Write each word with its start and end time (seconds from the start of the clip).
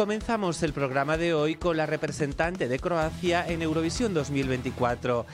Comenzamos 0.00 0.62
el 0.62 0.72
programa 0.72 1.18
de 1.18 1.34
hoy 1.34 1.56
con 1.56 1.76
la 1.76 1.84
representante 1.84 2.68
de 2.68 2.78
Croacia 2.78 3.46
en 3.46 3.60
Eurovisión 3.60 4.14
2024. 4.14 5.26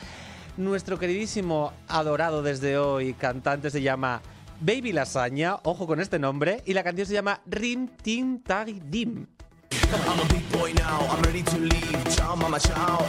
Nuestro 0.56 0.98
queridísimo, 0.98 1.72
adorado 1.86 2.42
desde 2.42 2.76
hoy, 2.76 3.14
cantante 3.14 3.70
se 3.70 3.80
llama 3.80 4.22
Baby 4.60 4.90
Lasaña, 4.90 5.60
ojo 5.62 5.86
con 5.86 6.00
este 6.00 6.18
nombre, 6.18 6.64
y 6.66 6.72
la 6.72 6.82
canción 6.82 7.06
se 7.06 7.14
llama 7.14 7.40
Rim 7.46 7.90
Tim 8.02 8.40
Tag 8.40 8.66
Dim. 8.90 9.28
I'm 9.70 10.18
a 10.18 10.24
big 10.34 10.42
boy 10.50 10.72
now, 10.74 11.06
I'm 11.12 11.22
ready 11.22 11.44
to 11.44 11.58
leave. 11.58 11.94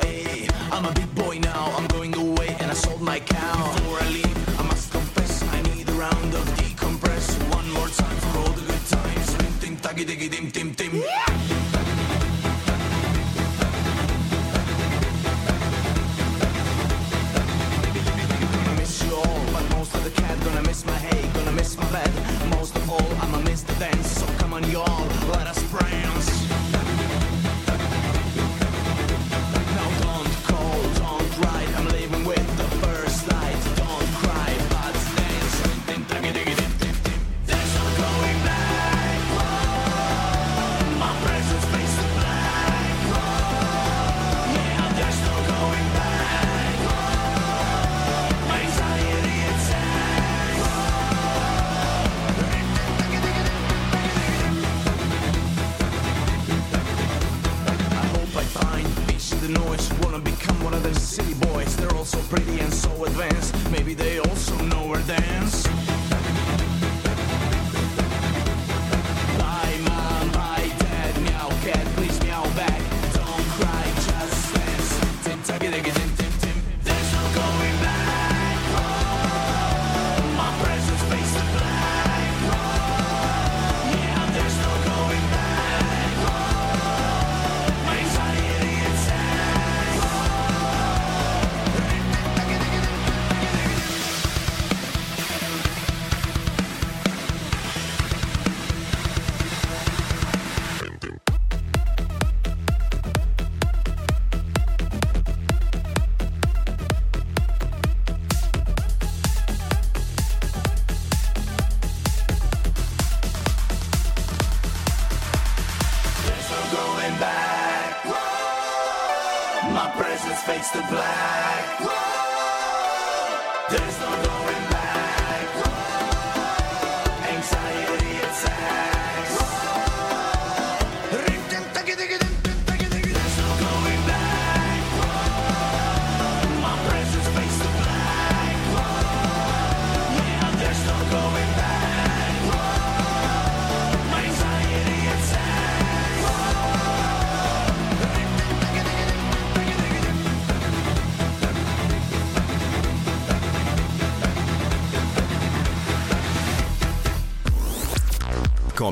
Eh. 0.05 0.47
I'm 0.71 0.85
a 0.85 0.91
big 0.91 1.15
boy 1.15 1.39
now, 1.39 1.73
I'm 1.75 1.87
going 1.87 2.15
away 2.15 2.55
and 2.59 2.69
I 2.69 2.75
sold 2.75 3.01
my 3.01 3.19
cow. 3.19 3.73
Before 3.73 3.99
I 3.99 4.09
leave, 4.11 4.59
I 4.59 4.63
must 4.67 4.91
confess, 4.91 5.41
I 5.51 5.63
need 5.73 5.89
a 5.89 5.93
round 5.93 6.35
of 6.35 6.45
decompress. 6.59 7.56
Taggy, 9.87 10.03
diggy, 10.05 10.27
dim, 10.29 10.51
tim, 10.51 10.75
tim. 10.75 10.91
Gonna 20.43 21.51
miss 21.51 21.77
city 61.17 61.33
boys. 61.47 61.75
They're 61.77 61.95
all 61.95 62.05
so 62.05 62.19
pretty 62.29 62.59
and 62.59 62.71
so 62.71 63.05
advanced. 63.05 63.55
Maybe 63.71 63.95
they 63.95 64.19
also 64.19 64.55
know 64.65 64.85
where 64.85 65.01
dance. 65.01 65.86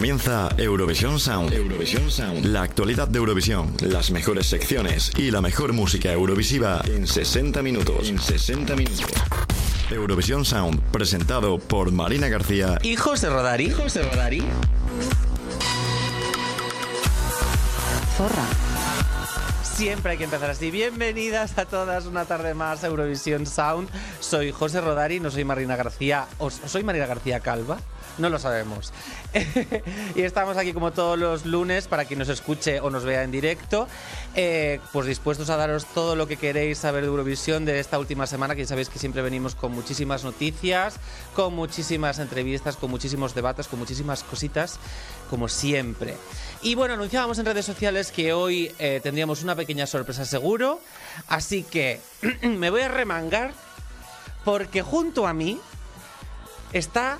Comienza 0.06 0.50
Eurovisión 0.60 1.20
Sound. 1.20 1.52
Eurovisión 1.52 2.12
Sound. 2.12 2.46
La 2.46 2.62
actualidad 2.62 3.08
de 3.08 3.18
Eurovisión, 3.18 3.76
las 3.82 4.12
mejores 4.12 4.46
secciones 4.46 5.12
y 5.18 5.32
la 5.32 5.42
mejor 5.42 5.74
música 5.74 6.12
eurovisiva 6.12 6.84
en 6.86 7.08
60 7.08 7.64
minutos. 7.64 8.08
En 8.08 8.20
60 8.20 8.76
minutos. 8.76 9.08
Eurovisión 9.90 10.46
Sound, 10.46 10.80
presentado 10.92 11.58
por 11.58 11.92
Marina 11.92 12.28
García 12.28 12.78
Y 12.84 12.98
José 12.98 13.32
Rodari. 13.32 13.72
José 13.72 14.04
Rodari. 14.04 14.44
Zorra. 18.16 18.46
Siempre 19.64 20.12
hay 20.12 20.18
que 20.20 20.26
empezar 20.26 20.52
así. 20.52 20.70
Bienvenidas 20.70 21.58
a 21.58 21.66
todas 21.66 22.06
una 22.06 22.26
tarde 22.26 22.54
más 22.54 22.84
a 22.84 22.88
Eurovisión 22.88 23.48
Sound. 23.48 23.90
Soy 24.20 24.52
José 24.52 24.82
Rodari, 24.82 25.20
no 25.20 25.32
soy 25.32 25.46
Marina 25.46 25.76
García. 25.76 26.28
¿O 26.38 26.52
soy 26.52 26.84
Marina 26.84 27.08
García 27.08 27.40
Calva? 27.40 27.80
No 28.18 28.30
lo 28.30 28.40
sabemos. 28.40 28.94
y 30.16 30.22
estamos 30.22 30.58
aquí 30.58 30.74
como 30.74 30.92
todos 30.92 31.20
los 31.20 31.46
lunes 31.46 31.88
para 31.88 32.06
quien 32.06 32.20
nos 32.20 32.30
escuche 32.30 32.80
o 32.80 32.90
nos 32.90 33.04
vea 33.04 33.24
en 33.24 33.32
directo. 33.32 33.88
eh, 34.36 34.80
pues 34.92 35.08
dispuestos 35.08 35.50
a 35.50 35.58
daros 35.58 35.86
todo 35.94 36.16
lo 36.16 36.28
que 36.28 36.38
queréis 36.38 36.78
saber 36.78 37.04
de 37.04 37.08
Eurovisión 37.08 37.66
de 37.66 37.80
esta 37.80 38.00
última 38.00 38.28
semana, 38.28 38.56
que 38.56 38.62
ya 38.62 38.68
sabéis 38.68 38.90
que 38.90 39.00
siempre 39.00 39.22
venimos 39.22 39.56
con 39.56 39.72
muchísimas 39.72 40.24
noticias, 40.24 40.96
con 41.34 41.54
muchísimas 41.54 42.20
entrevistas, 42.20 42.76
con 42.76 42.92
muchísimos 42.92 43.34
debates, 43.34 43.68
con 43.68 43.80
muchísimas 43.80 44.24
cositas, 44.24 44.80
como 45.30 45.48
siempre. 45.48 46.16
Y 46.62 46.76
bueno, 46.76 46.94
anunciábamos 46.94 47.40
en 47.40 47.46
redes 47.46 47.66
sociales 47.66 48.12
que 48.12 48.34
hoy 48.34 48.74
eh, 48.80 49.00
tendríamos 49.04 49.44
una 49.44 49.56
pequeña 49.56 49.88
sorpresa 49.88 50.26
seguro, 50.26 50.82
así 51.28 51.64
que 51.64 52.02
me 52.42 52.70
voy 52.70 52.82
a 52.82 52.88
remangar 52.90 53.54
porque 54.44 54.82
junto 54.82 55.28
a 55.28 55.34
mí 55.34 55.60
está 56.74 57.18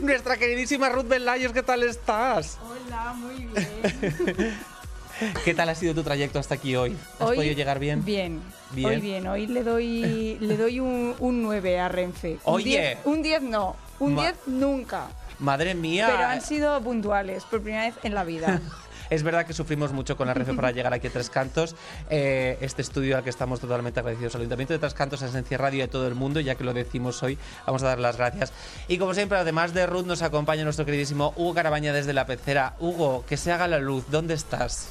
nuestra 0.00 0.36
queridísima 0.36 0.88
Ruth 0.88 1.08
Belayos, 1.08 1.52
¿qué 1.52 1.62
tal 1.62 1.82
estás? 1.82 2.58
Hola, 2.62 3.12
muy 3.14 3.46
bien. 3.46 4.56
¿Qué 5.44 5.52
tal 5.54 5.68
ha 5.68 5.74
sido 5.74 5.94
tu 5.94 6.02
trayecto 6.02 6.38
hasta 6.38 6.54
aquí 6.54 6.76
hoy? 6.76 6.96
¿Has 7.18 7.32
podido 7.32 7.52
llegar 7.54 7.78
bien? 7.78 8.04
Bien. 8.04 8.40
Bien. 8.70 8.86
Hoy 8.88 9.00
bien. 9.00 9.26
Hoy 9.26 9.46
le 9.46 9.62
doy, 9.62 10.38
le 10.40 10.56
doy 10.56 10.80
un, 10.80 11.14
un 11.18 11.42
9 11.42 11.78
a 11.78 11.88
Renfe. 11.88 12.38
Un 12.44 12.54
Oye. 12.54 12.64
10 12.64 12.98
Un 13.04 13.22
10 13.22 13.42
no. 13.42 13.76
Un 13.98 14.14
Ma- 14.14 14.22
10 14.22 14.34
nunca. 14.46 15.08
Madre 15.38 15.74
mía. 15.74 16.06
Pero 16.10 16.24
han 16.26 16.40
sido 16.40 16.80
puntuales 16.80 17.44
por 17.44 17.60
primera 17.62 17.84
vez 17.84 17.94
en 18.02 18.14
la 18.14 18.24
vida. 18.24 18.60
Es 19.10 19.24
verdad 19.24 19.44
que 19.44 19.52
sufrimos 19.52 19.92
mucho 19.92 20.16
con 20.16 20.28
la 20.28 20.34
RF 20.34 20.54
para 20.54 20.70
llegar 20.70 20.94
aquí 20.94 21.08
a 21.08 21.10
Tres 21.10 21.30
Cantos. 21.30 21.74
Eh, 22.08 22.56
este 22.60 22.80
estudio 22.80 23.16
al 23.16 23.24
que 23.24 23.30
estamos 23.30 23.58
totalmente 23.58 23.98
agradecidos 23.98 24.36
al 24.36 24.42
Ayuntamiento 24.42 24.72
de 24.72 24.78
Tres 24.78 24.94
Cantos, 24.94 25.22
a 25.22 25.26
Esencia 25.26 25.58
Radio 25.58 25.84
y 25.84 25.88
todo 25.88 26.06
el 26.06 26.14
mundo, 26.14 26.38
ya 26.38 26.54
que 26.54 26.62
lo 26.62 26.72
decimos 26.72 27.20
hoy, 27.24 27.36
vamos 27.66 27.82
a 27.82 27.86
dar 27.86 27.98
las 27.98 28.16
gracias. 28.16 28.52
Y 28.86 28.98
como 28.98 29.12
siempre, 29.12 29.36
además 29.36 29.74
de 29.74 29.84
Ruth, 29.86 30.06
nos 30.06 30.22
acompaña 30.22 30.62
nuestro 30.62 30.84
queridísimo 30.84 31.34
Hugo 31.36 31.54
Carabaña 31.54 31.92
desde 31.92 32.12
la 32.12 32.24
pecera. 32.24 32.76
Hugo, 32.78 33.24
que 33.26 33.36
se 33.36 33.50
haga 33.50 33.66
la 33.66 33.80
luz, 33.80 34.04
¿dónde 34.10 34.34
estás? 34.34 34.88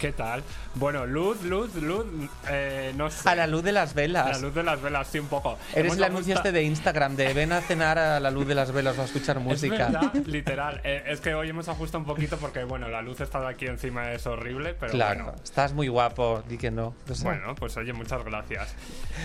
¿Qué 0.00 0.12
tal? 0.12 0.42
Bueno, 0.74 1.04
luz, 1.04 1.42
luz, 1.42 1.74
luz, 1.74 2.06
eh, 2.48 2.92
no 2.96 3.10
sé. 3.10 3.28
A 3.28 3.34
la 3.34 3.46
luz 3.46 3.62
de 3.62 3.72
las 3.72 3.90
A 3.90 3.94
velas. 3.94 4.30
la 4.30 4.38
luz 4.38 4.54
de 4.54 4.62
las 4.62 4.80
velas, 4.80 5.06
sí, 5.06 5.18
un 5.18 5.26
poco. 5.26 5.58
Eres 5.74 5.96
el 5.96 6.04
anuncio 6.04 6.34
este 6.34 6.50
de 6.50 6.62
Instagram, 6.62 7.14
de 7.14 7.34
ven 7.34 7.52
a 7.52 7.60
cenar 7.60 7.98
a 7.98 8.18
la 8.20 8.30
luz 8.30 8.46
de 8.46 8.54
las 8.54 8.72
velas 8.72 8.96
o 8.98 9.02
a 9.02 9.04
escuchar 9.04 9.36
Es 9.38 9.42
música. 9.42 9.76
verdad, 9.88 10.14
literal. 10.26 10.80
Eh, 10.84 11.02
es 11.08 11.20
que 11.20 11.34
hoy 11.34 11.50
hemos 11.50 11.68
ajustado 11.68 11.98
un 11.98 12.06
poquito 12.06 12.38
porque, 12.38 12.64
bueno, 12.64 12.88
la 12.88 13.02
luz 13.02 13.20
está 13.20 13.40
de 13.40 13.48
aquí 13.48 13.66
encima 13.66 14.12
es 14.12 14.26
horrible, 14.26 14.72
pero 14.74 14.92
Claro, 14.92 15.24
bueno. 15.24 15.40
estás 15.44 15.74
muy 15.74 15.88
guapo, 15.88 16.42
di 16.48 16.56
que 16.56 16.70
no. 16.70 16.94
Bueno, 17.22 17.54
pues 17.54 17.76
oye, 17.76 17.92
muchas 17.92 18.24
gracias. 18.24 18.74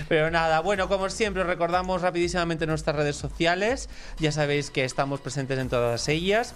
Pero 0.09 0.29
nada, 0.29 0.59
bueno, 0.59 0.89
como 0.89 1.09
siempre, 1.09 1.44
os 1.44 1.47
recordamos 1.47 2.01
rapidísimamente 2.01 2.67
nuestras 2.67 2.95
redes 2.97 3.15
sociales. 3.15 3.89
Ya 4.19 4.33
sabéis 4.33 4.69
que 4.69 4.83
estamos 4.83 5.21
presentes 5.21 5.57
en 5.59 5.69
todas 5.69 6.07
ellas. 6.09 6.53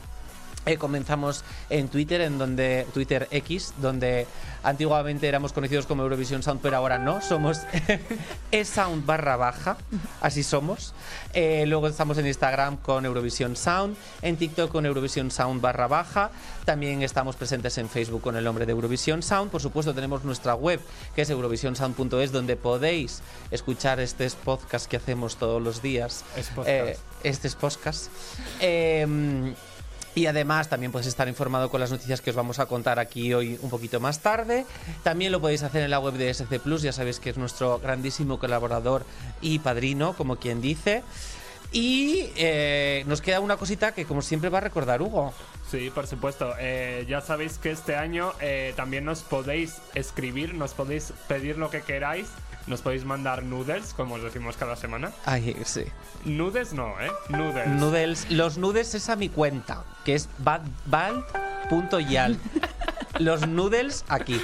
Eh, 0.66 0.78
comenzamos 0.78 1.44
en 1.70 1.88
Twitter, 1.88 2.22
en 2.22 2.38
donde 2.38 2.86
Twitter 2.94 3.28
X, 3.32 3.74
donde 3.82 4.28
antiguamente 4.64 5.28
éramos 5.28 5.54
conocidos 5.54 5.88
como 5.88 6.04
Eurovisión 6.04 6.44
Sound, 6.44 6.62
pero 6.62 6.78
ahora 6.78 7.00
no, 7.00 7.20
somos 7.22 7.62
eSound 8.52 9.06
barra 9.06 9.38
baja, 9.38 9.78
así 10.22 10.44
somos. 10.44 10.94
Eh, 11.34 11.66
luego 11.66 11.88
estamos 11.88 12.18
en 12.20 12.28
Instagram 12.28 12.78
con 12.78 13.06
Eurovisión 13.06 13.56
Sound, 13.56 13.98
en 14.22 14.38
TikTok 14.38 14.72
con 14.72 14.86
Eurovisión 14.86 15.32
Sound 15.32 15.62
barra 15.62 15.88
baja, 15.88 16.30
también 16.66 17.02
estamos 17.02 17.36
presentes 17.36 17.80
en 17.80 17.90
Facebook 17.90 18.22
con 18.22 18.36
el 18.36 18.44
nombre 18.44 18.68
de 18.68 18.72
Eurovisión 18.72 19.24
Sound. 19.24 19.50
Por 19.50 19.62
supuesto 19.62 19.96
tenemos 19.96 20.24
nuestra 20.24 20.54
web 20.54 20.80
que 21.16 21.24
es 21.24 21.30
eurovisionsound.es, 21.32 22.32
donde 22.32 22.56
podéis 22.56 23.22
escuchar 23.50 24.00
este 24.00 24.30
podcast 24.44 24.88
que 24.88 24.98
hacemos 24.98 25.38
todos 25.38 25.62
los 25.62 25.82
días. 25.82 26.24
Es 26.38 26.50
podcast. 26.50 26.70
Eh, 26.70 26.98
este 27.24 27.48
es 27.48 27.56
podcast. 27.56 28.12
Y 30.14 30.26
además 30.26 30.70
también 30.70 30.92
puedes 30.92 31.08
estar 31.08 31.28
informado 31.28 31.70
con 31.70 31.80
las 31.80 31.92
noticias 31.92 32.22
que 32.22 32.32
os 32.32 32.36
vamos 32.36 32.60
a 32.60 32.66
contar 32.66 33.00
aquí 33.00 33.34
hoy 33.34 33.58
un 33.62 33.70
poquito 33.70 34.00
más 34.00 34.20
tarde. 34.20 34.66
También 35.04 35.32
lo 35.32 35.40
podéis 35.40 35.64
hacer 35.64 35.84
en 35.84 35.92
la 35.92 36.00
web 36.00 36.16
de 36.16 36.34
SC 36.34 36.60
Plus, 36.60 36.82
ya 36.82 36.92
sabéis 36.92 37.20
que 37.20 37.30
es 37.30 37.38
nuestro 37.38 37.80
grandísimo 37.80 38.38
colaborador 38.40 39.06
y 39.42 39.60
padrino, 39.60 40.14
como 40.14 40.36
quien 40.36 40.62
dice. 40.62 41.04
Y 41.72 42.30
eh, 42.36 43.06
nos 43.08 43.22
queda 43.22 43.40
una 43.40 43.56
cosita 43.56 43.94
que 43.94 44.06
como 44.06 44.22
siempre 44.22 44.50
va 44.50 44.58
a 44.58 44.62
recordar 44.62 45.02
Hugo. 45.02 45.34
Sí, 45.70 45.90
por 45.90 46.06
supuesto. 46.06 46.54
Eh, 46.60 47.06
ya 47.08 47.22
sabéis 47.22 47.58
que 47.58 47.72
este 47.72 47.96
año 47.96 48.34
eh, 48.42 48.74
también 48.76 49.06
nos 49.06 49.22
podéis 49.22 49.78
escribir, 49.96 50.54
nos 50.54 50.74
podéis 50.74 51.14
pedir 51.30 51.58
lo 51.58 51.70
que 51.70 51.82
queráis, 51.82 52.28
nos 52.68 52.82
podéis 52.82 53.06
mandar 53.06 53.44
noodles, 53.44 53.94
como 53.94 54.16
os 54.16 54.24
decimos 54.24 54.58
cada 54.58 54.76
semana. 54.76 55.14
Ay, 55.26 55.56
sí. 55.64 55.86
Nudes 56.26 56.74
no, 56.74 57.00
¿eh? 57.00 57.10
Noodles. 57.30 57.68
Noodles. 57.70 58.32
Los 58.32 58.58
nudes 58.58 58.94
es 58.94 59.10
a 59.10 59.16
mi 59.16 59.30
cuenta, 59.30 59.86
que 60.06 60.16
es 60.16 60.30
bad.yal. 60.40 62.38
Los 63.20 63.48
noodles 63.48 64.06
aquí. 64.08 64.40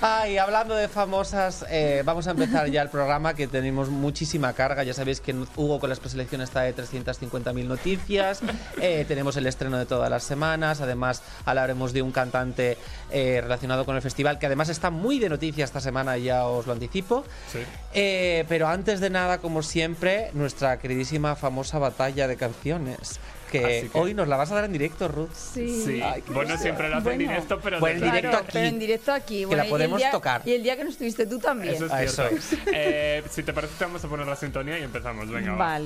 Ay, 0.00 0.38
hablando 0.38 0.74
de 0.74 0.88
famosas, 0.88 1.64
eh, 1.70 2.02
vamos 2.04 2.26
a 2.26 2.32
empezar 2.32 2.68
ya 2.68 2.82
el 2.82 2.88
programa 2.88 3.34
que 3.34 3.46
tenemos 3.46 3.88
muchísima 3.90 4.52
carga. 4.52 4.82
Ya 4.82 4.94
sabéis 4.94 5.20
que 5.20 5.34
Hugo 5.56 5.80
con 5.80 5.90
las 5.90 6.00
preselecciones 6.00 6.48
está 6.48 6.62
de 6.62 6.74
350.000 6.74 7.66
noticias. 7.66 8.40
Eh, 8.80 9.04
tenemos 9.06 9.36
el 9.36 9.46
estreno 9.46 9.78
de 9.78 9.86
todas 9.86 10.10
las 10.10 10.22
semanas. 10.22 10.80
Además, 10.80 11.22
hablaremos 11.44 11.92
de 11.92 12.02
un 12.02 12.12
cantante 12.12 12.78
eh, 13.12 13.40
relacionado 13.42 13.84
con 13.84 13.96
el 13.96 14.02
festival 14.02 14.38
que 14.38 14.46
además 14.46 14.68
está 14.68 14.90
muy 14.90 15.18
de 15.18 15.28
noticia 15.28 15.64
esta 15.64 15.80
semana, 15.80 16.16
ya 16.18 16.46
os 16.46 16.66
lo 16.66 16.72
anticipo. 16.72 17.24
Sí. 17.52 17.58
Eh, 17.94 18.44
pero 18.48 18.68
antes 18.68 19.00
de 19.00 19.10
nada, 19.10 19.38
como 19.38 19.62
siempre, 19.62 20.30
nuestra 20.34 20.78
queridísima 20.78 21.36
famosa 21.36 21.78
batalla 21.78 22.26
de 22.28 22.36
canciones. 22.36 23.18
Que, 23.50 23.88
que- 23.92 23.98
hoy 23.98 24.14
nos 24.14 24.28
la 24.28 24.36
vas 24.36 24.52
a 24.52 24.54
dar 24.54 24.64
en 24.66 24.72
directo, 24.72 25.08
Ruth. 25.08 25.30
Sí. 25.34 25.82
Sí, 25.84 26.00
Ay, 26.00 26.22
bueno, 26.28 26.42
ilusión. 26.50 26.58
siempre 26.60 26.88
lo 26.88 26.98
hace 26.98 27.10
en 27.10 27.16
Bueno. 27.16 27.30
directo, 27.32 27.60
pero 27.60 27.80
Bueno, 27.80 27.94
en 27.96 28.00
desde- 28.02 28.12
directo 28.16 28.30
Claro, 28.30 28.44
aquí. 28.44 28.52
pero 28.52 28.66
en 28.68 28.78
directo 28.78 29.12
aquí. 29.12 29.38
Que 29.40 29.46
Bueno, 29.46 29.56
la 29.58 29.64
y 29.64 29.66
el 29.66 29.70
podemos 29.72 29.98
día- 29.98 30.10
tocar. 30.12 30.42
Y 30.44 30.52
el 30.52 30.62
día 30.62 30.76
que 30.76 30.84
no 30.84 30.90
estuviste 30.90 31.26
tú 31.26 31.38
también. 31.40 31.74
Eso 31.74 31.86
es 31.86 31.92
Ah, 31.92 32.02
eso 32.04 32.28
cierto. 32.28 32.70
Eh, 32.72 33.24
si 33.28 33.42
te 33.42 33.52
parece, 33.52 33.74
te 33.76 33.84
vamos 33.86 34.04
a 34.04 34.08
poner 34.08 34.26
la 34.28 34.36
sintonía 34.36 34.78
y 34.78 34.84
empezamos. 34.84 35.28
Venga, 35.28 35.54
va. 35.54 35.80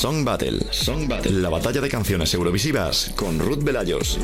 Song 0.00 0.24
Battle. 0.24 0.60
Song 0.70 1.06
Battle. 1.06 1.42
La 1.42 1.50
batalla 1.50 1.82
de 1.82 1.90
canciones 1.90 2.32
eurovisivas 2.32 3.12
con 3.16 3.38
Ruth 3.38 3.62
Velayos. 3.62 4.18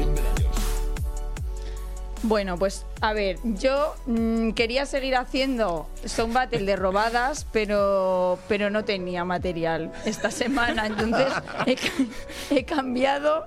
Bueno, 2.22 2.56
pues 2.56 2.86
a 3.02 3.12
ver, 3.12 3.36
yo 3.44 3.94
mm, 4.06 4.52
quería 4.52 4.86
seguir 4.86 5.16
haciendo 5.16 5.86
Song 6.06 6.32
Battle 6.32 6.64
de 6.64 6.76
robadas, 6.76 7.46
pero, 7.52 8.38
pero 8.48 8.70
no 8.70 8.86
tenía 8.86 9.26
material 9.26 9.92
esta 10.06 10.30
semana, 10.30 10.86
entonces 10.86 11.30
he, 11.66 11.76
he 12.56 12.64
cambiado 12.64 13.44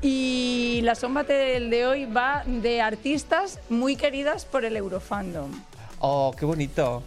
y 0.00 0.80
la 0.84 0.94
Song 0.94 1.12
Battle 1.12 1.68
de 1.68 1.86
hoy 1.86 2.06
va 2.06 2.44
de 2.46 2.80
artistas 2.80 3.60
muy 3.68 3.96
queridas 3.96 4.46
por 4.46 4.64
el 4.64 4.74
Eurofandom. 4.74 5.50
Oh, 5.98 6.34
qué 6.34 6.46
bonito. 6.46 7.02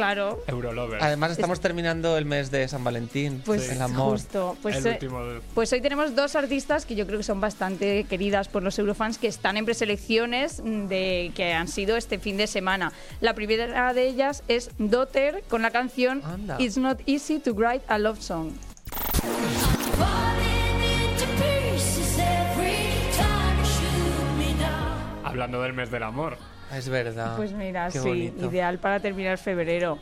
Claro, 0.00 0.42
Eurolover. 0.46 1.02
Además, 1.02 1.32
estamos 1.32 1.60
terminando 1.60 2.16
el 2.16 2.24
mes 2.24 2.50
de 2.50 2.66
San 2.68 2.82
Valentín. 2.82 3.42
pues 3.44 3.70
el 3.70 3.82
amor. 3.82 4.12
justo. 4.12 4.56
Pues, 4.62 4.76
el 4.76 4.86
eh, 4.86 4.90
último. 4.92 5.22
de- 5.26 5.40
Pues 5.52 5.70
hoy 5.74 5.82
tenemos 5.82 6.16
dos 6.16 6.36
artistas 6.36 6.86
que 6.86 6.94
yo 6.94 7.06
creo 7.06 7.18
que 7.18 7.22
son 7.22 7.38
bastante 7.38 8.04
queridas 8.04 8.48
por 8.48 8.62
los 8.62 8.78
eurofans 8.78 9.18
que 9.18 9.26
están 9.26 9.58
en 9.58 9.66
preselecciones 9.66 10.62
de, 10.64 11.32
que 11.34 11.52
han 11.52 11.68
sido 11.68 11.98
este 11.98 12.18
fin 12.18 12.38
de 12.38 12.46
semana. 12.46 12.94
La 13.20 13.34
primera 13.34 13.92
de 13.92 14.06
ellas 14.08 14.42
es 14.48 14.70
Daughter 14.78 15.44
con 15.50 15.60
la 15.60 15.70
canción 15.70 16.22
Anda. 16.24 16.56
It's 16.58 16.78
Not 16.78 17.02
Easy 17.04 17.38
to 17.38 17.52
Write 17.52 17.84
a 17.86 17.98
Love 17.98 18.22
Song. 18.22 18.52
Hablando 25.24 25.62
del 25.62 25.72
mes 25.72 25.90
del 25.90 26.02
amor. 26.02 26.38
Es 26.76 26.88
verdad. 26.88 27.36
Pues 27.36 27.52
mira, 27.52 27.86
Qué 27.90 27.98
sí, 28.00 28.08
bonito. 28.08 28.46
ideal 28.46 28.78
para 28.78 29.00
terminar 29.00 29.38
febrero. 29.38 29.98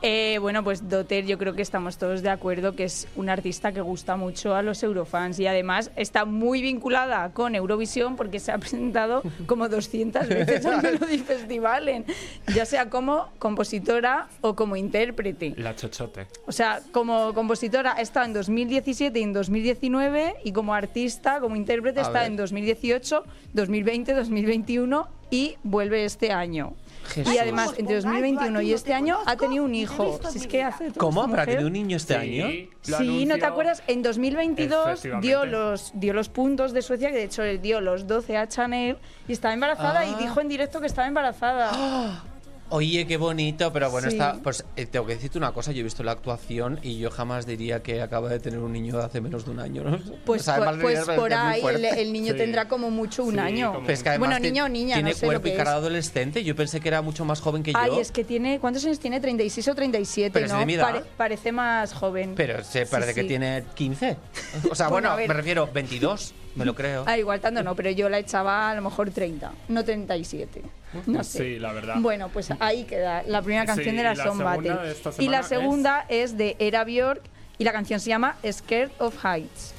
Eh, 0.00 0.38
bueno, 0.40 0.62
pues 0.62 0.88
Dotter 0.88 1.26
yo 1.26 1.38
creo 1.38 1.54
que 1.54 1.62
estamos 1.62 1.98
todos 1.98 2.22
de 2.22 2.30
acuerdo 2.30 2.76
que 2.76 2.84
es 2.84 3.08
una 3.16 3.32
artista 3.32 3.72
que 3.72 3.80
gusta 3.80 4.14
mucho 4.14 4.54
a 4.54 4.62
los 4.62 4.80
eurofans 4.84 5.40
y 5.40 5.48
además 5.48 5.90
está 5.96 6.24
muy 6.24 6.62
vinculada 6.62 7.32
con 7.32 7.56
Eurovisión 7.56 8.14
porque 8.14 8.38
se 8.38 8.52
ha 8.52 8.58
presentado 8.58 9.22
como 9.46 9.68
200 9.68 10.28
veces 10.28 10.64
al 10.66 10.82
Melody 10.84 11.18
Festival, 11.18 11.88
en- 11.88 12.04
ya 12.54 12.64
sea 12.64 12.88
como 12.88 13.26
compositora 13.40 14.28
o 14.40 14.54
como 14.54 14.76
intérprete. 14.76 15.54
La 15.56 15.74
chochote. 15.74 16.28
O 16.46 16.52
sea, 16.52 16.78
como 16.92 17.34
compositora 17.34 17.94
estado 17.94 18.26
en 18.26 18.34
2017 18.34 19.18
y 19.18 19.22
en 19.24 19.32
2019 19.32 20.36
y 20.44 20.52
como 20.52 20.74
artista, 20.74 21.40
como 21.40 21.56
intérprete 21.56 21.98
A 21.98 22.02
está 22.04 22.20
ver. 22.20 22.28
en 22.30 22.36
2018, 22.36 23.24
2020, 23.52 24.14
2021 24.14 25.17
y 25.30 25.56
vuelve 25.62 26.04
este 26.04 26.32
año. 26.32 26.74
Jesús. 27.08 27.32
Y 27.34 27.38
además, 27.38 27.72
entre 27.78 27.96
2021 28.02 28.60
y 28.60 28.74
este 28.74 28.92
año 28.92 29.16
ha 29.24 29.36
tenido 29.36 29.64
un 29.64 29.74
hijo. 29.74 30.20
Si 30.30 30.38
es 30.38 30.46
que 30.46 30.62
hace 30.62 30.92
¿Cómo? 30.92 31.22
esta 31.22 31.30
¿Para 31.30 31.42
mujer. 31.44 31.46
tener 31.56 31.64
un 31.64 31.72
niño 31.72 31.96
este 31.96 32.14
Sí, 32.20 32.40
año? 32.40 32.68
Sí, 32.82 33.24
¿no 33.24 33.38
te 33.38 33.46
acuerdas? 33.46 33.82
En 33.86 34.02
2022 34.02 34.86
Efectivamente. 34.88 35.26
dio 35.26 35.46
los, 35.46 35.90
dio 35.94 36.12
los 36.12 36.28
puntos 36.28 36.72
de 36.74 36.82
Suecia, 36.82 37.08
que 37.10 37.16
de 37.16 37.24
hecho 37.24 37.42
él 37.44 37.62
dio 37.62 37.80
los 37.80 38.06
12 38.06 38.36
a 38.36 38.46
Chanel 38.46 38.98
y 39.26 39.32
estaba 39.32 39.54
embarazada 39.54 40.04
y 40.04 40.12
Ah. 40.14 40.18
dijo 40.20 40.40
en 40.42 40.48
directo 40.48 40.80
que 40.82 40.86
estaba 40.86 41.08
embarazada. 41.08 41.70
Oye, 42.70 43.06
qué 43.06 43.16
bonito, 43.16 43.72
pero 43.72 43.90
bueno, 43.90 44.10
Sí. 44.10 44.16
está, 44.16 44.34
pues 44.42 44.62
eh, 44.76 44.84
tengo 44.84 45.06
que 45.06 45.14
decirte 45.14 45.38
una 45.38 45.52
cosa, 45.52 45.72
yo 45.72 45.80
he 45.80 45.82
visto 45.84 46.02
la 46.02 46.12
actuación 46.12 46.78
y 46.82 46.98
yo 46.98 47.10
jamás 47.10 47.46
diría 47.46 47.82
que 47.82 48.02
acaba 48.02 48.28
de 48.28 48.40
tener 48.40 48.58
un 48.58 48.72
niño 48.74 48.98
de 48.98 49.04
hace 49.04 49.22
menos 49.22 49.46
de 49.46 49.52
un 49.52 49.60
año, 49.60 49.84
¿no? 49.84 49.98
Pues, 50.26 50.42
O 50.42 50.44
sea, 50.44 50.56
por- 50.56 50.68
además 50.68 50.82
pues 50.82 51.16
por 51.18 51.32
ahí 51.32 51.62
el, 51.96 52.12
niño 52.12 52.32
Sí. 52.32 52.38
tendrá 52.38 52.68
como 52.68 52.90
mucho 52.90 53.24
un 53.24 53.34
Sí, 53.34 53.40
año. 53.40 53.82
es 53.88 54.02
que 54.02 54.18
bueno, 54.18 54.38
niño 54.38 54.64
o 54.66 54.68
niña, 54.68 54.96
tiene 54.96 55.10
no 55.10 55.16
sé 55.16 55.24
cuerpo 55.26 55.48
lo 55.48 55.54
y 55.54 55.56
cara 55.56 55.70
de 55.72 55.76
es. 55.76 55.80
adolescente. 55.80 56.44
Yo 56.44 56.54
pensé 56.54 56.80
que 56.80 56.88
era 56.88 57.00
mucho 57.00 57.24
más 57.24 57.40
joven 57.40 57.62
que 57.62 57.72
yo. 57.72 57.78
Ay, 57.78 57.98
es 58.00 58.12
que 58.12 58.22
tiene. 58.24 58.58
¿Cuántos 58.60 58.84
años 58.84 58.98
tiene? 58.98 59.20
¿36 59.22 59.68
o 59.70 59.74
37? 59.74 60.30
Pero 60.32 60.46
es 60.46 60.52
¿no? 60.52 60.58
de 60.58 60.66
mi 60.66 60.74
edad. 60.74 60.84
Pare- 60.92 61.04
parece 61.16 61.52
más 61.52 61.94
joven. 61.94 62.34
Pero 62.36 62.62
se 62.64 62.84
Sí, 62.84 62.90
parece 62.90 63.14
que 63.14 63.24
tiene 63.24 63.64
15. 63.74 64.16
O 64.70 64.74
sea, 64.74 64.88
Bueno, 64.88 65.16
me 65.16 65.26
refiero 65.32 65.68
22, 65.72 66.34
me 66.58 66.64
lo 66.64 66.74
creo. 66.74 67.04
Ah, 67.06 67.16
igual 67.18 67.40
tanto 67.40 67.62
no, 67.62 67.74
pero 67.74 67.90
yo 67.90 68.08
la 68.08 68.18
echaba 68.18 68.70
a 68.70 68.74
lo 68.74 68.82
mejor 68.82 69.10
30, 69.10 69.52
no 69.68 69.84
37. 69.84 70.62
No 71.06 71.22
sé. 71.24 71.38
Sí, 71.38 71.58
la 71.58 71.72
verdad. 71.72 71.96
Bueno, 71.98 72.28
pues 72.28 72.50
ahí 72.60 72.84
queda 72.84 73.22
la 73.24 73.42
primera 73.42 73.66
canción 73.66 73.90
Sí, 73.90 73.96
de 73.96 74.02
la, 74.02 74.12
y 74.14 74.16
la 74.16 74.24
Battle. 74.32 74.78
y 75.18 75.28
la 75.28 75.42
segunda 75.42 76.06
es... 76.08 76.36
de 76.38 76.56
Era 76.58 76.84
Bjork 76.84 77.22
y 77.58 77.64
la 77.64 77.72
canción 77.72 78.00
se 78.00 78.08
llama 78.08 78.36
Scared 78.50 78.90
of 78.98 79.24
Heights. 79.24 79.74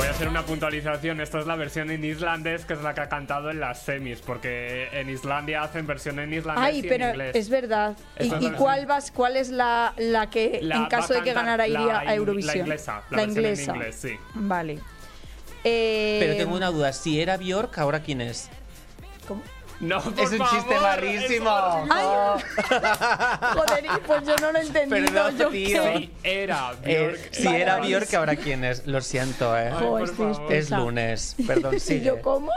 Voy 0.00 0.08
a 0.08 0.12
hacer 0.12 0.28
una 0.28 0.46
puntualización. 0.46 1.20
Esta 1.20 1.40
es 1.40 1.46
la 1.46 1.56
versión 1.56 1.90
en 1.90 2.02
islandés, 2.02 2.64
que 2.64 2.72
es 2.72 2.80
la 2.80 2.94
que 2.94 3.02
ha 3.02 3.10
cantado 3.10 3.50
en 3.50 3.60
las 3.60 3.82
semis, 3.82 4.22
porque 4.22 4.88
en 4.98 5.10
Islandia 5.10 5.62
hacen 5.62 5.86
versión 5.86 6.18
en 6.20 6.32
islandés 6.32 6.64
Ay, 6.64 6.78
y 6.78 6.82
pero 6.88 7.04
en 7.04 7.10
inglés. 7.10 7.36
es 7.36 7.50
verdad. 7.50 7.94
¿Y, 8.18 8.22
Esta 8.22 8.36
es 8.38 8.42
y 8.42 8.50
la 8.50 8.56
cuál 8.56 8.86
vas, 8.86 9.10
cuál 9.10 9.36
es 9.36 9.50
la, 9.50 9.92
la 9.98 10.30
que 10.30 10.60
La- 10.62 10.76
en 10.76 10.86
caso 10.86 11.12
de 11.12 11.20
que 11.20 11.34
ganara 11.34 11.68
iría 11.68 11.80
la 11.86 11.98
a 11.98 12.14
Eurovisión? 12.14 12.56
La 12.56 12.62
inglesa, 12.62 13.02
la, 13.10 13.16
versión 13.26 13.44
en 13.44 13.60
inglés, 13.60 13.96
sí. 14.00 14.16
Vale. 14.32 14.78
Eh, 15.64 16.16
Pero 16.18 16.36
tengo 16.38 16.56
una 16.56 16.70
duda, 16.70 16.94
si 16.94 17.20
era 17.20 17.36
Bjork, 17.36 17.76
¿ahora 17.76 18.00
quién 18.00 18.22
es? 18.22 18.48
¿cómo? 19.28 19.42
No, 19.80 19.98
por 20.02 20.12
es 20.22 20.32
un 20.32 20.46
chiste 20.46 20.78
malísimo. 20.78 21.50
Joder, 23.54 23.84
y 23.84 24.00
pues 24.06 24.26
yo 24.26 24.36
no 24.36 24.52
lo 24.52 24.58
he 24.58 24.62
entendido. 24.62 25.06
Perdón, 25.06 25.38
yo 25.38 25.48
tío. 25.48 25.82
qué. 25.82 25.98
Sí, 25.98 26.10
era 26.22 26.72
Eh, 26.84 26.98
Björk. 27.08 27.34
si 27.34 27.44
Vale, 27.44 27.60
era 27.62 27.78
¿ahora 28.16 28.36
quién 28.36 28.64
es? 28.64 28.86
Lo 28.86 29.00
siento, 29.00 29.56
¿eh? 29.56 29.70
Ay, 29.72 29.80
por 29.86 30.14
favor. 30.14 30.52
Es 30.52 30.70
lunes, 30.70 31.34
perdón, 31.46 31.74
¿Y 31.76 31.80
sigue. 31.80 32.04
yo 32.04 32.20
cómo? 32.20 32.52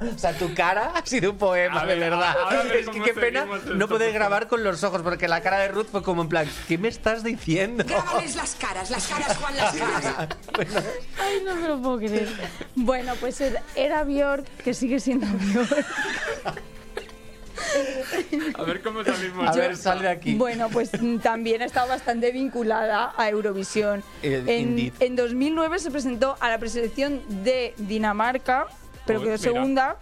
O 0.00 0.18
sea, 0.18 0.32
tu 0.32 0.52
cara 0.54 0.92
ha 0.94 1.04
sido 1.06 1.30
un 1.32 1.38
poema, 1.38 1.80
A 1.80 1.86
de 1.86 1.94
ver, 1.96 2.10
verdad. 2.10 2.34
ver 2.64 2.76
Es 2.76 2.88
que 2.88 3.00
qué 3.02 3.12
pena 3.14 3.46
no 3.74 3.88
poder 3.88 4.12
grabar 4.12 4.46
con 4.48 4.62
los 4.64 4.82
ojos, 4.84 5.02
porque 5.02 5.28
la 5.28 5.40
cara 5.40 5.58
de 5.58 5.68
Ruth 5.68 5.86
fue 5.90 6.02
como 6.02 6.22
en 6.22 6.28
plan, 6.28 6.48
¿qué 6.68 6.78
me 6.78 6.88
estás 6.88 7.22
diciendo? 7.24 7.84
Grábales 7.86 8.36
las 8.36 8.54
caras, 8.56 8.90
las 8.90 9.06
caras, 9.06 9.36
Juan, 9.36 9.56
las 9.56 9.74
caras. 9.76 10.28
Ay, 11.20 11.42
no 11.44 11.54
me 11.56 11.68
lo 11.68 11.80
puedo 11.80 11.98
creer. 11.98 12.28
Bueno, 12.74 13.14
pues 13.20 13.40
era- 13.40 14.04
Björk, 14.04 14.44
que 14.64 14.74
sigue 14.74 15.00
siendo 15.00 15.26
Björk. 15.26 15.86
A 18.58 18.62
ver 18.62 18.82
cómo 18.82 19.02
salimos. 19.04 19.48
A 19.48 19.52
ver, 19.52 19.72
esta. 19.72 19.90
sal 19.90 20.02
de 20.02 20.08
aquí. 20.08 20.34
Bueno, 20.34 20.68
pues 20.70 20.90
también 21.22 21.62
ha 21.62 21.64
estado 21.64 21.88
bastante 21.88 22.30
vinculada 22.30 23.12
a 23.16 23.28
Eurovisión. 23.30 24.02
En, 24.22 24.92
en 25.00 25.16
2009 25.16 25.78
se 25.78 25.90
presentó 25.90 26.36
a 26.40 26.48
la 26.50 26.58
preselección 26.58 27.22
de 27.44 27.74
Dinamarca, 27.78 28.66
pero 29.06 29.22
quedó 29.22 29.38
segunda. 29.38 29.96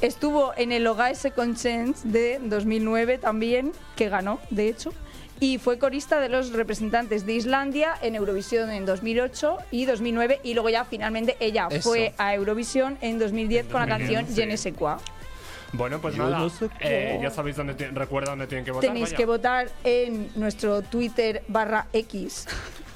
Estuvo 0.00 0.52
en 0.56 0.72
el 0.72 0.86
Hogar 0.86 1.16
Second 1.16 1.56
Chance 1.56 2.06
de 2.06 2.38
2009 2.42 3.18
también, 3.18 3.72
que 3.96 4.08
ganó, 4.08 4.38
de 4.50 4.68
hecho. 4.68 4.92
Y 5.40 5.58
fue 5.58 5.78
corista 5.78 6.18
de 6.20 6.28
los 6.28 6.52
representantes 6.52 7.26
de 7.26 7.34
Islandia 7.34 7.94
en 8.00 8.14
Eurovisión 8.14 8.70
en 8.70 8.86
2008 8.86 9.58
y 9.70 9.84
2009. 9.84 10.40
Y 10.42 10.54
luego 10.54 10.70
ya 10.70 10.84
finalmente 10.84 11.36
ella 11.40 11.68
Eso. 11.70 11.88
fue 11.90 12.14
a 12.18 12.34
Eurovisión 12.34 12.96
en 13.02 13.18
2010 13.18 13.66
con 13.66 13.80
la 13.80 13.98
2010, 13.98 14.18
canción 14.18 14.34
sí. 14.34 14.40
Je 14.40 14.46
ne 14.46 14.56
sais 14.56 14.74
quoi. 14.74 14.96
Bueno, 15.72 16.00
pues 16.00 16.14
Yo 16.14 16.24
nada. 16.24 16.38
no 16.38 16.48
sé 16.48 16.70
eh, 16.80 17.18
ya 17.20 17.30
sabéis 17.30 17.56
dónde 17.56 17.74
recuerda 17.92 18.30
dónde 18.30 18.46
tienen 18.46 18.64
que 18.64 18.70
votar. 18.70 18.88
Tenéis 18.88 19.06
vaya. 19.06 19.16
que 19.16 19.26
votar 19.26 19.68
en 19.84 20.30
nuestro 20.36 20.80
Twitter 20.82 21.42
barra 21.48 21.86
X. 21.92 22.46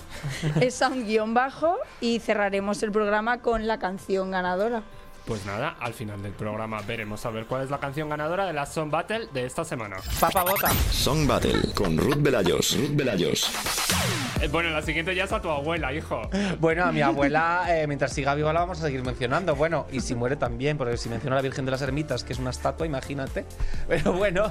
es 0.60 0.74
sound 0.74 1.06
guion 1.06 1.34
bajo 1.34 1.76
y 2.00 2.20
cerraremos 2.20 2.82
el 2.82 2.92
programa 2.92 3.38
con 3.38 3.66
la 3.66 3.78
canción 3.78 4.30
ganadora. 4.30 4.82
Pues 5.30 5.46
nada, 5.46 5.76
al 5.78 5.94
final 5.94 6.20
del 6.24 6.32
programa 6.32 6.82
veremos 6.82 7.24
a 7.24 7.30
ver 7.30 7.46
cuál 7.46 7.62
es 7.62 7.70
la 7.70 7.78
canción 7.78 8.08
ganadora 8.08 8.46
de 8.46 8.52
la 8.52 8.66
Song 8.66 8.90
Battle 8.90 9.28
de 9.32 9.46
esta 9.46 9.64
semana. 9.64 9.98
Papa 10.18 10.42
Bota. 10.42 10.70
Song 10.90 11.24
Battle 11.24 11.72
con 11.72 11.96
Ruth 11.96 12.18
Velayos. 12.18 12.76
Ruth 12.76 12.96
Velayos. 12.96 13.48
Eh, 14.40 14.48
bueno, 14.48 14.70
la 14.70 14.82
siguiente 14.82 15.14
ya 15.14 15.24
es 15.24 15.32
a 15.32 15.40
tu 15.40 15.48
abuela, 15.48 15.92
hijo. 15.92 16.22
Bueno, 16.58 16.84
a 16.84 16.90
mi 16.90 17.00
abuela, 17.00 17.64
eh, 17.68 17.86
mientras 17.86 18.12
siga 18.12 18.34
viva, 18.34 18.52
la 18.52 18.58
vamos 18.58 18.80
a 18.80 18.86
seguir 18.86 19.04
mencionando. 19.04 19.54
Bueno, 19.54 19.86
y 19.92 20.00
si 20.00 20.16
muere 20.16 20.34
también, 20.34 20.76
porque 20.76 20.96
si 20.96 21.08
menciona 21.08 21.36
a 21.36 21.38
la 21.38 21.42
Virgen 21.42 21.64
de 21.64 21.70
las 21.70 21.82
Ermitas, 21.82 22.24
que 22.24 22.32
es 22.32 22.40
una 22.40 22.50
estatua, 22.50 22.84
imagínate. 22.84 23.44
Pero 23.86 24.14
bueno. 24.14 24.50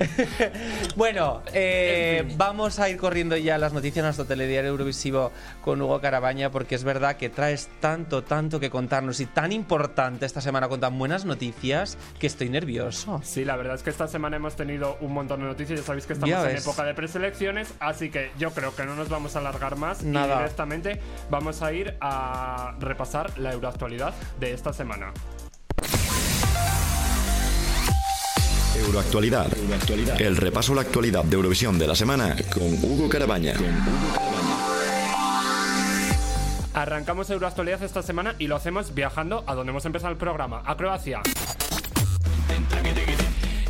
bueno, 0.96 1.42
eh, 1.52 2.26
vamos 2.38 2.78
a 2.78 2.88
ir 2.88 2.96
corriendo 2.96 3.36
ya 3.36 3.56
a 3.56 3.58
las 3.58 3.74
noticias 3.74 3.96
de 3.96 4.02
nuestro 4.02 4.24
telediario 4.24 4.70
Eurovisivo 4.70 5.30
con 5.60 5.82
Hugo 5.82 6.00
Carabaña, 6.00 6.50
porque 6.50 6.74
es 6.74 6.84
verdad 6.84 7.16
que 7.16 7.28
traes 7.28 7.68
tanto, 7.80 8.24
tanto 8.24 8.60
que 8.60 8.70
contarnos 8.70 9.20
y 9.20 9.26
tan 9.26 9.52
importante 9.52 9.89
esta 10.20 10.40
semana 10.40 10.68
con 10.68 10.80
tan 10.80 10.98
buenas 10.98 11.24
noticias 11.24 11.98
que 12.18 12.26
estoy 12.26 12.48
nervioso. 12.48 13.20
Sí, 13.24 13.44
la 13.44 13.56
verdad 13.56 13.74
es 13.74 13.82
que 13.82 13.90
esta 13.90 14.08
semana 14.08 14.36
hemos 14.36 14.56
tenido 14.56 14.96
un 15.00 15.12
montón 15.12 15.40
de 15.40 15.46
noticias. 15.46 15.80
Ya 15.80 15.84
sabéis 15.86 16.06
que 16.06 16.12
estamos 16.14 16.30
Ya 16.30 16.42
en 16.42 16.54
ves. 16.54 16.62
época 16.62 16.84
de 16.84 16.94
preselecciones, 16.94 17.68
así 17.80 18.10
que 18.10 18.30
yo 18.38 18.50
creo 18.52 18.74
que 18.74 18.84
no 18.84 18.94
nos 18.94 19.08
vamos 19.08 19.36
a 19.36 19.40
alargar 19.40 19.76
más. 19.76 20.02
Nada. 20.02 20.34
Y 20.34 20.38
directamente 20.38 21.00
vamos 21.30 21.62
a 21.62 21.72
ir 21.72 21.96
a 22.00 22.74
repasar 22.80 23.38
la 23.38 23.52
euroactualidad 23.52 24.14
de 24.38 24.52
esta 24.52 24.72
semana. 24.72 25.12
Euroactualidad. 28.76 29.48
El 30.18 30.36
repaso 30.36 30.72
a 30.72 30.76
la 30.76 30.82
actualidad 30.82 31.24
de 31.24 31.36
Eurovisión 31.36 31.78
de 31.78 31.86
la 31.86 31.94
semana 31.94 32.36
con 32.52 32.72
Hugo 32.82 33.08
Carabaña. 33.08 33.54
Arrancamos 36.72 37.28
Euroactualidad 37.30 37.82
esta 37.82 38.02
semana 38.02 38.34
y 38.38 38.46
lo 38.46 38.56
hacemos 38.56 38.94
viajando 38.94 39.42
a 39.46 39.54
donde 39.54 39.70
hemos 39.70 39.84
empezado 39.86 40.12
el 40.12 40.18
programa, 40.18 40.62
a 40.64 40.76
Croacia. 40.76 41.20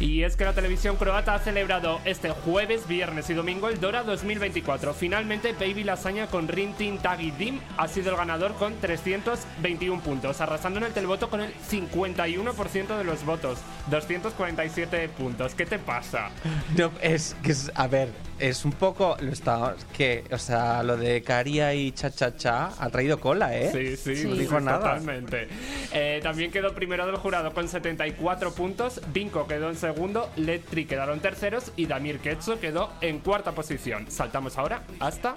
Y 0.00 0.23
es 0.23 0.35
que 0.35 0.45
la 0.47 0.54
televisión 0.54 0.97
croata 0.97 1.35
ha 1.35 1.38
celebrado 1.40 2.00
este 2.07 2.30
jueves, 2.30 2.88
viernes 2.88 3.28
y 3.28 3.35
domingo 3.35 3.69
el 3.69 3.78
Dora 3.80 4.02
2024. 4.02 4.95
Finalmente, 4.95 5.52
Baby 5.52 5.85
Lasaña 5.85 6.26
con 6.26 6.49
Rintin 6.49 6.97
Tagi 6.99 7.30
Dim 7.33 7.61
ha 7.76 7.87
sido 7.87 8.11
el 8.11 8.16
ganador 8.16 8.54
con 8.54 8.75
321 8.80 10.02
puntos, 10.02 10.40
arrasando 10.40 10.78
en 10.78 10.87
el 10.87 10.92
televoto 10.95 11.28
con 11.28 11.42
el 11.42 11.52
51% 11.71 12.97
de 12.97 13.04
los 13.04 13.26
votos. 13.26 13.59
247 13.90 15.11
puntos. 15.11 15.54
¿Qué 15.54 15.66
te 15.66 15.78
pasa? 15.78 16.30
No, 16.78 16.90
es 17.02 17.37
que 17.42 17.54
a 17.75 17.87
ver, 17.87 18.09
es 18.38 18.64
un 18.64 18.73
poco 18.73 19.16
lo 19.21 19.30
está 19.33 19.75
que, 19.97 20.25
o 20.30 20.38
sea, 20.38 20.83
lo 20.83 20.97
de 20.97 21.23
Caria 21.23 21.75
y 21.75 21.92
Cha 21.92 22.11
Cha 22.11 22.35
Cha 22.37 22.71
ha 22.78 22.88
traído 22.88 23.21
cola, 23.21 23.54
¿eh? 23.57 23.71
Sí, 23.71 23.97
sí, 23.97 24.16
Sí. 24.16 24.28
No 24.28 24.35
dijo 24.35 24.61
nada. 24.61 24.78
totalmente. 24.78 25.49
Eh, 25.92 26.21
también 26.23 26.50
quedó 26.50 26.75
primero 26.75 27.04
del 27.07 27.16
jurado 27.16 27.52
con 27.52 27.69
74 27.69 28.52
puntos, 28.54 29.00
Vinco 29.12 29.47
quedó 29.47 29.69
en 29.69 29.76
segundo, 29.76 29.89
Letri 30.37 30.87
quedaron 30.87 31.20
terceros 31.20 31.73
y 31.76 31.87
Damir 31.87 32.18
Ketso 32.20 32.59
quedó 32.61 32.90
en 33.00 33.18
cuarta 33.20 33.52
posición. 33.52 34.11
Saltamos 34.11 34.59
ahora 34.59 34.82
hasta, 34.99 35.35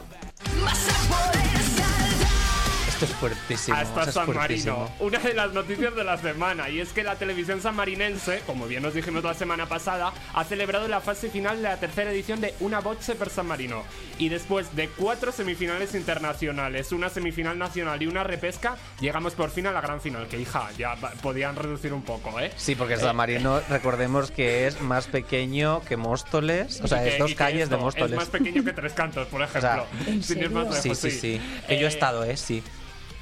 Esto 3.03 3.13
es 3.15 3.19
fuertísimo. 3.19 3.77
hasta 3.77 3.99
esto 3.99 4.09
es 4.09 4.13
San 4.15 4.25
fuertísimo. 4.25 4.77
Marino. 4.79 4.95
Una 4.99 5.19
de 5.19 5.33
las 5.33 5.53
noticias 5.53 5.95
de 5.95 6.03
la 6.03 6.17
semana 6.17 6.69
y 6.69 6.79
es 6.79 6.89
que 6.89 7.03
la 7.03 7.15
televisión 7.15 7.61
sanmarinense, 7.61 8.41
como 8.45 8.65
bien 8.67 8.83
nos 8.83 8.93
dijimos 8.93 9.23
la 9.23 9.33
semana 9.33 9.67
pasada, 9.67 10.13
ha 10.33 10.43
celebrado 10.43 10.87
la 10.87 11.01
fase 11.01 11.29
final 11.29 11.57
de 11.57 11.63
la 11.63 11.77
tercera 11.77 12.11
edición 12.11 12.41
de 12.41 12.53
Una 12.59 12.79
Voce 12.79 13.15
per 13.15 13.29
San 13.29 13.47
Marino. 13.47 13.83
Y 14.19 14.29
después 14.29 14.75
de 14.75 14.89
cuatro 14.89 15.31
semifinales 15.31 15.95
internacionales, 15.95 16.91
una 16.91 17.09
semifinal 17.09 17.57
nacional 17.57 18.01
y 18.01 18.07
una 18.07 18.23
repesca, 18.23 18.77
llegamos 18.99 19.33
por 19.33 19.49
fin 19.49 19.67
a 19.67 19.71
la 19.71 19.81
gran 19.81 19.99
final. 20.01 20.27
Que 20.27 20.39
hija, 20.39 20.69
ya 20.77 20.95
podían 21.21 21.55
reducir 21.55 21.93
un 21.93 22.03
poco, 22.03 22.39
¿eh? 22.39 22.51
Sí, 22.55 22.75
porque 22.75 22.97
San 22.97 23.15
Marino, 23.15 23.61
recordemos 23.69 24.31
que 24.31 24.67
es 24.67 24.79
más 24.81 25.07
pequeño 25.07 25.81
que 25.81 25.97
Móstoles. 25.97 26.79
O 26.81 26.87
sea, 26.87 27.03
Y 27.03 27.07
es 27.09 27.13
que- 27.15 27.19
dos 27.19 27.29
que 27.31 27.35
calles 27.35 27.69
de 27.69 27.77
Móstoles. 27.77 28.11
Es 28.11 28.17
más 28.17 28.29
pequeño 28.29 28.63
que 28.63 28.73
tres 28.73 28.93
cantos, 28.93 29.27
por 29.27 29.41
ejemplo. 29.43 29.85
¿en 30.07 30.23
Sin 30.23 30.39
ir 30.39 30.49
más 30.51 30.65
lejos, 30.83 30.97
Sí, 30.97 31.09
sí, 31.09 31.11
sí. 31.11 31.41
Que 31.67 31.75
yo 31.79 31.81
he 31.87 31.89
Eh, 31.89 31.93
estado, 31.93 32.23
¿eh? 32.23 32.37
Sí. 32.37 32.63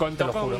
Contó 0.02 0.32
con, 0.32 0.52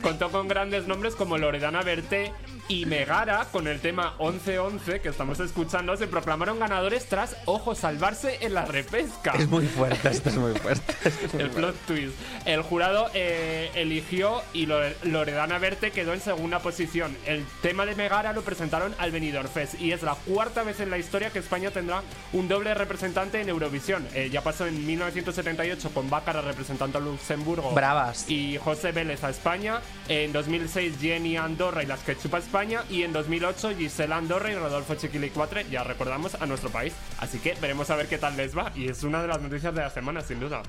contó 0.00 0.30
con 0.30 0.46
grandes 0.46 0.86
nombres 0.86 1.16
como 1.16 1.38
Loredana 1.38 1.82
Berté 1.82 2.32
y 2.68 2.86
Megara 2.86 3.46
con 3.50 3.66
el 3.66 3.80
tema 3.80 4.14
11-11 4.18 5.00
que 5.00 5.08
estamos 5.08 5.40
escuchando. 5.40 5.96
Se 5.96 6.06
proclamaron 6.06 6.60
ganadores 6.60 7.06
tras, 7.06 7.36
ojo, 7.46 7.74
salvarse 7.74 8.38
en 8.42 8.54
la 8.54 8.64
repesca. 8.64 9.32
Es 9.32 9.48
muy 9.48 9.66
fuerte, 9.66 10.08
esto 10.08 10.28
es 10.28 10.36
muy 10.36 10.52
fuerte. 10.54 10.92
esto 11.04 11.26
es 11.26 11.34
muy 11.34 11.42
El 11.42 11.50
plot 11.50 11.74
twist. 11.86 12.14
El 12.44 12.62
jurado 12.62 13.10
eh, 13.14 13.72
eligió 13.74 14.40
y 14.52 14.66
Lore- 14.66 14.94
Loredana 15.02 15.58
Verte 15.58 15.90
quedó 15.90 16.12
en 16.14 16.20
segunda 16.20 16.60
posición. 16.60 17.16
El 17.26 17.44
tema 17.62 17.86
de 17.86 17.96
Megara 17.96 18.32
lo 18.32 18.42
presentaron 18.42 18.94
al 18.98 19.10
Benidorm 19.10 19.48
Fest 19.48 19.80
y 19.80 19.90
es 19.90 20.02
la 20.04 20.14
cuarta 20.14 20.62
vez 20.62 20.78
en 20.78 20.90
la 20.90 20.98
historia 20.98 21.30
que 21.30 21.40
España 21.40 21.72
tendrá 21.72 22.02
un 22.32 22.46
doble 22.46 22.72
representante 22.74 23.40
en 23.40 23.48
Eurovisión. 23.48 24.06
Eh, 24.14 24.30
ya 24.30 24.42
pasó 24.42 24.64
en 24.66 24.86
1978 24.86 25.90
con 25.92 26.08
Bácara 26.08 26.40
representando 26.40 26.98
a 26.98 27.00
Luxemburgo 27.00 27.72
Bravas. 27.72 28.30
y 28.30 28.58
José 28.58 28.75
Vélez 28.82 29.24
a 29.24 29.30
España. 29.30 29.80
En 30.08 30.32
2006 30.32 30.98
Jenny 31.00 31.36
Andorra 31.36 31.82
y 31.82 31.86
las 31.86 32.00
que 32.00 32.16
chupa 32.16 32.38
España. 32.38 32.84
Y 32.90 33.02
en 33.02 33.12
2008 33.12 33.76
Gisela 33.76 34.16
Andorra 34.16 34.50
y 34.50 34.54
Rodolfo 34.54 34.94
Chiquilicuatre, 34.94 35.66
ya 35.70 35.82
recordamos, 35.84 36.34
a 36.34 36.46
nuestro 36.46 36.70
país. 36.70 36.92
Así 37.18 37.38
que 37.38 37.54
veremos 37.60 37.90
a 37.90 37.96
ver 37.96 38.08
qué 38.08 38.18
tal 38.18 38.36
les 38.36 38.56
va. 38.56 38.72
Y 38.74 38.88
es 38.88 39.02
una 39.02 39.22
de 39.22 39.28
las 39.28 39.40
noticias 39.40 39.74
de 39.74 39.80
la 39.80 39.90
semana, 39.90 40.20
sin 40.20 40.40
duda. 40.40 40.62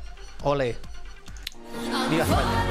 Ole. 0.43 0.75
Viva 2.09 2.23
España. 2.23 2.65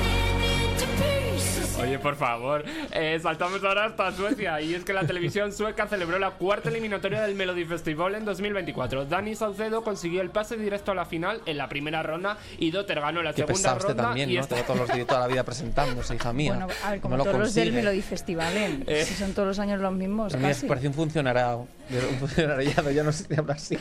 Oye, 1.83 1.99
por 1.99 2.17
favor, 2.17 2.65
eh, 2.93 3.19
saltamos 3.23 3.63
ahora 3.65 3.85
hasta 3.87 4.13
Suecia. 4.13 4.61
Y 4.61 4.75
es 4.75 4.85
que 4.85 4.93
la 4.93 5.07
televisión 5.07 5.53
sueca 5.53 5.87
celebró 5.87 6.19
la 6.19 6.31
cuarta 6.33 6.69
eliminatoria 6.71 7.21
del 7.23 7.35
Melody 7.35 7.65
Festival 7.65 8.15
en 8.15 8.25
2024. 8.25 9.05
Dani 9.07 9.35
Saucedo 9.35 9.83
consiguió 9.83 10.23
el 10.23 10.31
pase 10.31 10.57
directo 10.57 10.93
a 10.93 10.95
la 10.95 11.05
final 11.05 11.41
en 11.47 11.59
la 11.59 11.69
primera 11.69 12.03
ronda 12.03 12.39
y 12.59 12.71
Dotter 12.71 13.01
ganó 13.01 13.23
la 13.23 13.33
Qué 13.33 13.43
segunda 13.43 13.55
pesado 13.57 13.77
usted 13.77 13.89
ronda. 13.89 14.03
también, 14.05 14.31
y 14.31 14.35
¿no? 14.35 14.41
esta- 14.41 14.63
todos 14.63 14.81
los 14.81 14.93
días, 14.93 15.07
toda 15.07 15.21
la 15.21 15.27
vida 15.27 15.45
presentándose, 15.45 16.15
hija 16.15 16.33
mía. 16.33 16.55
Bueno, 16.55 16.69
a 16.85 16.91
ver, 16.93 17.01
como 17.01 17.17
No 17.17 17.19
lo 17.19 17.25
todos 17.31 17.39
los 17.41 17.55
del. 17.55 17.73
Melody 17.73 18.03
Festival, 18.03 18.57
¿eh? 18.57 18.83
Eh. 18.87 19.05
Si 19.05 19.15
son 19.15 19.33
todos 19.33 19.49
los 19.49 19.59
años 19.59 19.81
los 19.81 19.93
mismos, 19.93 20.35
A 20.35 20.39
mí 20.39 20.45
casi. 20.45 20.67
parece 20.67 20.89
un 20.89 20.95
funcionario. 20.95 21.69
Un 21.89 22.19
funcionariado, 22.19 22.91
ya 22.91 23.05
no 23.05 23.13
sé 23.13 23.25
si 23.29 23.35
habla 23.39 23.55
así. 23.55 23.79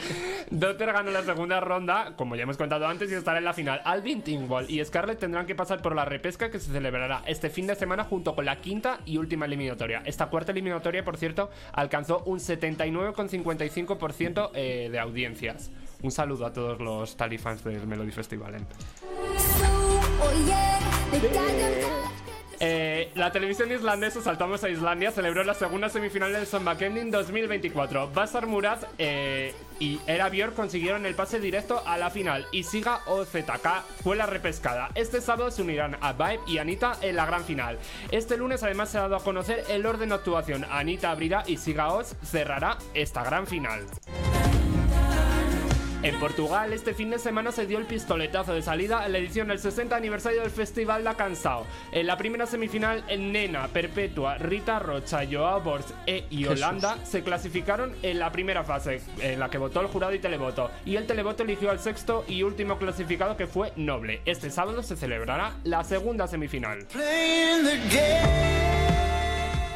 Dotter 0.52 0.94
ganó 0.94 1.10
la 1.10 1.24
segunda 1.24 1.60
ronda, 1.60 2.14
como 2.16 2.36
ya 2.36 2.44
hemos 2.44 2.56
contado 2.58 2.86
antes, 2.88 3.12
y 3.12 3.16
estará 3.16 3.40
en 3.40 3.46
la 3.46 3.54
final. 3.54 3.82
Alvin 3.84 4.22
Tingwall 4.22 4.70
y 4.70 4.84
Scarlett 4.86 5.18
tendrán 5.20 5.48
que 5.48 5.56
pasar 5.56 5.82
por 5.82 5.96
la 5.96 6.06
repesca 6.06 6.52
que 6.52 6.60
se 6.60 6.72
celebrará 6.72 7.24
este 7.26 7.50
fin 7.50 7.66
de 7.66 7.74
semana 7.74 7.85
junto 8.04 8.36
con 8.36 8.44
la 8.46 8.58
quinta 8.58 9.00
y 9.06 9.18
última 9.18 9.46
eliminatoria. 9.46 10.02
Esta 10.06 10.26
cuarta 10.28 10.52
eliminatoria, 10.52 11.06
por 11.06 11.18
cierto, 11.18 11.50
alcanzó 11.74 12.24
un 12.26 12.40
79,55% 12.40 14.52
eh, 14.54 14.90
de 14.92 15.00
audiencias. 15.00 15.72
Un 16.02 16.12
saludo 16.12 16.46
a 16.46 16.54
todos 16.54 16.80
los 16.80 17.16
talifans 17.16 17.64
del 17.64 17.88
Melody 17.88 18.12
Festival. 18.12 18.56
¿eh? 18.56 18.60
Eh, 22.60 23.12
la 23.16 23.32
televisión 23.32 23.72
islandesa, 23.72 24.22
saltamos 24.22 24.64
a 24.64 24.70
Islandia, 24.70 25.12
celebró 25.12 25.44
la 25.44 25.54
segunda 25.54 25.90
semifinal 25.90 26.32
del 26.34 26.46
Sonbakenin 26.46 27.12
2024. 27.12 28.12
Basar 28.12 28.48
Murat 28.48 28.84
eh, 28.98 29.54
y 29.80 30.00
Era 30.08 30.30
consiguieron 30.56 31.06
el 31.06 31.16
pase 31.16 31.40
directo 31.40 31.82
a 31.86 31.98
la 31.98 32.10
final 32.10 32.46
y 32.52 32.64
Siga 32.64 33.02
OZK 33.06 33.84
fue 34.04 34.16
la 34.16 34.26
repescada. 34.26 34.90
Este 34.96 35.22
sábado 35.22 35.52
se 35.52 35.62
unirán 35.62 35.98
a 36.02 36.14
Vibe 36.14 36.40
y 36.48 36.58
Anita 36.58 36.98
en 37.02 37.16
la 37.16 37.26
gran 37.26 37.44
final. 37.44 37.80
Este 38.12 38.38
lunes 38.38 38.64
además 38.64 38.90
se 38.90 38.98
ha 38.98 39.02
dado 39.02 39.18
a 39.18 39.24
conocer 39.24 39.64
el 39.70 39.86
orden 39.86 40.10
de 40.10 40.16
actuación. 40.16 40.66
Anita 40.70 41.12
abrirá 41.12 41.44
y 41.48 41.58
Siga 41.58 41.94
Oz 41.94 42.16
cerrará 42.24 42.78
esta 42.94 43.24
gran 43.24 43.48
final. 43.48 43.86
En 46.06 46.20
Portugal, 46.20 46.72
este 46.72 46.94
fin 46.94 47.10
de 47.10 47.18
semana 47.18 47.52
se 47.52 47.66
dio 47.66 47.80
el 47.80 47.86
pistoletazo 47.86 48.54
de 48.54 48.62
salida 48.62 49.00
a 49.00 49.10
la 49.10 49.18
edición 49.18 49.48
del 49.48 49.58
60 49.58 49.96
aniversario 49.96 50.42
del 50.42 50.52
Festival 50.52 51.04
da 51.04 51.16
Cansao. 51.16 51.66
En 51.92 52.06
la 52.06 52.16
primera 52.16 52.46
semifinal, 52.46 53.04
Nena, 53.08 53.68
Perpetua, 53.70 54.38
Rita 54.38 54.78
Rocha, 54.78 55.22
Joao 55.28 55.62
Bors 55.62 55.96
e 56.06 56.26
Yolanda 56.30 57.04
se 57.04 57.24
clasificaron 57.24 57.96
en 58.04 58.20
la 58.20 58.32
primera 58.32 58.64
fase, 58.64 59.02
en 59.20 59.40
la 59.40 59.50
que 59.50 59.58
votó 59.58 59.82
el 59.82 59.88
jurado 59.88 60.14
y 60.14 60.20
televoto. 60.20 60.70
Y 60.86 60.96
el 60.96 61.08
televoto 61.08 61.42
eligió 61.42 61.72
al 61.72 61.80
sexto 61.80 62.24
y 62.28 62.44
último 62.44 62.78
clasificado 62.78 63.36
que 63.36 63.48
fue 63.48 63.74
Noble. 63.76 64.22
Este 64.26 64.52
sábado 64.52 64.84
se 64.84 64.96
celebrará 64.96 65.54
la 65.64 65.84
segunda 65.84 66.28
semifinal. 66.28 66.86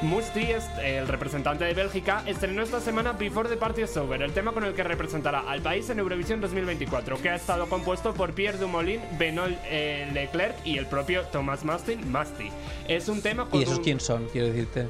Musti, 0.01 0.43
es- 0.51 0.69
el 0.81 1.07
representante 1.07 1.65
de 1.65 1.73
Bélgica, 1.73 2.23
estrenó 2.25 2.61
esta 2.63 2.79
semana 2.79 3.11
Before 3.13 3.49
the 3.49 3.57
Party 3.57 3.81
is 3.83 3.97
Over, 3.97 4.21
el 4.21 4.31
tema 4.31 4.53
con 4.53 4.63
el 4.63 4.73
que 4.73 4.83
representará 4.83 5.41
al 5.41 5.61
país 5.61 5.89
en 5.89 5.99
Eurovisión 5.99 6.39
2024, 6.39 7.21
que 7.21 7.29
ha 7.29 7.35
estado 7.35 7.67
compuesto 7.67 8.13
por 8.13 8.31
Pierre 8.33 8.57
Dumoulin, 8.57 9.01
Benoît 9.17 9.57
eh, 9.65 10.09
Leclerc 10.13 10.55
y 10.65 10.77
el 10.77 10.85
propio 10.85 11.23
Thomas 11.23 11.65
Mastin, 11.65 12.09
Masti. 12.11 12.49
Es 12.87 13.09
un 13.09 13.21
tema 13.21 13.45
con 13.49 13.59
¿Y 13.59 13.63
esos 13.63 13.77
un- 13.79 13.83
quién 13.83 13.99
son? 13.99 14.25
Quiero 14.31 14.47
decirte. 14.47 14.87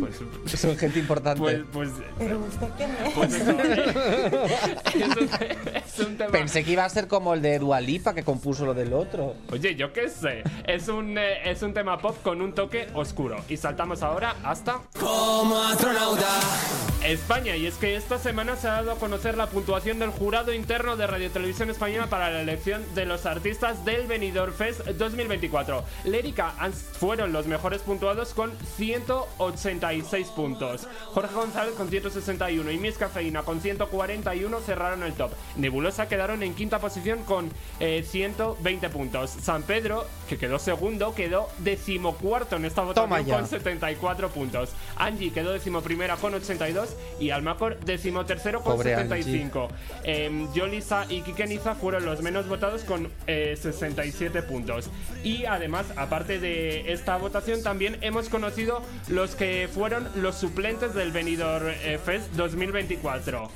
Pues, 0.00 0.20
Son 0.60 0.76
gente 0.76 0.98
importante. 1.00 1.38
pues, 1.40 1.60
pues, 1.72 1.90
Pero 2.18 2.38
usted 2.40 2.66
pues 3.14 3.34
eso, 3.34 3.50
eh, 3.50 4.48
es, 4.94 5.16
un, 5.16 5.74
es 5.74 5.98
un 6.08 6.16
tema... 6.16 6.30
Pensé 6.32 6.64
que 6.64 6.72
iba 6.72 6.84
a 6.84 6.88
ser 6.88 7.08
como 7.08 7.34
el 7.34 7.42
de 7.42 7.58
Dualipa 7.58 8.14
que 8.14 8.22
compuso 8.24 8.64
lo 8.64 8.74
del 8.74 8.92
otro. 8.94 9.34
Oye, 9.52 9.74
yo 9.76 9.92
qué 9.92 10.08
sé. 10.08 10.42
Es 10.66 10.88
un, 10.88 11.18
eh, 11.18 11.48
es 11.50 11.62
un 11.62 11.72
tema 11.74 11.98
pop 11.98 12.16
con 12.22 12.40
un 12.40 12.52
toque 12.54 12.88
oscuro. 12.94 13.36
Y 13.48 13.56
saltamos 13.58 14.02
ahora 14.02 14.34
hasta 14.50 14.80
Como 15.00 15.60
astronauta. 15.60 16.95
España. 17.06 17.56
Y 17.56 17.66
es 17.66 17.76
que 17.76 17.96
esta 17.96 18.18
semana 18.18 18.56
se 18.56 18.68
ha 18.68 18.72
dado 18.72 18.92
a 18.92 18.98
conocer 18.98 19.36
la 19.36 19.48
puntuación 19.48 19.98
del 19.98 20.10
jurado 20.10 20.52
interno 20.52 20.96
de 20.96 21.06
Radio 21.06 21.30
Televisión 21.30 21.70
Española 21.70 22.08
para 22.08 22.30
la 22.30 22.40
elección 22.40 22.82
de 22.94 23.06
los 23.06 23.26
artistas 23.26 23.84
del 23.84 24.06
Benidorm 24.06 24.52
Fest 24.52 24.80
2024. 24.86 25.84
Lérica 26.04 26.54
fueron 26.98 27.32
los 27.32 27.46
mejores 27.46 27.82
puntuados 27.82 28.34
con 28.34 28.52
186 28.76 30.26
puntos. 30.28 30.88
Jorge 31.06 31.34
González 31.34 31.74
con 31.74 31.88
161 31.88 32.70
y 32.70 32.78
Miss 32.78 32.98
Cafeína 32.98 33.42
con 33.42 33.60
141 33.60 34.60
cerraron 34.60 35.02
el 35.02 35.14
top. 35.14 35.30
Nebulosa 35.56 36.08
quedaron 36.08 36.42
en 36.42 36.54
quinta 36.54 36.80
posición 36.80 37.22
con 37.22 37.50
eh, 37.78 38.04
120 38.08 38.88
puntos. 38.90 39.30
San 39.30 39.62
Pedro, 39.62 40.06
que 40.28 40.38
quedó 40.38 40.58
segundo, 40.58 41.14
quedó 41.14 41.48
decimocuarto 41.58 42.56
en 42.56 42.64
esta 42.64 42.82
votación 42.82 43.24
con 43.24 43.46
74 43.46 44.30
puntos. 44.30 44.70
Angie 44.96 45.32
quedó 45.32 45.52
decimoprimera 45.52 46.16
con 46.16 46.34
82 46.34 46.95
y 47.18 47.30
Almacor 47.30 47.78
decimotercero 47.80 48.62
con 48.62 48.76
Pobre 48.76 48.94
75. 48.94 49.68
Eh, 50.04 50.46
Yolisa 50.54 51.06
y 51.08 51.22
Kikeniza 51.22 51.74
fueron 51.74 52.04
los 52.04 52.22
menos 52.22 52.48
votados 52.48 52.84
con 52.84 53.10
eh, 53.26 53.56
67 53.60 54.42
puntos. 54.42 54.90
Y 55.22 55.44
además, 55.44 55.86
aparte 55.96 56.38
de 56.38 56.92
esta 56.92 57.16
votación, 57.16 57.62
también 57.62 57.98
hemos 58.00 58.28
conocido 58.28 58.82
los 59.08 59.34
que 59.34 59.68
fueron 59.72 60.08
los 60.16 60.36
suplentes 60.36 60.94
del 60.94 61.12
Benidorm 61.12 61.68
eh, 61.68 61.98
Fest 62.04 62.32
2024. 62.32 63.50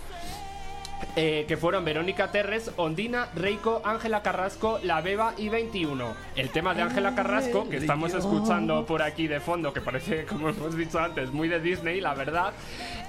Eh, 1.17 1.45
que 1.49 1.57
fueron 1.57 1.85
Verónica 1.85 2.31
Terres, 2.31 2.71
Ondina, 2.77 3.29
Reiko, 3.35 3.83
Ángela 3.85 4.23
Carrasco, 4.23 4.79
La 4.83 5.01
Beba 5.01 5.35
y 5.37 5.49
21. 5.49 6.15
El 6.37 6.51
tema 6.51 6.75
de 6.75 6.83
Ángela 6.83 7.15
Carrasco, 7.15 7.69
que 7.69 7.79
estamos 7.79 8.15
escuchando 8.15 8.87
por 8.87 9.03
aquí 9.03 9.27
de 9.27 9.41
fondo, 9.41 9.73
que 9.73 9.81
parece, 9.81 10.25
como 10.29 10.51
hemos 10.51 10.77
dicho 10.77 10.99
antes, 10.99 11.33
muy 11.33 11.49
de 11.49 11.61
Disney, 11.61 12.01
la 12.01 12.15
verdad, 12.15 12.53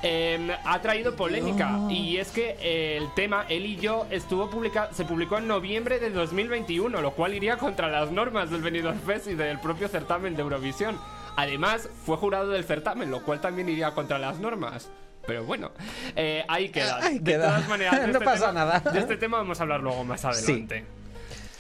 eh, 0.04 0.56
ha 0.65 0.82
traído 0.82 1.15
polémica. 1.15 1.80
Y 1.89 2.17
es 2.17 2.32
que 2.32 2.58
eh, 2.60 2.97
el 2.97 3.13
tema, 3.13 3.45
él 3.49 3.65
y 3.65 3.75
yo, 3.77 4.08
estuvo 4.10 4.49
publica 4.49 4.89
se 4.91 5.06
publicó 5.06 5.38
en 5.38 5.47
noviembre 5.47 5.99
de 5.99 6.10
2021, 6.10 7.01
lo 7.01 7.12
cual 7.12 7.34
iría 7.34 7.58
contra 7.58 7.88
las 7.89 8.12
normas 8.12 8.49
del 8.49 8.62
Benidorm 8.62 8.99
Fest 8.99 9.27
y 9.27 9.36
del 9.36 9.60
propio 9.60 9.88
certamen 9.88 10.36
de 10.36 10.41
Eurovisión. 10.41 10.97
Además, 11.36 11.89
fue 12.06 12.17
jurado 12.17 12.49
del 12.49 12.63
certamen, 12.63 13.10
lo 13.10 13.23
cual 13.23 13.39
también 13.41 13.69
iría 13.69 13.91
contra 13.91 14.17
las 14.17 14.39
normas. 14.39 14.89
Pero 15.27 15.43
bueno, 15.45 15.71
eh, 16.15 16.43
ahí 16.47 16.69
queda. 16.69 16.97
Ahí 17.01 17.19
de 17.19 17.31
queda. 17.34 17.47
todas 17.47 17.67
maneras, 17.69 17.95
de 18.01 18.07
No 18.07 18.13
este 18.13 18.25
pasa 18.25 18.47
tema- 18.47 18.51
nada. 18.53 18.79
De 18.79 18.99
este 18.99 19.17
tema 19.17 19.38
vamos 19.38 19.60
a 19.60 19.63
hablar 19.63 19.79
luego 19.81 20.03
más 20.03 20.23
adelante. 20.25 20.86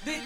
Dit 0.03 0.21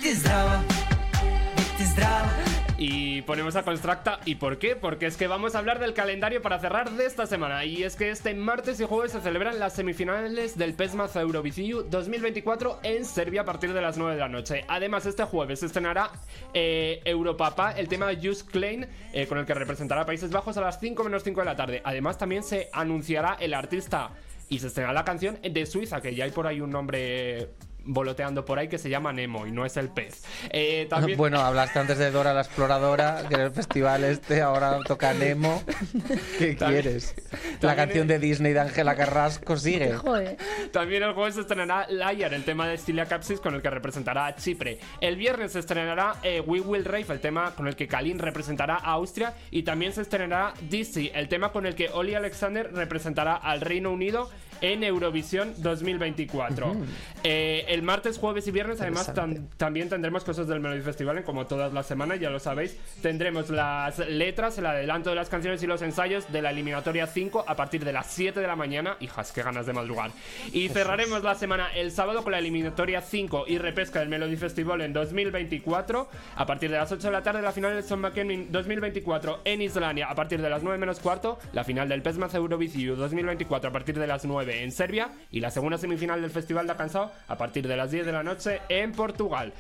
Y 2.78 3.22
ponemos 3.22 3.56
a 3.56 3.64
Constructa. 3.64 4.20
¿Y 4.26 4.36
por 4.36 4.58
qué? 4.58 4.76
Porque 4.76 5.06
es 5.06 5.16
que 5.16 5.28
vamos 5.28 5.56
a 5.56 5.60
hablar 5.60 5.80
del 5.80 5.94
calendario 5.94 6.42
para 6.42 6.60
cerrar 6.60 6.92
de 6.92 7.06
esta 7.06 7.26
semana. 7.26 7.64
Y 7.64 7.84
es 7.84 7.96
que 7.96 8.10
este 8.10 8.34
martes 8.34 8.82
y 8.82 8.86
jueves 8.86 9.14
se 9.14 9.22
celebran 9.22 9.60
las 9.60 9.74
semifinales 9.74 10.58
del 10.58 10.74
PESMAZ 10.74 11.16
Eurovisiu 11.16 11.84
2024 11.84 12.80
en 12.84 13.06
Serbia 13.06 13.42
a 13.42 13.46
partir 13.46 13.72
de 13.72 13.82
las 13.82 13.98
9 13.98 14.16
de 14.16 14.20
la 14.20 14.28
noche. 14.28 14.66
Además, 14.68 15.06
este 15.06 15.24
jueves 15.24 15.62
se 15.62 15.68
estrenará 15.68 16.12
eh, 16.54 17.02
Europapa, 17.06 17.72
el 17.72 17.88
tema 17.88 18.08
Just 18.22 18.52
Klein, 18.52 18.88
eh, 19.14 19.26
con 19.26 19.38
el 19.38 19.46
que 19.46 19.54
representará 19.54 20.06
Países 20.06 20.32
Bajos 20.32 20.58
a 20.58 20.62
las 20.62 20.78
5 20.82 21.02
menos 21.06 21.24
5 21.24 21.40
de 21.40 21.46
la 21.46 21.56
tarde. 21.56 21.82
Además, 21.86 22.18
también 22.18 22.44
se 22.44 22.70
anunciará 22.74 23.38
el 23.40 23.54
artista 23.54 24.12
y 24.50 24.60
se 24.60 24.68
estrenará 24.68 24.94
la 24.94 25.06
canción 25.06 25.40
de 25.42 25.66
Suiza, 25.66 26.02
que 26.02 26.14
ya 26.14 26.26
hay 26.26 26.32
por 26.32 26.46
ahí 26.46 26.60
un 26.60 26.72
nombre 26.72 27.52
voloteando 27.86 28.44
por 28.46 28.60
ahí 28.60 28.68
que 28.68 28.78
se 28.78 28.90
llama 28.90 29.14
Nemo 29.14 29.48
y 29.48 29.52
no 29.52 29.66
es 29.66 29.78
el 29.78 29.90
pez. 29.90 30.24
Eh, 30.50 30.88
también... 30.90 31.18
Bueno, 31.26 31.40
hablaste 31.40 31.80
antes 31.80 31.98
de 31.98 32.12
Dora 32.12 32.34
la 32.34 32.42
Exploradora, 32.42 33.24
que 33.30 33.36
en 33.36 33.42
el 33.42 33.52
festival 33.52 34.04
este 34.04 34.42
ahora 34.42 34.80
toca 34.86 35.14
Nemo. 35.14 35.64
¿Qué 36.38 36.56
También- 36.56 36.82
quieres? 36.84 37.16
La 37.62 37.76
canción 37.76 38.04
es- 38.04 38.08
de 38.10 38.20
Disney 38.20 38.54
de 38.54 38.60
Ángela 38.60 38.96
Carrasco 38.96 39.56
sigue. 39.58 39.94
Joder. 39.98 40.38
También 40.72 41.04
el 41.04 41.14
jueves 41.14 41.36
se 41.36 41.42
estrenará 41.42 41.88
Liar, 41.90 42.34
el 42.34 42.44
tema 42.44 42.68
de 42.68 42.78
Stilia 42.78 43.06
Capsis 43.06 43.40
con 43.40 43.56
el 43.56 43.62
que 43.62 43.70
representará 43.70 44.26
a 44.28 44.36
Chipre. 44.36 44.80
El 45.02 45.16
viernes 45.16 45.54
se 45.54 45.60
estrenará 45.60 46.16
eh, 46.24 46.42
We 46.46 46.60
Will 46.60 46.86
Rave, 46.86 47.06
el 47.10 47.20
tema 47.20 47.56
con 47.56 47.68
el 47.68 47.76
que 47.76 47.88
Kalin 47.88 48.20
representará 48.20 48.76
a 48.76 48.92
Austria. 48.94 49.34
Y 49.52 49.64
también 49.64 49.94
se 49.94 50.02
estrenará 50.02 50.54
Dizzy, 50.70 51.12
el 51.14 51.28
tema 51.30 51.52
con 51.52 51.66
el 51.66 51.76
que 51.76 51.90
Oli 51.90 52.16
Alexander 52.16 52.72
representará 52.74 53.36
al 53.36 53.62
Reino 53.62 53.92
Unido 53.92 54.30
en 54.62 54.84
Eurovisión 54.84 55.54
2024. 55.58 56.76
Eh, 57.24 57.66
el 57.76 57.84
martes, 57.84 58.18
jueves 58.18 58.48
y 58.48 58.52
viernes, 58.52 58.82
además, 58.82 59.14
tam- 59.14 59.48
también 59.58 59.90
tendremos 59.90 60.24
cosas 60.24 60.48
del 60.48 60.60
Melody 60.62 60.82
Festival, 60.82 61.24
como 61.24 61.46
todas 61.46 61.74
las 61.74 61.86
semanas, 61.86 62.20
ya 62.20 62.30
lo 62.30 62.40
sabéis. 62.40 62.78
Tendremos 63.02 63.50
las 63.50 64.00
letras, 64.00 64.58
el 64.58 64.66
adelanto 64.66 65.10
de 65.12 65.16
las 65.18 65.30
canciones 65.30 65.62
y 65.62 65.68
los 65.68 65.82
ensayos 65.82 66.32
de 66.32 66.42
la 66.42 66.52
eliminatoria 66.52 67.06
5 67.06 67.46
a 67.48 67.56
partir 67.56 67.84
de 67.86 67.94
las 67.94 68.08
7 68.08 68.40
de 68.40 68.48
la 68.48 68.56
mañana. 68.56 68.96
Hijas, 69.02 69.32
qué 69.32 69.44
ganas 69.44 69.66
de 69.66 69.74
madrugar. 69.74 70.12
Y 70.54 70.70
cerraremos 70.70 71.24
la 71.24 71.36
semana 71.36 71.68
el 71.76 71.92
sábado 71.92 72.24
con 72.24 72.32
la 72.32 72.40
eliminatoria 72.40 73.02
5 73.02 73.46
y 73.48 73.58
repesca 73.58 74.00
del 74.00 74.10
Melody 74.10 74.38
Festival 74.38 74.82
en 74.82 74.94
2024. 74.94 76.10
A 76.38 76.46
partir 76.46 76.72
de 76.72 76.78
las 76.78 76.92
8 76.92 77.08
de 77.08 77.12
la 77.12 77.22
tarde, 77.24 77.42
la 77.42 77.52
final 77.52 77.74
del 77.74 77.84
Son 77.84 78.00
McKenmin 78.00 78.52
2024 78.52 79.42
en 79.46 79.62
Islandia. 79.62 80.08
A 80.10 80.16
partir 80.16 80.42
de 80.42 80.50
las 80.50 80.64
9 80.64 80.78
menos 80.78 81.00
cuarto, 81.00 81.38
la 81.54 81.64
final 81.64 81.90
del 81.90 82.02
PESMAZ 82.02 82.36
Eurovisiu 82.36 82.96
2024 82.96 83.70
a 83.70 83.74
partir 83.74 84.00
de 84.00 84.08
las 84.08 84.26
9 84.26 84.64
en 84.64 84.72
Serbia. 84.72 85.10
Y 85.32 85.40
la 85.42 85.52
segunda 85.52 85.78
semifinal 85.78 86.22
del 86.22 86.32
Festival 86.32 86.68
de 86.68 86.76
Cansado 86.76 87.12
a 87.28 87.38
partir 87.38 87.65
de 87.68 87.78
las 87.78 87.92
10 87.92 88.06
de 88.06 88.12
la 88.12 88.24
noche 88.24 88.62
en 88.70 88.92
Portugal. 88.92 89.54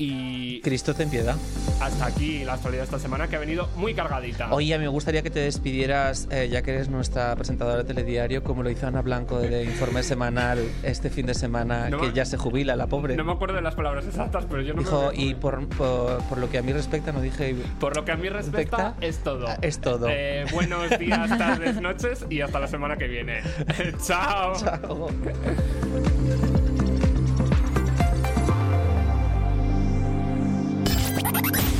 Y 0.00 0.60
Cristo 0.60 0.94
ten 0.94 1.10
piedad. 1.10 1.34
hasta 1.80 2.06
aquí 2.06 2.44
la 2.44 2.52
actualidad 2.52 2.82
de 2.82 2.84
esta 2.84 3.00
semana 3.00 3.26
que 3.26 3.34
ha 3.34 3.40
venido 3.40 3.68
muy 3.74 3.94
cargadita. 3.94 4.52
Oye, 4.54 4.78
me 4.78 4.86
gustaría 4.86 5.22
que 5.22 5.30
te 5.30 5.40
despidieras, 5.40 6.28
eh, 6.30 6.48
ya 6.48 6.62
que 6.62 6.70
eres 6.70 6.88
nuestra 6.88 7.34
presentadora 7.34 7.78
de 7.78 7.82
telediario, 7.84 8.44
como 8.44 8.62
lo 8.62 8.70
hizo 8.70 8.86
Ana 8.86 9.02
Blanco 9.02 9.40
de 9.40 9.64
Informe 9.64 10.04
Semanal 10.04 10.60
este 10.84 11.10
fin 11.10 11.26
de 11.26 11.34
semana, 11.34 11.90
No 11.90 11.98
que 11.98 12.06
me- 12.08 12.12
ya 12.12 12.24
se 12.26 12.36
jubila, 12.36 12.76
la 12.76 12.86
pobre. 12.86 13.16
No 13.16 13.24
me 13.24 13.32
acuerdo 13.32 13.56
de 13.56 13.62
las 13.62 13.74
palabras 13.74 14.06
exactas, 14.06 14.44
pero 14.48 14.62
yo 14.62 14.72
no 14.72 14.82
Dijo, 14.82 15.08
me 15.10 15.20
y 15.20 15.34
por, 15.34 15.68
por, 15.70 16.22
por 16.28 16.38
lo 16.38 16.48
que 16.48 16.58
a 16.58 16.62
mí 16.62 16.72
respecta, 16.72 17.10
no 17.10 17.20
dije... 17.20 17.56
Por 17.80 17.96
lo 17.96 18.04
que 18.04 18.12
a 18.12 18.16
mí 18.16 18.28
respecta, 18.28 18.76
Respecta, 19.00 19.04
es 19.04 19.18
todo. 19.18 19.48
es 19.62 19.80
todo. 19.80 20.06
Eh, 20.08 20.46
buenos 20.52 20.96
días, 20.96 21.36
tardes, 21.36 21.80
noches 21.80 22.24
y 22.30 22.40
hasta 22.40 22.60
la 22.60 22.68
semana 22.68 22.96
que 22.98 23.08
viene. 23.08 23.40
Chao. 24.06 24.52
Chao. 24.54 25.08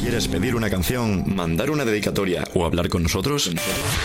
¿Quieres 0.08 0.26
pedir 0.26 0.56
una 0.56 0.70
canción, 0.70 1.22
mandar 1.36 1.70
una 1.70 1.84
dedicatoria 1.84 2.42
o 2.54 2.64
hablar 2.64 2.88
con 2.88 3.02
nosotros? 3.02 3.50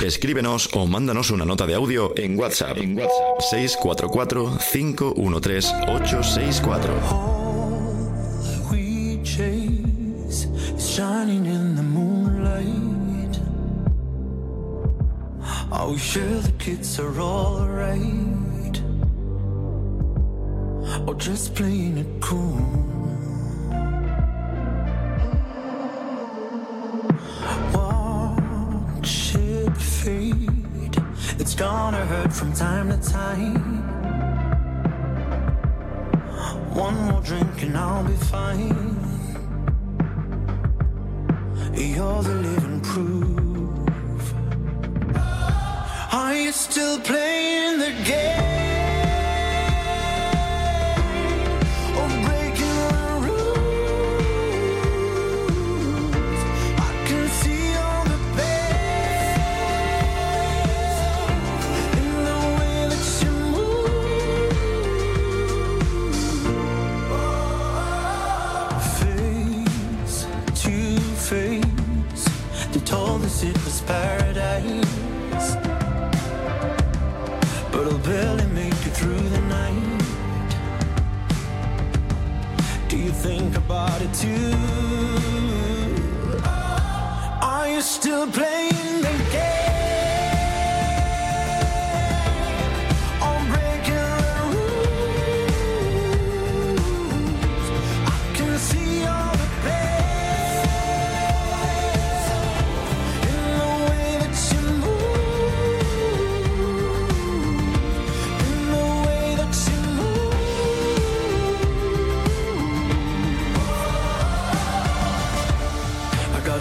Escríbenos 0.03 0.69
o 0.73 0.85
mándanos 0.85 1.31
una 1.31 1.45
nota 1.45 1.65
de 1.65 1.75
audio 1.75 2.13
en 2.17 2.37
WhatsApp. 2.37 2.77
En 2.77 2.97
WhatsApp 2.97 3.39
644 3.39 4.57
513 4.59 5.73
864. 5.87 6.93
we 8.69 9.17
chase 9.23 10.45
is 10.75 10.93
shining 10.93 11.45
in 11.45 11.73
the 11.77 11.81
moonlight. 11.81 13.39
Are 15.71 15.89
we 15.89 15.97
sure 15.97 16.41
the 16.41 16.51
kids 16.59 16.99
are 16.99 17.17
alright? 17.17 18.81
Or 21.07 21.15
just 21.15 21.55
playing 21.55 21.97
it 21.97 22.19
cool? 22.19 22.92
It's 31.63 31.71
gonna 31.71 32.05
hurt 32.05 32.33
from 32.33 32.51
time 32.51 32.89
to 32.89 32.97
time. 33.09 33.55
One 36.73 36.95
more 37.05 37.21
drink 37.21 37.63
and 37.63 37.77
I'll 37.77 38.03
be 38.03 38.17
fine. 38.17 38.97
You're 41.73 42.21
the 42.21 42.35
living 42.49 42.81
proof. 42.81 44.33
Are 46.11 46.35
you 46.35 46.51
still 46.51 46.99
playing 46.99 47.79
the 47.79 47.93
game? 48.03 48.62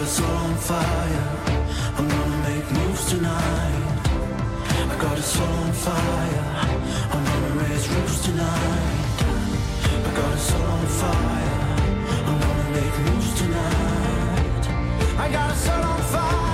A 0.03 0.05
soul 0.05 0.27
on 0.27 0.55
fire. 0.55 1.25
I'm 1.97 2.07
gonna 2.09 2.49
make 2.49 2.71
moves 2.71 3.05
tonight. 3.09 4.09
I 4.91 4.95
got 4.99 5.17
a 5.17 5.21
soul 5.21 5.47
on 5.47 5.71
fire. 5.71 6.45
I'm 7.13 7.23
gonna 7.23 7.63
raise 7.63 7.87
roofs 7.87 8.25
tonight. 8.25 9.07
I 10.07 10.11
got 10.19 10.33
a 10.33 10.39
soul 10.49 10.67
on 10.77 10.85
fire. 11.01 11.55
I'm 12.27 12.37
gonna 12.43 12.69
make 12.77 12.95
moves 13.05 13.33
tonight. 13.39 14.63
I 15.23 15.29
got 15.31 15.51
a 15.51 15.55
soul 15.55 15.83
on 15.93 16.01
fire. 16.13 16.52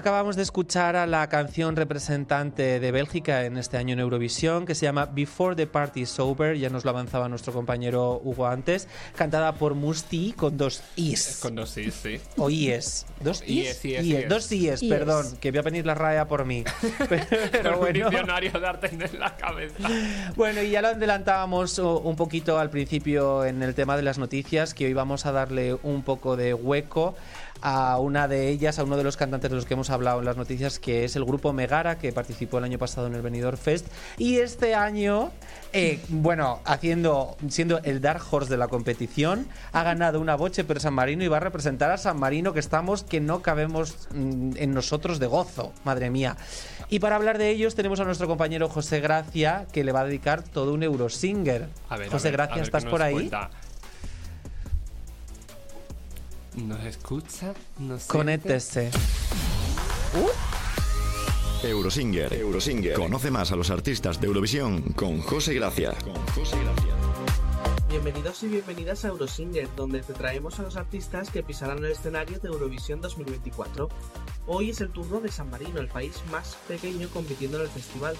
Acabamos 0.00 0.34
de 0.34 0.40
escuchar 0.40 0.96
a 0.96 1.06
la 1.06 1.28
canción 1.28 1.76
representante 1.76 2.80
de 2.80 2.90
Bélgica 2.90 3.44
en 3.44 3.58
este 3.58 3.76
año 3.76 3.92
en 3.92 4.00
Eurovisión, 4.00 4.64
que 4.64 4.74
se 4.74 4.86
llama 4.86 5.04
Before 5.04 5.54
the 5.54 5.66
Party 5.66 6.00
is 6.00 6.18
Over, 6.18 6.56
ya 6.56 6.70
nos 6.70 6.86
lo 6.86 6.90
avanzaba 6.92 7.28
nuestro 7.28 7.52
compañero 7.52 8.18
Hugo 8.24 8.46
antes, 8.46 8.88
cantada 9.14 9.52
por 9.56 9.74
Musti 9.74 10.32
con 10.32 10.56
dos 10.56 10.82
is. 10.96 11.40
Con 11.42 11.54
dos 11.54 11.68
sí, 11.68 11.90
sí. 11.90 12.18
O 12.38 12.48
ies. 12.48 13.04
¿Dos 13.20 13.42
is? 13.42 13.48
ies, 13.50 13.84
Ies, 13.84 14.04
ies. 14.06 14.28
Dos 14.30 14.50
ies, 14.52 14.82
Ies. 14.82 14.90
perdón, 14.90 15.36
que 15.38 15.50
voy 15.50 15.58
a 15.58 15.62
venir 15.64 15.84
la 15.84 15.94
raya 15.94 16.26
por 16.26 16.46
mí. 16.46 16.64
Pero, 17.10 17.26
pero 17.52 17.62
Con 17.62 17.74
un 17.74 17.80
bueno. 17.80 18.08
diccionario 18.08 18.52
de 18.52 18.66
arte 18.66 18.86
en 18.86 19.20
la 19.20 19.36
cabeza. 19.36 19.86
Bueno, 20.34 20.62
y 20.62 20.70
ya 20.70 20.80
lo 20.80 20.88
adelantábamos 20.88 21.78
un 21.78 22.16
poquito 22.16 22.58
al 22.58 22.70
principio 22.70 23.44
en 23.44 23.62
el 23.62 23.74
tema 23.74 23.98
de 23.98 24.02
las 24.02 24.16
noticias, 24.16 24.72
que 24.72 24.86
hoy 24.86 24.94
vamos 24.94 25.26
a 25.26 25.32
darle 25.32 25.74
un 25.82 26.02
poco 26.02 26.36
de 26.38 26.54
hueco 26.54 27.14
a 27.62 27.98
una 27.98 28.28
de 28.28 28.48
ellas, 28.48 28.78
a 28.78 28.84
uno 28.84 28.96
de 28.96 29.04
los 29.04 29.16
cantantes 29.16 29.50
de 29.50 29.56
los 29.56 29.66
que 29.66 29.74
hemos 29.74 29.90
hablado 29.90 30.20
en 30.20 30.24
las 30.24 30.36
noticias, 30.36 30.78
que 30.78 31.04
es 31.04 31.16
el 31.16 31.24
grupo 31.24 31.52
Megara, 31.52 31.98
que 31.98 32.12
participó 32.12 32.58
el 32.58 32.64
año 32.64 32.78
pasado 32.78 33.06
en 33.06 33.14
el 33.14 33.22
Benidorm 33.22 33.56
Fest. 33.56 33.86
Y 34.18 34.38
este 34.38 34.74
año, 34.74 35.30
eh, 35.72 36.00
bueno, 36.08 36.60
haciendo, 36.64 37.36
siendo 37.48 37.78
el 37.82 38.00
Dark 38.00 38.22
Horse 38.30 38.50
de 38.50 38.56
la 38.56 38.68
competición, 38.68 39.46
ha 39.72 39.82
ganado 39.82 40.20
una 40.20 40.36
boche 40.36 40.64
per 40.64 40.80
San 40.80 40.94
Marino 40.94 41.24
y 41.24 41.28
va 41.28 41.38
a 41.38 41.40
representar 41.40 41.90
a 41.90 41.96
San 41.98 42.18
Marino, 42.18 42.52
que 42.52 42.60
estamos, 42.60 43.04
que 43.04 43.20
no 43.20 43.42
cabemos 43.42 44.08
mm, 44.14 44.52
en 44.56 44.74
nosotros 44.74 45.18
de 45.18 45.26
gozo, 45.26 45.72
madre 45.84 46.10
mía. 46.10 46.36
Y 46.88 46.98
para 46.98 47.16
hablar 47.16 47.38
de 47.38 47.50
ellos 47.50 47.74
tenemos 47.74 48.00
a 48.00 48.04
nuestro 48.04 48.26
compañero 48.26 48.68
José 48.68 49.00
Gracia, 49.00 49.66
que 49.72 49.84
le 49.84 49.92
va 49.92 50.00
a 50.00 50.04
dedicar 50.04 50.42
todo 50.42 50.74
un 50.74 50.82
Eurosinger. 50.82 51.68
A 51.88 51.96
ver, 51.96 52.08
a 52.08 52.10
José 52.10 52.28
a 52.28 52.32
Gracia, 52.32 52.56
ver 52.56 52.64
¿estás 52.64 52.84
por 52.84 53.02
ahí? 53.02 53.14
cuenta. 53.14 53.50
¿Nos 56.56 56.84
escucha? 56.84 57.54
¿Nos? 57.78 58.04
Conéctese. 58.06 58.90
Eurosinger. 61.62 62.32
Eurosinger. 62.32 62.94
Conoce 62.94 63.30
más 63.30 63.52
a 63.52 63.56
los 63.56 63.70
artistas 63.70 64.20
de 64.20 64.26
Eurovisión 64.26 64.82
con 64.94 65.20
José 65.20 65.54
Gracia. 65.54 65.94
Con 66.02 66.14
José 66.28 66.56
Gracia. 66.62 66.94
Bienvenidos 67.88 68.42
y 68.42 68.48
bienvenidas 68.48 69.04
a 69.04 69.08
Eurosinger, 69.08 69.68
donde 69.76 70.00
te 70.00 70.12
traemos 70.12 70.58
a 70.58 70.62
los 70.62 70.76
artistas 70.76 71.30
que 71.30 71.42
pisarán 71.42 71.78
el 71.78 71.92
escenario 71.92 72.38
de 72.38 72.48
Eurovisión 72.48 73.00
2024. 73.00 73.88
Hoy 74.46 74.70
es 74.70 74.80
el 74.80 74.90
turno 74.90 75.20
de 75.20 75.30
San 75.30 75.50
Marino, 75.50 75.80
el 75.80 75.88
país 75.88 76.14
más 76.30 76.56
pequeño 76.68 77.08
compitiendo 77.10 77.58
en 77.58 77.64
el 77.64 77.68
festival. 77.68 78.16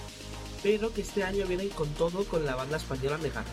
pero 0.63 0.93
que 0.93 1.01
este 1.01 1.23
año 1.23 1.47
vienen 1.47 1.69
con 1.69 1.89
todo 1.95 2.23
con 2.25 2.45
la 2.45 2.55
banda 2.55 2.77
española 2.77 3.17
Megara. 3.17 3.49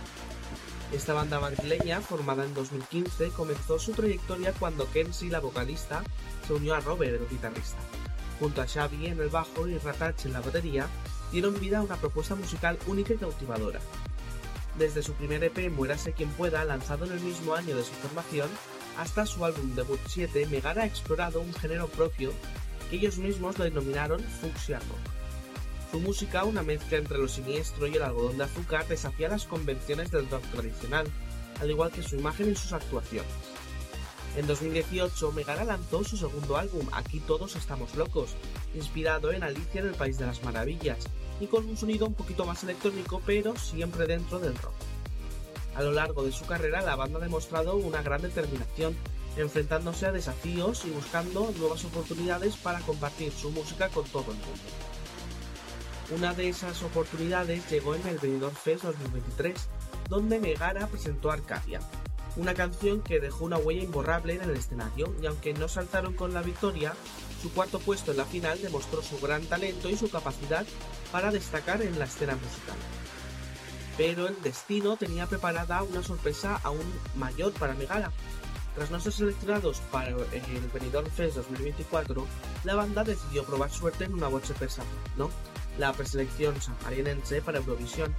Esta 0.92 1.12
banda 1.12 1.38
madrileña, 1.38 2.00
formada 2.00 2.46
en 2.46 2.54
2015, 2.54 3.28
comenzó 3.30 3.78
su 3.78 3.92
trayectoria 3.92 4.54
cuando 4.54 4.90
Kenzie, 4.90 5.28
la 5.28 5.38
vocalista, 5.38 6.02
se 6.46 6.54
unió 6.54 6.74
a 6.74 6.80
Robert, 6.80 7.20
el 7.20 7.28
guitarrista. 7.28 7.76
Junto 8.40 8.62
a 8.62 8.66
Xavi 8.66 9.06
en 9.06 9.20
el 9.20 9.28
bajo 9.28 9.68
y 9.68 9.76
Ratach 9.76 10.24
en 10.24 10.32
la 10.32 10.40
batería, 10.40 10.88
dieron 11.30 11.60
vida 11.60 11.78
a 11.78 11.82
una 11.82 11.96
propuesta 11.96 12.36
musical 12.36 12.78
única 12.86 13.12
y 13.12 13.18
cautivadora. 13.18 13.80
Desde 14.78 15.02
su 15.02 15.12
primer 15.12 15.44
EP 15.44 15.70
Muérase 15.70 16.14
quien 16.14 16.30
pueda, 16.30 16.64
lanzado 16.64 17.04
en 17.04 17.12
el 17.12 17.20
mismo 17.20 17.54
año 17.54 17.76
de 17.76 17.84
su 17.84 17.92
formación, 17.92 18.48
hasta 18.96 19.26
su 19.26 19.44
álbum 19.44 19.74
debut 19.74 20.00
7, 20.06 20.46
Megara 20.46 20.84
ha 20.84 20.86
explorado 20.86 21.40
un 21.42 21.52
género 21.52 21.88
propio 21.88 22.32
que 22.88 22.96
ellos 22.96 23.18
mismos 23.18 23.58
lo 23.58 23.64
denominaron 23.64 24.24
Rock. 24.42 25.17
Su 25.90 26.00
música, 26.00 26.44
una 26.44 26.62
mezcla 26.62 26.98
entre 26.98 27.16
lo 27.16 27.28
siniestro 27.28 27.86
y 27.86 27.96
el 27.96 28.02
algodón 28.02 28.36
de 28.36 28.44
azúcar, 28.44 28.86
desafía 28.86 29.28
las 29.30 29.44
convenciones 29.44 30.10
del 30.10 30.28
rock 30.28 30.42
tradicional, 30.52 31.06
al 31.60 31.70
igual 31.70 31.90
que 31.90 32.02
su 32.02 32.16
imagen 32.16 32.52
y 32.52 32.54
sus 32.54 32.74
actuaciones. 32.74 33.30
En 34.36 34.46
2018, 34.46 35.32
Megara 35.32 35.64
lanzó 35.64 36.04
su 36.04 36.18
segundo 36.18 36.58
álbum, 36.58 36.86
Aquí 36.92 37.20
todos 37.20 37.56
estamos 37.56 37.94
locos, 37.94 38.36
inspirado 38.74 39.32
en 39.32 39.42
Alicia 39.42 39.80
en 39.80 39.88
el 39.88 39.94
País 39.94 40.18
de 40.18 40.26
las 40.26 40.44
Maravillas, 40.44 40.98
y 41.40 41.46
con 41.46 41.66
un 41.66 41.76
sonido 41.78 42.04
un 42.04 42.14
poquito 42.14 42.44
más 42.44 42.62
electrónico, 42.64 43.22
pero 43.24 43.56
siempre 43.56 44.06
dentro 44.06 44.38
del 44.38 44.56
rock. 44.58 44.74
A 45.74 45.82
lo 45.82 45.92
largo 45.92 46.22
de 46.22 46.32
su 46.32 46.44
carrera, 46.44 46.82
la 46.82 46.96
banda 46.96 47.18
ha 47.18 47.22
demostrado 47.22 47.76
una 47.76 48.02
gran 48.02 48.20
determinación, 48.20 48.94
enfrentándose 49.38 50.04
a 50.04 50.12
desafíos 50.12 50.84
y 50.84 50.90
buscando 50.90 51.50
nuevas 51.58 51.84
oportunidades 51.86 52.56
para 52.56 52.80
compartir 52.80 53.32
su 53.32 53.50
música 53.50 53.88
con 53.88 54.04
todo 54.04 54.32
el 54.32 54.36
mundo. 54.36 54.87
Una 56.10 56.32
de 56.32 56.48
esas 56.48 56.82
oportunidades 56.82 57.68
llegó 57.70 57.94
en 57.94 58.06
el 58.06 58.18
Benidorm 58.18 58.54
Fest 58.54 58.84
2023, 58.84 59.54
donde 60.08 60.38
Megara 60.38 60.86
presentó 60.86 61.30
Arcadia, 61.30 61.80
una 62.36 62.54
canción 62.54 63.02
que 63.02 63.20
dejó 63.20 63.44
una 63.44 63.58
huella 63.58 63.82
imborrable 63.82 64.34
en 64.34 64.42
el 64.42 64.56
escenario 64.56 65.14
y 65.20 65.26
aunque 65.26 65.52
no 65.52 65.68
saltaron 65.68 66.14
con 66.14 66.32
la 66.32 66.40
victoria, 66.40 66.94
su 67.42 67.52
cuarto 67.52 67.78
puesto 67.78 68.12
en 68.12 68.16
la 68.16 68.24
final 68.24 68.58
demostró 68.62 69.02
su 69.02 69.18
gran 69.18 69.44
talento 69.44 69.90
y 69.90 69.96
su 69.96 70.08
capacidad 70.08 70.64
para 71.12 71.30
destacar 71.30 71.82
en 71.82 71.98
la 71.98 72.06
escena 72.06 72.36
musical. 72.36 72.76
Pero 73.98 74.28
el 74.28 74.40
destino 74.42 74.96
tenía 74.96 75.26
preparada 75.26 75.82
una 75.82 76.02
sorpresa 76.02 76.58
aún 76.62 76.90
mayor 77.16 77.52
para 77.52 77.74
Megara. 77.74 78.12
Tras 78.74 78.90
no 78.90 78.98
ser 78.98 79.12
seleccionados 79.12 79.80
para 79.90 80.08
el 80.08 80.70
Benidorm 80.72 81.10
Fest 81.10 81.36
2024, 81.36 82.26
la 82.64 82.76
banda 82.76 83.04
decidió 83.04 83.44
probar 83.44 83.70
suerte 83.70 84.04
en 84.04 84.14
una 84.14 84.28
voce 84.28 84.54
persa, 84.54 84.84
¿no? 85.16 85.28
La 85.78 85.92
preselección 85.92 86.60
sanmarinense 86.60 87.40
para 87.40 87.58
Eurovisión, 87.58 88.14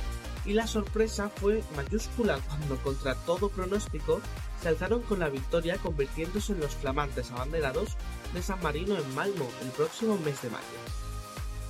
y 0.46 0.54
la 0.54 0.68
sorpresa 0.68 1.30
fue 1.30 1.64
mayúscula 1.76 2.40
cuando, 2.48 2.78
contra 2.78 3.16
todo 3.16 3.50
pronóstico, 3.50 4.22
se 4.62 4.70
alzaron 4.70 5.02
con 5.04 5.20
la 5.20 5.30
victoria 5.30 5.78
convirtiéndose 5.78 6.54
en 6.54 6.62
los 6.62 6.76
flamantes 6.76 7.32
abanderados 7.32 7.96
de 8.34 8.42
San 8.42 8.62
Marino 8.62 8.98
en 8.98 9.16
Malmo 9.16 9.48
el 9.62 9.70
próximo 9.70 10.18
mes 10.18 10.42
de 10.42 10.50
mayo. 10.50 10.66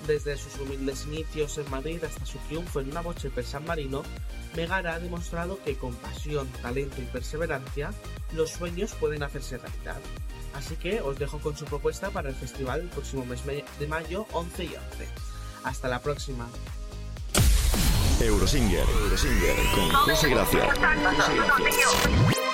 Desde 0.08 0.38
sus 0.38 0.58
humildes 0.60 1.06
inicios 1.06 1.58
en 1.58 1.70
Madrid 1.70 2.04
hasta 2.04 2.26
su 2.26 2.38
triunfo 2.48 2.80
en 2.80 2.90
una 2.90 3.02
boche 3.02 3.30
per 3.30 3.46
San 3.46 3.66
Marino, 3.66 4.04
Megara 4.56 4.96
ha 4.96 5.00
demostrado 5.00 5.60
que 5.64 5.78
con 5.78 5.94
pasión, 5.96 6.48
talento 6.62 7.02
y 7.02 7.06
perseverancia, 7.06 7.92
los 8.34 8.52
sueños 8.52 8.94
pueden 8.94 9.24
hacerse 9.24 9.58
realidad. 9.58 10.00
Así 10.54 10.76
que 10.78 11.02
os 11.02 11.20
dejo 11.20 11.40
con 11.40 11.56
su 11.56 11.66
propuesta 11.66 12.10
para 12.10 12.30
el 12.30 12.36
festival 12.36 12.82
el 12.82 12.90
próximo 12.90 13.26
mes 13.26 13.42
de 13.46 13.88
mayo 13.88 14.26
11 14.32 14.64
y 14.64 14.68
11. 14.68 15.29
Hasta 15.64 15.88
la 15.88 16.00
próxima. 16.00 16.48
Eurosinger, 18.22 18.86
Eurosinger 18.90 19.56
con 19.74 19.90
José 19.90 20.30
Gracia. 20.30 20.66
José 20.74 21.36
Gracia. 21.36 22.50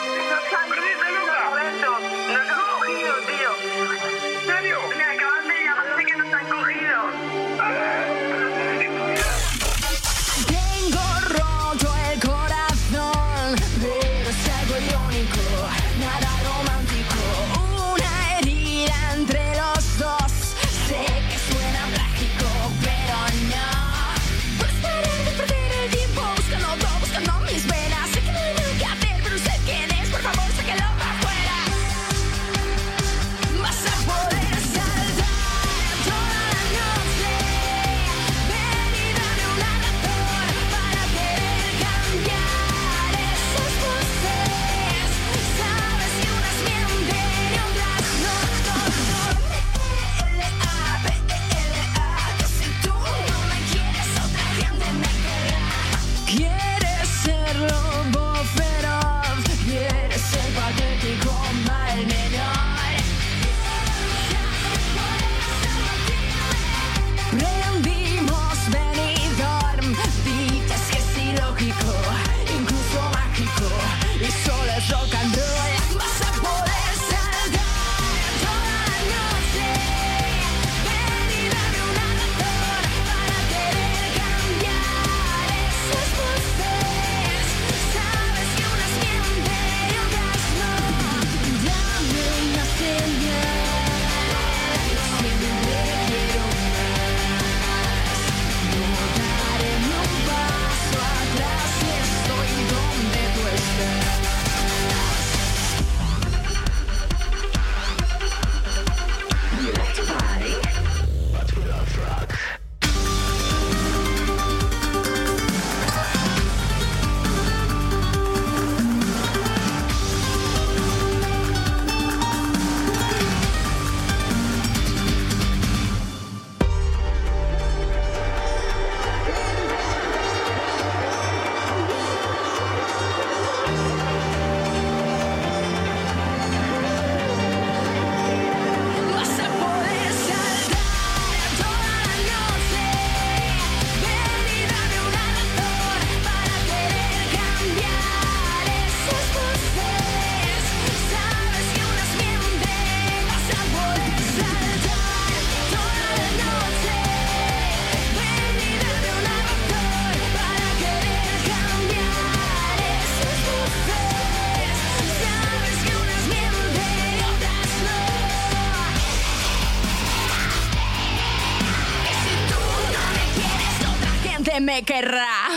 Querrá. 174.84 175.50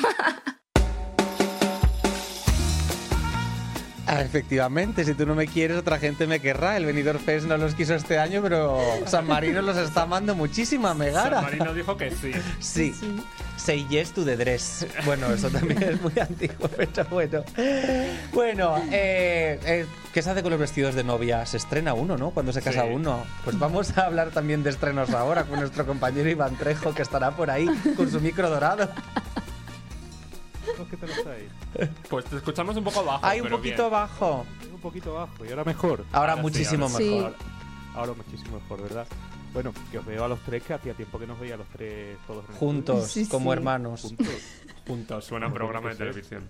Ah, 4.18 4.22
efectivamente, 4.22 5.04
si 5.04 5.14
tú 5.14 5.26
no 5.26 5.34
me 5.34 5.46
quieres, 5.46 5.76
otra 5.78 5.98
gente 5.98 6.26
me 6.26 6.40
querrá. 6.40 6.76
El 6.76 6.86
Benidorm 6.86 7.18
Fest 7.20 7.46
no 7.46 7.56
los 7.56 7.74
quiso 7.74 7.94
este 7.94 8.18
año, 8.18 8.40
pero 8.42 8.78
San 9.06 9.26
Marino 9.26 9.62
los 9.62 9.76
está 9.76 10.02
amando 10.02 10.34
muchísimo 10.34 10.88
a 10.88 10.94
Megara. 10.94 11.36
San 11.36 11.44
Marino 11.44 11.74
dijo 11.74 11.96
que 11.96 12.10
sí. 12.10 12.32
Sí. 12.58 12.94
Say 13.56 13.86
yes 13.88 14.12
to 14.12 14.24
the 14.24 14.36
dress. 14.36 14.86
Bueno, 15.04 15.26
eso 15.32 15.50
también 15.50 15.82
es 15.82 16.00
muy 16.00 16.12
antiguo, 16.20 16.68
pero 16.76 17.04
bueno. 17.10 17.44
Bueno, 18.32 18.76
eh, 18.90 19.58
eh, 19.64 19.86
¿qué 20.14 20.22
se 20.22 20.30
hace 20.30 20.42
con 20.42 20.50
los 20.50 20.60
vestidos 20.60 20.94
de 20.94 21.04
novia? 21.04 21.44
Se 21.44 21.56
estrena 21.56 21.92
uno, 21.94 22.16
¿no? 22.16 22.30
Cuando 22.30 22.52
se 22.52 22.62
casa 22.62 22.82
Sí. 22.82 22.88
uno. 22.92 23.24
Pues 23.44 23.58
vamos 23.58 23.96
a 23.98 24.06
hablar 24.06 24.30
también 24.30 24.62
de 24.62 24.70
estrenos 24.70 25.10
ahora 25.10 25.44
con 25.44 25.58
nuestro 25.60 25.86
compañero 25.86 26.28
Iván 26.30 26.56
Trejo, 26.56 26.94
que 26.94 27.02
estará 27.02 27.32
por 27.32 27.50
ahí 27.50 27.66
con 27.96 28.10
su 28.10 28.20
micro 28.20 28.48
dorado. 28.48 28.88
¿Qué 30.90 30.96
tal 30.96 31.10
estáis? 31.10 31.90
Pues 32.08 32.24
te 32.26 32.36
escuchamos 32.36 32.76
un 32.76 32.84
poco 32.84 33.04
bajo. 33.04 33.24
Hay 33.24 33.40
un 33.40 33.44
pero 33.44 33.56
poquito 33.58 33.82
bien. 33.82 33.90
bajo. 33.92 34.46
Un 34.72 34.80
poquito 34.80 35.14
bajo 35.14 35.44
y 35.44 35.48
ahora 35.50 35.64
mejor. 35.64 36.04
Ahora, 36.12 36.32
Ahora 36.32 36.34
sí, 36.36 36.40
muchísimo 36.42 36.86
ahora 36.86 36.96
sí. 36.98 37.10
mejor. 37.10 37.34
Ahora 37.94 38.12
muchísimo 38.14 38.60
mejor, 38.60 38.82
¿verdad? 38.82 39.06
Bueno, 39.52 39.72
que 39.90 39.98
os 39.98 40.06
veo 40.06 40.24
a 40.24 40.28
los 40.28 40.38
tres, 40.40 40.62
que 40.62 40.74
hacía 40.74 40.94
tiempo 40.94 41.18
que 41.18 41.26
nos 41.26 41.38
veía 41.40 41.54
a 41.54 41.56
los 41.56 41.66
tres 41.68 42.16
todos 42.26 42.44
Juntos, 42.58 43.10
Sí, 43.10 43.26
como 43.26 43.50
sí. 43.50 43.56
hermanos. 43.58 44.02
Juntos. 44.02 44.26
Juntos, 44.86 45.24
suena 45.24 45.52
programa 45.52 45.88
de 45.88 45.94
sí. 45.94 45.98
televisión. 45.98 46.48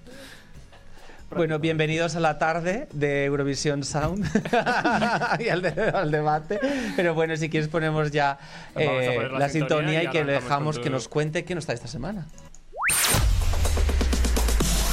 Bueno, 1.30 1.58
bienvenidos 1.58 2.16
a 2.16 2.20
la 2.20 2.38
tarde 2.38 2.88
de 2.92 3.26
Eurovisión 3.26 3.84
Sound 3.84 4.24
y 5.40 5.48
al, 5.50 5.60
de- 5.62 5.90
al 5.94 6.10
debate. 6.10 6.58
Pero 6.96 7.14
bueno, 7.14 7.36
si 7.36 7.50
quieres 7.50 7.68
ponemos 7.68 8.10
ya 8.10 8.38
a 8.74 8.82
eh, 8.82 9.28
la 9.32 9.38
la, 9.38 9.48
sintonía 9.50 10.00
sintonía 10.00 10.02
y 10.04 10.06
y 10.06 10.10
que 10.10 10.24
dejamos 10.24 10.78
que 10.78 10.88
nos 10.90 11.06
cuente 11.08 11.44
qué 11.44 11.54
nos 11.54 11.62
está 11.62 11.74
esta 11.74 11.86
semana. 11.88 12.26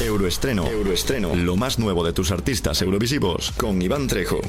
Euroestreno. 0.01 0.67
Euroestreno. 0.67 1.35
Lo 1.35 1.55
más 1.55 1.79
nuevo 1.79 2.03
de 2.03 2.11
tus 2.13 2.31
artistas 2.31 2.81
eurovisivos 2.81 3.51
con 3.53 3.81
Iván 3.81 4.07
Trejo. 4.07 4.41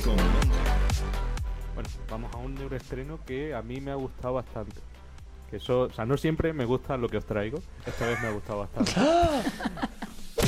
Bueno, 1.75 1.89
vamos 2.11 2.35
a 2.35 2.39
un 2.39 2.59
euroestreno 2.59 3.21
que 3.25 3.55
a 3.55 3.63
mí 3.63 3.81
me 3.81 3.93
ha 3.93 3.95
gustado 3.95 4.35
bastante. 4.35 4.75
Que 5.51 5.57
eso, 5.59 5.83
o 5.83 5.93
sea, 5.93 6.05
no 6.05 6.17
siempre 6.17 6.53
me 6.53 6.65
gusta 6.65 6.97
lo 6.97 7.09
que 7.09 7.19
os 7.19 7.25
traigo. 7.25 7.59
Esta 7.87 8.07
vez 8.07 8.21
me 8.21 8.29
ha 8.29 8.31
gustado 8.33 8.59
bastante. 8.61 8.93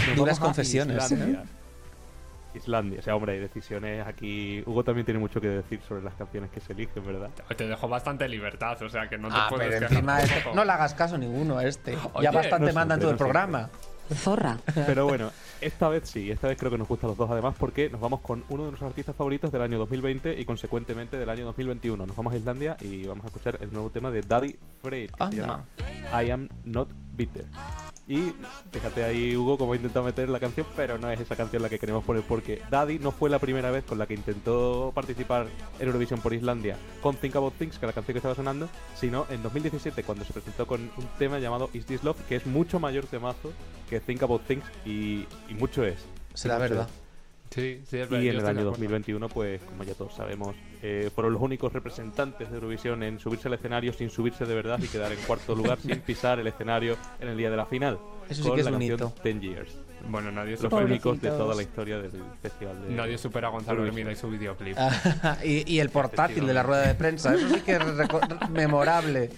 Nos 0.09 0.17
Duras 0.17 0.41
confesiones, 0.41 1.11
¿eh? 1.11 1.15
Islandia. 1.15 1.45
Islandia, 2.55 2.99
o 2.99 3.03
sea, 3.03 3.15
hombre, 3.15 3.35
hay 3.35 3.39
decisiones 3.41 4.05
aquí. 4.07 4.63
Hugo 4.67 4.83
también 4.83 5.05
tiene 5.05 5.21
mucho 5.21 5.41
que 5.41 5.49
decir 5.49 5.81
sobre 5.87 6.03
las 6.03 6.15
canciones 6.15 6.51
que 6.51 6.61
se 6.61 6.73
eligen, 6.73 7.07
¿verdad? 7.07 7.31
Te 7.57 7.69
dejo 7.69 7.87
bastante 7.89 8.27
libertad, 8.29 8.83
o 8.83 8.89
sea 8.89 9.09
que 9.09 9.17
no 9.19 9.29
te 9.29 9.35
Ah, 9.37 9.47
puedes 9.49 9.69
pero 9.75 9.87
encima 9.87 10.21
este- 10.23 10.55
no 10.55 10.65
le 10.65 10.73
hagas 10.73 10.95
caso 10.95 11.15
a 11.15 11.19
ninguno 11.19 11.59
a 11.59 11.65
este. 11.67 11.97
Oye, 12.15 12.25
ya 12.25 12.31
bastante 12.33 12.69
no 12.69 12.73
manda 12.73 12.95
en 12.95 13.01
todo 13.01 13.11
el 13.13 13.17
programa. 13.17 13.69
Zorra. 14.15 14.59
Pero 14.75 15.07
bueno, 15.07 15.31
esta 15.61 15.89
vez 15.89 16.09
sí, 16.09 16.31
esta 16.31 16.49
vez 16.49 16.59
creo 16.59 16.71
que 16.71 16.79
nos 16.79 16.89
gustan 16.89 17.09
los 17.09 17.17
dos 17.17 17.31
además 17.31 17.55
porque 17.59 17.91
nos 17.91 18.01
vamos 18.01 18.21
con 18.21 18.45
uno 18.49 18.65
de 18.65 18.71
nuestros 18.71 18.89
artistas 18.91 19.17
favoritos 19.17 19.53
del 19.53 19.63
año 19.63 19.79
2020 19.79 20.41
y 20.41 20.45
consecuentemente 20.45 21.19
del 21.19 21.29
año 21.29 21.45
2021. 21.47 22.07
Nos 22.07 22.17
vamos 22.17 22.33
a 22.33 22.37
Islandia 22.37 22.77
y 22.81 23.07
vamos 23.07 23.25
a 23.25 23.29
escuchar 23.29 23.59
el 23.61 23.73
nuevo 23.73 23.91
tema 23.91 24.11
de 24.11 24.23
Daddy 24.23 24.57
que 24.83 25.09
se 25.31 25.37
llama 25.37 25.65
I 26.13 26.31
Am 26.31 26.49
Not 26.65 26.89
Bitter. 27.17 27.45
Y 28.09 28.33
fíjate 28.73 29.05
ahí, 29.05 29.37
Hugo, 29.37 29.59
cómo 29.59 29.75
ha 29.75 29.77
intentado 29.77 30.07
meter 30.07 30.31
la 30.31 30.41
canción, 30.41 30.67
pero 30.75 30.97
no 30.97 31.11
es 31.11 31.21
esa 31.21 31.37
canción 31.37 31.61
la 31.61 31.69
que 31.69 31.79
queremos 31.79 32.03
poner 32.05 32.23
porque 32.23 32.63
Daddy 32.71 32.99
no 32.99 33.13
fue 33.13 33.29
la 33.29 33.39
primera 33.39 33.71
vez 33.71 33.85
con 33.85 33.99
la 33.99 34.07
que 34.07 34.15
intentó 34.15 34.93
participar 34.95 35.47
en 35.79 35.87
Eurovisión 35.87 36.19
por 36.21 36.33
Islandia 36.33 36.79
con 37.03 37.17
Think 37.17 37.37
About 37.37 37.55
Things, 37.59 37.79
que 37.79 37.85
es 37.85 37.89
la 37.89 37.93
canción 37.93 38.15
que 38.15 38.19
estaba 38.19 38.35
sonando, 38.35 38.67
sino 38.97 39.27
en 39.29 39.43
2017 39.43 40.03
cuando 40.05 40.25
se 40.25 40.33
presentó 40.33 40.67
con 40.67 40.81
un 40.81 41.07
tema 41.19 41.39
llamado 41.39 41.69
Is 41.75 41.85
This 41.85 42.03
Love, 42.03 42.17
que 42.27 42.37
es 42.37 42.47
mucho 42.47 42.81
mayor 42.81 43.05
temazo 43.05 43.53
que 43.91 44.01
Think 44.01 44.23
About 44.23 44.47
Things 44.47 44.65
y, 44.87 45.27
y 45.51 45.55
mucho 45.59 45.85
es. 45.85 45.99
Será 46.33 46.57
Y 46.57 46.61
mucho 46.61 46.71
verdad. 46.71 46.89
es. 46.89 47.55
Sí, 47.55 47.81
sí, 47.89 47.99
es 47.99 48.09
verdad. 48.09 48.21
Y 48.25 48.29
en 48.29 48.35
el 48.37 48.41
año 48.41 48.49
acuerdo. 48.51 48.71
2021, 48.71 49.29
pues 49.29 49.61
como 49.63 49.85
ya 49.85 49.93
todos 49.95 50.15
sabemos, 50.15 50.57
eh, 50.83 51.11
fueron 51.15 51.33
los 51.33 51.43
únicos 51.43 51.73
representantes 51.73 52.49
de 52.51 52.55
Eurovisión 52.57 53.03
en 53.03 53.19
subirse 53.19 53.49
al 53.49 53.55
escenario 53.55 53.93
sin 53.93 54.11
subirse 54.11 54.45
de 54.45 54.55
verdad 54.55 54.79
y 54.83 54.89
quedar 54.89 55.13
en 55.13 55.19
cuarto 55.27 55.55
lugar 55.55 55.79
sin 55.79 56.01
pisar 56.01 56.39
el 56.39 56.47
escenario 56.47 56.97
en 57.21 57.29
el 57.29 57.37
día 57.37 57.51
de 57.51 57.57
la 57.57 57.67
final. 57.67 57.99
Eso 58.29 58.43
sí 58.43 58.49
con 58.49 58.57
que 58.57 58.61
es 58.63 58.71
la 58.71 58.83
hito. 58.85 59.13
10 59.23 59.41
Years. 59.41 59.79
Bueno, 60.09 60.31
nadie 60.31 60.53
Los 60.53 60.61
supera, 60.61 60.85
únicos 60.85 61.21
de 61.21 61.29
toda 61.31 61.55
la 61.55 61.63
historia 61.63 61.99
del 61.99 62.13
festival 62.41 62.83
de 62.83 62.95
nadie 62.95 63.19
supera 63.19 63.49
a 63.49 63.51
Gonzalo. 63.51 63.85
Hermida 63.85 64.13
y 64.13 64.17
su 64.17 64.29
videoclip. 64.29 64.77
Ah, 64.79 65.39
y, 65.45 65.71
y 65.75 65.81
el 65.81 65.91
portátil 65.91 66.47
de 66.47 66.55
la 66.55 66.63
rueda 66.63 66.87
de 66.87 66.95
prensa, 66.95 67.35
eso 67.35 67.49
sí 67.49 67.61
que 67.63 67.73
es 67.73 68.51
memorable. 68.51 69.31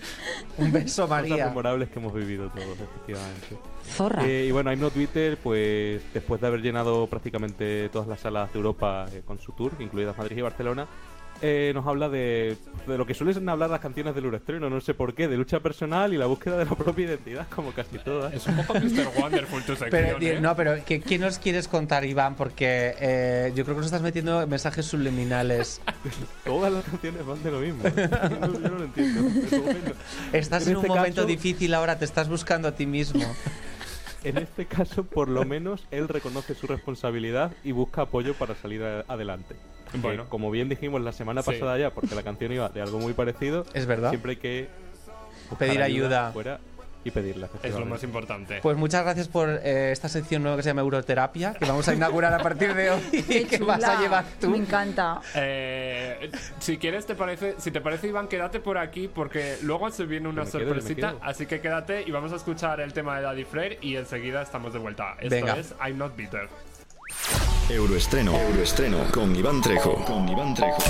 Un 0.59 0.71
beso, 0.73 1.03
Cosas 1.09 1.29
María. 1.29 1.47
memorables 1.47 1.89
que 1.89 1.99
hemos 1.99 2.13
vivido 2.13 2.51
todos, 2.51 2.79
efectivamente. 2.79 3.59
Zorra. 3.89 4.27
Eh, 4.27 4.47
y 4.47 4.51
bueno, 4.51 4.71
I'm 4.71 4.81
Not 4.81 4.95
Bitter, 4.95 5.39
pues 5.39 6.03
después 6.13 6.41
de 6.41 6.47
haber 6.47 6.61
llenado 6.61 7.07
prácticamente 7.07 7.89
todas 7.89 8.07
las 8.07 8.21
salas 8.21 8.53
de 8.53 8.59
Europa 8.59 9.07
eh, 9.13 9.23
con 9.25 9.39
su 9.41 9.53
tour, 9.53 9.73
incluidas 9.81 10.17
Madrid 10.19 10.37
y 10.37 10.43
Barcelona, 10.43 10.87
eh, 11.43 11.73
nos 11.75 11.87
habla 11.87 12.09
de, 12.09 12.57
de 12.87 12.99
lo 12.99 13.07
que 13.07 13.15
suelen 13.15 13.49
hablar 13.49 13.71
las 13.71 13.81
canciones 13.81 14.15
del 14.15 14.25
Euroestreno, 14.25 14.69
no 14.69 14.81
sé 14.81 14.95
por 14.95 15.15
qué, 15.15 15.29
de 15.29 15.37
lucha 15.37 15.61
personal 15.61 16.13
y 16.13 16.17
la 16.19 16.27
búsqueda 16.27 16.57
de 16.59 16.65
la 16.67 16.75
propia 16.77 17.07
identidad, 17.07 17.47
como 17.55 17.73
casi 17.73 17.99
todas. 17.99 18.33
Es 18.35 18.47
un 18.47 18.57
poco 18.57 18.75
Mr. 18.75 19.09
Wonderful 19.21 19.63
tu 19.63 19.77
sección, 19.77 19.91
Pero, 19.91 20.19
¿eh? 20.21 20.41
no, 20.41 20.55
pero 20.57 20.75
¿qué, 20.85 21.01
qué 21.01 21.19
nos 21.19 21.39
quieres 21.39 21.69
contar, 21.69 22.05
Iván? 22.05 22.35
Porque 22.37 22.95
eh, 23.01 23.53
yo 23.55 23.65
creo 23.65 23.77
que 23.77 23.81
nos 23.81 23.87
estás 23.87 24.03
metiendo 24.03 24.47
mensajes 24.47 24.85
subliminales. 24.87 25.81
Todas 26.45 26.73
las 26.73 26.85
canciones 26.85 27.25
van 27.25 27.43
de 27.43 27.51
lo 27.51 27.61
mismo. 27.61 27.83
¿eh? 27.85 27.93
Yo 28.31 28.39
no, 28.47 28.53
yo 28.53 28.69
no 28.69 28.79
lo 28.79 28.85
entiendo. 28.85 29.23
bueno. 29.63 29.79
Estás 30.33 30.65
en, 30.65 30.71
En 30.73 30.77
un 30.77 30.85
este 30.85 30.89
momento 30.97 31.17
caso- 31.23 31.27
difícil 31.27 31.75
ahora, 31.75 31.99
te 31.99 32.05
estás 32.05 32.29
buscando 32.29 32.69
a 32.69 32.73
ti 32.75 32.87
mismo. 32.87 33.23
En 34.23 34.37
este 34.37 34.67
caso, 34.67 35.05
por 35.05 35.29
lo 35.31 35.45
menos, 35.47 35.87
él 35.91 36.07
reconoce 36.07 36.55
su 36.55 36.67
responsabilidad 36.67 37.53
y 37.65 37.73
busca 37.73 38.03
apoyo 38.03 38.35
para 38.35 38.55
salir 38.55 38.83
a- 38.83 39.05
adelante. 39.91 40.09
Que, 40.09 40.17
Bueno. 40.17 40.29
como 40.29 40.51
bien 40.51 40.69
dijimos 40.69 41.01
la 41.03 41.13
semana 41.13 41.43
Sí. 41.43 41.51
pasada 41.53 41.79
ya, 41.79 41.91
porque 41.91 42.15
la 42.15 42.23
canción 42.23 42.53
iba 42.53 42.69
de 42.69 42.81
algo 42.83 42.99
muy 42.99 43.13
parecido, 43.13 43.65
Es 43.75 43.87
verdad. 43.87 44.11
siempre 44.11 44.33
hay 44.33 44.37
que 44.37 44.69
Pedir 45.59 45.83
ayuda. 45.83 46.31
fuera 46.33 46.61
y 47.03 47.11
pedirla. 47.11 47.49
Es 47.63 47.75
lo 47.75 47.87
más 47.87 48.03
importante. 48.05 48.61
Pues 48.63 48.77
muchas 48.77 49.03
gracias 49.03 49.27
por 49.27 49.49
eh, 49.49 49.91
esta 49.91 50.07
sección 50.11 50.43
nueva 50.43 50.59
que 50.59 50.63
se 50.63 50.69
llama 50.69 50.83
Euroterapia, 50.83 51.55
que 51.55 51.65
vamos 51.65 51.89
a 51.89 51.95
inaugurar 51.95 52.33
a 52.35 52.39
partir 52.43 52.75
de 52.75 52.91
hoy 52.91 53.01
y 53.29 53.45
que 53.47 53.57
vas 53.59 53.83
a 53.83 53.99
llevar 54.03 54.25
Me 54.25 54.31
tú. 54.39 54.55
encanta. 54.55 55.21
Eh, 55.35 56.31
si 56.59 56.77
quieres, 56.77 57.07
te 57.07 57.15
parece, 57.15 57.55
si 57.59 57.71
te 57.71 57.81
parece, 57.81 58.09
Iván, 58.09 58.29
quédate 58.29 58.61
por 58.61 58.77
aquí 58.77 59.09
porque 59.09 59.57
luego 59.63 59.91
se 59.91 60.05
viene 60.05 60.29
una 60.29 60.43
me 60.43 60.45
me 60.47 60.51
sorpresita. 60.53 61.09
quedo. 61.13 61.21
Así 61.23 61.47
que 61.47 61.61
quédate 61.63 62.03
y 62.07 62.11
vamos 62.11 62.33
a 62.33 62.37
escuchar 62.37 62.81
el 62.81 62.93
tema 62.93 63.17
de 63.17 63.23
Daddy 63.23 63.45
Freyr 63.45 63.79
y 63.81 63.97
enseguida 63.97 64.43
estamos 64.43 64.73
de 64.75 64.79
vuelta. 64.79 65.15
Esto 65.21 65.31
Venga. 65.31 65.57
es 65.57 65.75
I'm 65.85 65.97
Not 65.97 66.15
Bitter. 66.15 66.49
Euroestreno. 67.71 68.37
Euroestreno 68.37 68.99
con 69.13 69.35
Iván 69.35 69.61
Trejo. 69.61 70.05
Con 70.05 70.29
Iván 70.29 70.55
Trejo. 70.55 70.83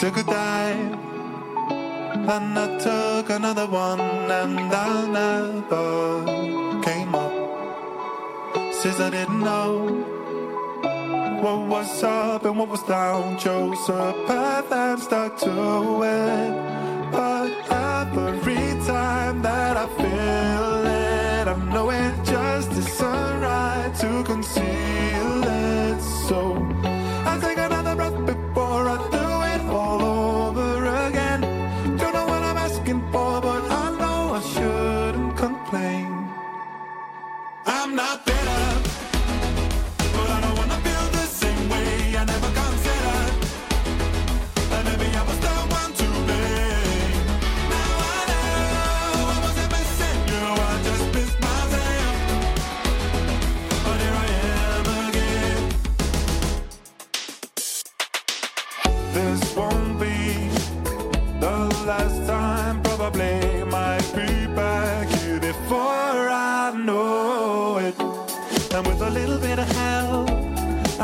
took 0.00 0.16
a 0.16 0.22
dive 0.22 0.94
and 2.14 2.58
I 2.58 2.78
took 2.78 3.28
another 3.28 3.66
one 3.66 4.00
and 4.00 4.58
I 4.58 5.06
never 5.06 6.80
came 6.82 7.14
up. 7.14 7.32
Since 8.72 8.98
I 8.98 9.10
didn't 9.10 9.40
know 9.40 9.88
what 11.42 11.68
was 11.68 12.02
up 12.02 12.46
and 12.46 12.58
what 12.58 12.68
was 12.68 12.82
down, 12.84 13.36
chose 13.38 13.88
a 13.90 14.14
path 14.26 14.72
and 14.72 14.98
stuck 14.98 15.38
to 15.40 16.02
it. 16.02 16.79
But 17.10 17.50
every 17.70 18.78
time 18.86 19.42
that 19.42 19.76
I 19.76 19.86
feel 19.98 20.86
it, 20.86 21.48
I 21.48 21.74
know 21.74 21.90
it 21.90 22.14
just 22.24 22.70
isn't 22.72 23.94
to 24.00 24.22
conceal 24.24 25.42
it. 25.44 26.00
So 26.28 26.56
I 27.26 27.38
take 27.40 27.58
another 27.58 27.89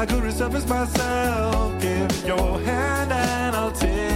Could 0.08 0.22
resurface 0.22 0.68
myself. 0.68 1.80
Give 1.80 2.26
your 2.26 2.60
hand 2.60 3.12
and 3.12 3.56
I'll 3.56 3.72
take 3.72 4.15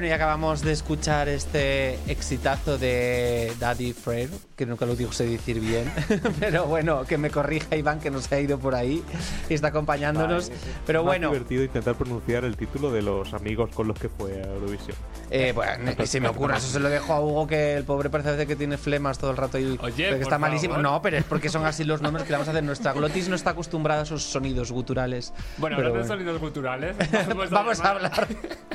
Bueno, 0.00 0.12
y 0.12 0.14
acabamos 0.14 0.62
de 0.62 0.72
escuchar 0.72 1.28
este 1.28 1.98
exitazo 2.10 2.78
de 2.78 3.52
Daddy 3.60 3.92
Frere, 3.92 4.30
que 4.56 4.64
nunca 4.64 4.86
lo 4.86 4.96
digo 4.96 5.12
sé 5.12 5.26
decir 5.26 5.60
bien, 5.60 5.92
pero 6.40 6.64
bueno, 6.64 7.04
que 7.04 7.18
me 7.18 7.28
corrija 7.28 7.76
Iván, 7.76 8.00
que 8.00 8.10
nos 8.10 8.32
ha 8.32 8.40
ido 8.40 8.58
por 8.58 8.74
ahí 8.74 9.04
y 9.50 9.52
está 9.52 9.66
acompañándonos. 9.66 10.48
Vale, 10.48 10.60
pero 10.86 11.00
es 11.00 11.04
bueno, 11.04 11.28
divertido 11.28 11.64
intentar 11.64 11.96
pronunciar 11.96 12.46
el 12.46 12.56
título 12.56 12.90
de 12.90 13.02
los 13.02 13.34
amigos 13.34 13.68
con 13.74 13.88
los 13.88 13.98
que 13.98 14.08
fue 14.08 14.40
a 14.40 14.46
Eurovisión. 14.46 14.96
Eh, 15.30 15.52
bueno, 15.54 15.92
ni 15.98 16.06
se 16.06 16.20
me 16.20 16.28
ocurra, 16.28 16.56
eso 16.58 16.66
se 16.68 16.80
lo 16.80 16.88
dejo 16.88 17.12
a 17.12 17.20
Hugo, 17.20 17.46
que 17.46 17.74
el 17.76 17.84
pobre 17.84 18.10
parece 18.10 18.46
que 18.46 18.56
tiene 18.56 18.76
flemas 18.76 19.18
todo 19.18 19.30
el 19.30 19.36
rato 19.36 19.58
y 19.58 19.78
Oye, 19.82 20.10
que 20.16 20.20
está 20.22 20.38
malísimo. 20.38 20.74
favor. 20.74 20.90
No, 20.90 21.02
pero 21.02 21.16
es 21.18 21.24
porque 21.24 21.48
son 21.48 21.64
así 21.66 21.84
los 21.84 22.02
nombres 22.02 22.24
que 22.24 22.30
le 22.30 22.36
vamos 22.36 22.48
a 22.48 22.50
hacer. 22.52 22.64
Nuestra 22.64 22.92
glotis 22.92 23.28
no 23.28 23.36
está 23.36 23.50
acostumbrada 23.50 24.00
a 24.00 24.04
esos 24.04 24.22
sonidos 24.22 24.70
guturales. 24.72 25.32
Bueno, 25.58 25.76
pero 25.76 25.88
hablando 25.88 26.02
de 26.02 26.08
bueno. 26.08 26.14
sonidos 26.32 26.40
culturales, 26.40 26.96
Vamos 27.50 27.80
a 27.80 27.90
hablar. 27.90 28.28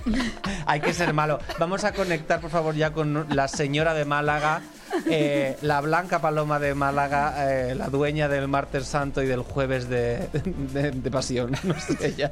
Hay 0.65 0.81
que 0.81 0.93
ser 0.93 1.13
malo. 1.13 1.39
Vamos 1.59 1.83
a 1.83 1.93
conectar, 1.93 2.39
por 2.39 2.49
favor, 2.51 2.75
ya 2.75 2.91
con 2.91 3.25
la 3.35 3.47
señora 3.47 3.93
de 3.93 4.05
Málaga, 4.05 4.61
eh, 5.09 5.57
la 5.61 5.81
blanca 5.81 6.19
paloma 6.19 6.59
de 6.59 6.73
Málaga, 6.75 7.51
eh, 7.51 7.75
la 7.75 7.87
dueña 7.89 8.27
del 8.27 8.47
martes 8.47 8.85
santo 8.85 9.21
y 9.21 9.25
del 9.27 9.41
jueves 9.41 9.89
de, 9.89 10.27
de- 10.73 10.91
de 10.91 11.11
pasión. 11.11 11.51
No 11.63 11.73
sé 11.79 12.13
ya. 12.15 12.31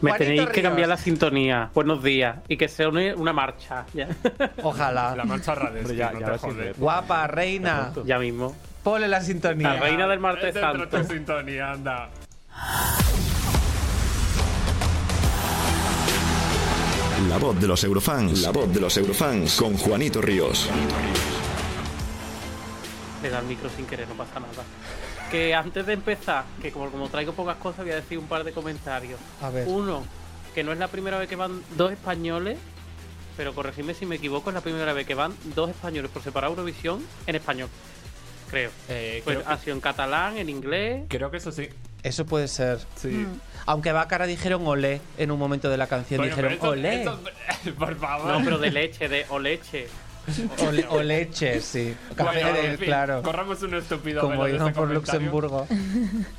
Me 0.00 0.10
Juanito 0.10 0.24
tenéis 0.24 0.48
que 0.48 0.60
Ríos. 0.60 0.64
cambiar 0.70 0.88
la 0.88 0.96
sintonía. 0.96 1.70
Buenos 1.74 2.02
días. 2.02 2.36
Y 2.48 2.56
que 2.56 2.68
sea 2.68 2.88
una, 2.88 3.14
una 3.14 3.32
marcha. 3.32 3.86
Ya, 3.94 4.08
Ojalá. 4.62 5.14
La 5.16 5.24
marcha 5.24 5.54
ya- 5.94 6.12
no 6.12 6.20
ya 6.20 6.38
te 6.38 6.52
ver. 6.52 6.74
Guapa, 6.76 7.26
reina. 7.26 7.92
ya 8.04 8.18
mismo. 8.18 8.54
Ponle 8.82 9.08
la 9.08 9.20
sintonía. 9.22 9.74
La 9.74 9.80
reina 9.80 10.06
del 10.06 10.18
martes 10.20 10.52
de 10.54 10.60
santo. 10.60 11.04
sintonía, 11.04 11.70
anda. 11.72 12.10
La 17.28 17.38
voz 17.38 17.58
de 17.60 17.66
los 17.66 17.82
eurofans. 17.84 18.42
La 18.42 18.50
voz 18.50 18.72
de 18.72 18.80
los 18.80 18.96
eurofans 18.96 19.56
con 19.56 19.76
Juanito 19.76 20.20
Ríos. 20.20 20.68
Le 23.22 23.30
da 23.30 23.38
el 23.38 23.46
micro 23.46 23.70
sin 23.74 23.86
querer, 23.86 24.06
no 24.08 24.14
pasa 24.14 24.38
nada. 24.40 24.62
Que 25.34 25.52
antes 25.52 25.84
de 25.84 25.94
empezar, 25.94 26.44
que 26.62 26.70
como, 26.70 26.88
como 26.92 27.08
traigo 27.08 27.32
pocas 27.32 27.56
cosas, 27.56 27.80
voy 27.80 27.90
a 27.90 27.96
decir 27.96 28.18
un 28.18 28.28
par 28.28 28.44
de 28.44 28.52
comentarios. 28.52 29.18
A 29.42 29.50
ver. 29.50 29.66
Uno, 29.66 30.04
que 30.54 30.62
no 30.62 30.70
es 30.70 30.78
la 30.78 30.86
primera 30.86 31.18
vez 31.18 31.28
que 31.28 31.34
van 31.34 31.60
dos 31.76 31.90
españoles, 31.90 32.56
pero 33.36 33.52
corregidme 33.52 33.94
si 33.94 34.06
me 34.06 34.14
equivoco, 34.14 34.50
es 34.50 34.54
la 34.54 34.60
primera 34.60 34.92
vez 34.92 35.04
que 35.08 35.16
van 35.16 35.34
dos 35.56 35.70
españoles 35.70 36.08
por 36.12 36.22
separado 36.22 36.52
a 36.52 36.54
Eurovisión 36.54 37.04
en 37.26 37.34
español. 37.34 37.68
Creo. 38.48 38.70
Eh, 38.88 39.22
Pues 39.24 39.38
creo, 39.38 39.50
ha 39.50 39.58
sido 39.58 39.74
en 39.74 39.80
catalán, 39.80 40.36
en 40.36 40.48
inglés. 40.48 41.02
creo 41.08 41.32
que 41.32 41.38
eso 41.38 41.50
sí. 41.50 41.68
Eso 42.04 42.26
puede 42.26 42.46
ser. 42.46 42.78
Sí. 42.94 43.26
Aunque 43.66 43.90
Bácara 43.90 44.26
dijeron 44.26 44.64
olé 44.68 45.00
en 45.18 45.32
un 45.32 45.38
momento 45.40 45.68
de 45.68 45.78
la 45.78 45.88
canción. 45.88 46.22
Dijeron 46.22 46.58
pero 46.60 46.70
olé. 46.70 47.10
por 47.76 47.96
favor. 47.96 48.28
No, 48.28 48.44
pero 48.44 48.58
de 48.58 48.70
leche, 48.70 49.08
de 49.08 49.26
o 49.30 49.40
leche. 49.40 49.88
O 50.90 51.02
leche, 51.02 51.60
sí. 51.60 51.94
Café 52.16 52.42
Bueno, 52.42 52.52
de- 52.58 52.66
en 52.70 52.78
fin, 52.78 52.86
claro. 52.86 53.22
Corramos 53.22 53.62
un 53.62 53.74
estúpido 53.74 54.20
Como 54.20 54.46
este 54.46 54.58
por 54.58 54.72
comentario. 54.74 54.94
Luxemburgo. 54.94 55.66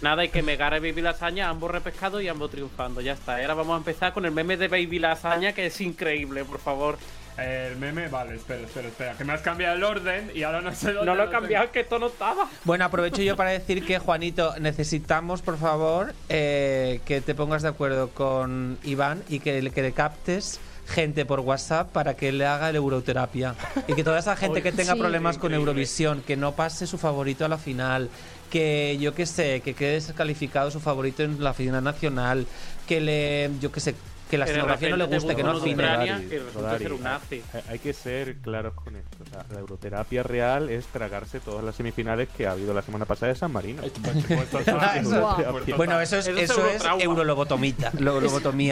Nada, 0.02 0.24
y 0.26 0.30
que 0.30 0.42
Megara 0.42 0.78
y 0.78 0.80
Baby 0.80 1.02
Lasaña, 1.02 1.50
ambos 1.50 1.72
repescados 1.72 2.22
y 2.24 2.28
ambos 2.28 2.50
triunfando. 2.52 3.02
Ya 3.02 3.14
está. 3.14 3.38
Y 3.40 3.42
ahora 3.44 3.54
vamos 3.56 3.76
a 3.76 3.78
empezar 3.78 4.14
con 4.14 4.26
el 4.26 4.32
meme 4.32 4.58
de 4.58 4.68
Baby 4.68 5.00
Lasaña, 5.00 5.54
que 5.54 5.68
es 5.68 5.80
increíble, 5.82 6.46
por 6.46 6.60
favor. 6.60 6.98
El 7.38 7.76
meme, 7.76 8.08
vale, 8.08 8.36
espera, 8.36 8.62
espera, 8.62 8.88
espera. 8.88 9.14
Que 9.18 9.26
me 9.26 9.34
has 9.34 9.42
cambiado 9.42 9.76
el 9.76 9.84
orden 9.84 10.32
y 10.34 10.44
ahora 10.44 10.62
no 10.62 10.74
sé 10.74 10.94
dónde. 10.94 11.06
No 11.06 11.16
lo 11.16 11.24
he 11.24 11.28
tengo. 11.28 11.42
cambiado, 11.42 11.70
que 11.70 11.82
esto 11.82 12.00
no 12.00 12.08
estaba. 12.08 12.48
Bueno, 12.64 12.86
aprovecho 12.86 13.22
yo 13.22 13.36
para 13.36 13.50
decir 13.50 13.86
que, 13.86 14.00
Juanito, 14.00 14.54
necesitamos, 14.62 15.42
por 15.42 15.58
favor, 15.58 16.14
eh, 16.30 17.02
que 17.06 17.20
te 17.20 17.36
pongas 17.36 17.62
de 17.62 17.68
acuerdo 17.68 18.08
con 18.12 18.78
Iván 18.84 19.22
y 19.28 19.40
que 19.42 19.70
que 19.70 19.82
le 19.82 19.92
captes 19.92 20.62
gente 20.88 21.26
por 21.26 21.40
WhatsApp 21.40 21.92
para 21.92 22.16
que 22.16 22.32
le 22.32 22.46
haga 22.46 22.70
el 22.70 22.76
euroterapia. 22.76 23.56
Y 23.88 23.94
que 23.94 24.04
toda 24.04 24.20
esa 24.20 24.36
gente 24.38 24.62
que 24.62 24.72
tenga 24.72 24.94
Sí. 24.94 25.00
problemas 25.00 25.38
con. 25.38 25.54
Eurovisión, 25.54 26.22
que 26.22 26.36
no 26.38 26.52
pase 26.54 26.86
su 26.88 26.98
favorito 26.98 27.46
a 27.46 27.48
la 27.48 27.58
final, 27.58 28.10
que 28.50 28.98
yo 29.00 29.14
qué 29.16 29.26
sé, 29.26 29.62
que 29.62 29.74
quede 29.74 29.94
descalificado 29.94 30.70
su 30.72 30.80
favorito 30.80 31.24
en 31.24 31.44
la 31.44 31.54
final 31.54 31.84
nacional, 31.84 32.46
que 32.88 33.00
le, 33.02 33.50
yo 33.62 33.72
qué 33.72 33.80
sé, 33.80 33.96
que 34.30 34.38
la 34.38 34.46
escenografía 34.46 34.90
no 34.90 34.98
le 34.98 35.06
guste, 35.06 35.36
que 35.36 35.44
no 35.44 35.52
afine. 35.52 35.74
Ucrania 35.76 36.14
Rodari, 36.18 36.26
y 36.26 36.38
resulta 36.40 36.60
Rodari, 36.60 36.84
ser 36.84 36.94
un 36.94 37.04
nazi. 37.04 37.44
Hay- 37.70 37.80
que 37.80 37.94
ser 37.94 38.36
claros 38.38 38.74
con 38.74 38.96
esto. 38.96 39.18
O 39.24 39.30
sea, 39.30 39.46
la 39.52 39.60
euroterapia 39.60 40.24
real 40.24 40.70
es 40.70 40.86
tragarse 40.88 41.40
todas 41.40 41.64
las 41.64 41.76
semifinales 41.76 42.28
que 42.36 42.48
ha 42.48 42.52
habido 42.52 42.74
la 42.74 42.82
semana 42.82 43.06
pasada 43.06 43.32
de 43.34 43.38
San 43.40 43.52
Marino. 43.52 43.84
Bueno, 45.78 46.00
eso 46.02 46.18
es, 46.18 46.28
Eso 46.28 46.66
es 46.68 46.84
lo- 46.84 47.24
lobotomía, 47.24 47.92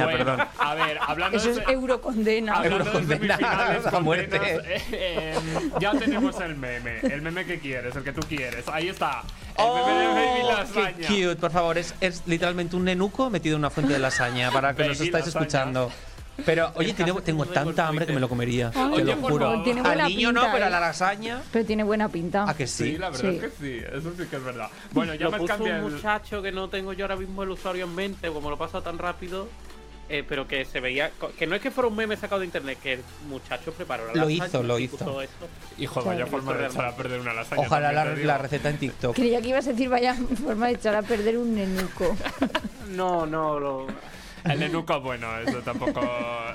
Bueno, 0.05 0.17
perdón. 0.17 0.47
A 0.57 0.75
ver, 0.75 0.97
hablando 1.01 1.37
Eso 1.37 1.49
es 1.49 1.55
de. 1.57 1.63
eurocondena. 1.73 2.63
Eurocondena 2.63 3.37
semifinales 3.37 3.85
a 3.85 3.91
con 3.91 4.03
muerte. 4.03 4.37
eh, 4.43 4.81
eh, 4.91 5.35
ya 5.79 5.91
tenemos 5.91 6.39
el 6.41 6.55
meme. 6.55 6.99
El 7.01 7.21
meme 7.21 7.45
que 7.45 7.59
quieres, 7.59 7.95
el 7.95 8.03
que 8.03 8.13
tú 8.13 8.21
quieres. 8.27 8.67
Ahí 8.67 8.89
está. 8.89 9.23
El 9.57 9.65
meme 9.65 9.99
de 9.99 10.07
Baby 10.07 10.41
Oh, 10.43 10.51
Lasaña. 10.51 10.93
qué 10.97 11.05
cute, 11.07 11.35
por 11.35 11.51
favor. 11.51 11.77
Es, 11.77 11.93
es 12.01 12.23
literalmente 12.25 12.75
un 12.75 12.85
nenuco 12.85 13.29
metido 13.29 13.55
en 13.55 13.59
una 13.59 13.69
fuente 13.69 13.93
de 13.93 13.99
lasaña 13.99 14.51
para 14.51 14.75
que 14.75 14.87
nos 14.87 14.99
estáis 14.99 15.25
lasaña. 15.27 15.42
Escuchando. 15.43 15.91
Pero, 16.47 16.71
oye, 16.75 16.93
tiene- 16.93 17.13
tengo 17.21 17.45
de 17.45 17.53
tanta 17.53 17.87
hambre 17.87 18.07
que 18.07 18.13
me 18.13 18.19
lo 18.19 18.27
comería. 18.27 18.71
te 18.71 18.79
Oye, 18.79 19.03
lo 19.03 19.15
juro. 19.17 19.49
Al 19.51 19.63
niño 20.07 20.31
no, 20.31 20.41
pinta, 20.41 20.51
pero 20.51 20.65
a 20.65 20.67
¿eh? 20.67 20.71
la 20.71 20.79
lasaña. 20.79 21.41
Pero 21.51 21.63
tiene 21.63 21.83
buena 21.83 22.09
pinta. 22.09 22.49
¿A 22.49 22.55
que 22.55 22.65
Sí, 22.65 22.93
sí? 22.93 22.97
la 22.97 23.11
verdad 23.11 23.29
Sí. 23.29 23.35
es 23.37 23.41
que 23.43 23.49
sí. 23.51 23.85
Eso 23.97 24.11
sí 24.17 24.23
que 24.27 24.35
es 24.37 24.43
verdad. 24.43 24.67
Bueno, 24.91 25.13
ya 25.13 25.25
Lo 25.25 25.31
me 25.31 25.37
puso 25.37 25.53
un 25.53 25.57
cambiado 25.59 25.87
el. 25.87 25.93
muchacho 25.93 26.41
que 26.41 26.51
no 26.51 26.69
tengo 26.69 26.91
yo 26.93 27.05
ahora 27.05 27.17
mismo 27.17 27.43
el 27.43 27.49
usuario 27.51 27.85
en 27.85 27.93
mente, 27.93 28.29
como 28.29 28.49
lo 28.49 28.57
pasa 28.57 28.81
tan 28.81 28.97
rápido. 28.97 29.47
eh, 30.09 30.21
pero 30.27 30.45
que 30.47 30.65
se 30.65 30.79
veía 30.81 31.11
que 31.39 31.47
no 31.47 31.55
es 31.55 31.61
que 31.61 31.71
fuera 31.71 31.87
un 31.87 31.95
meme 31.95 32.17
sacado 32.17 32.39
de 32.41 32.45
internet 32.45 32.77
que 32.83 32.93
el 32.93 32.99
muchacho 33.29 33.71
preparó 33.71 34.05
la 34.07 34.13
Lo 34.13 34.19
lasaña 34.29 34.45
hizo, 34.47 34.61
lo 34.63 34.77
hizo. 34.77 34.97
puso 34.97 35.21
eso. 35.21 35.31
Hijo, 35.77 36.03
vaya 36.03 36.25
Sí. 36.25 36.31
forma 36.31 36.53
de 36.55 36.67
echar 36.67 36.85
a 36.85 36.95
perder 36.95 37.19
una 37.21 37.33
lasaña. 37.33 37.61
Ojalá 37.61 37.93
la, 37.93 38.13
te 38.13 38.23
la 38.25 38.37
receta 38.37 38.69
en 38.69 38.77
TikTok. 38.79 39.15
Creía 39.15 39.41
que 39.41 39.47
ibas 39.47 39.65
a 39.65 39.71
decir 39.71 39.87
vaya 39.89 40.13
forma 40.43 40.67
de 40.67 40.73
echar 40.73 40.93
a 40.95 41.03
perder 41.03 41.37
un 41.37 41.55
nenuco. 41.55 42.15
no 42.89 43.25
no 43.25 43.57
lo 43.59 43.87
El 44.45 44.61
enuco, 44.63 44.99
bueno, 45.01 45.37
eso 45.39 45.59
tampoco. 45.59 46.01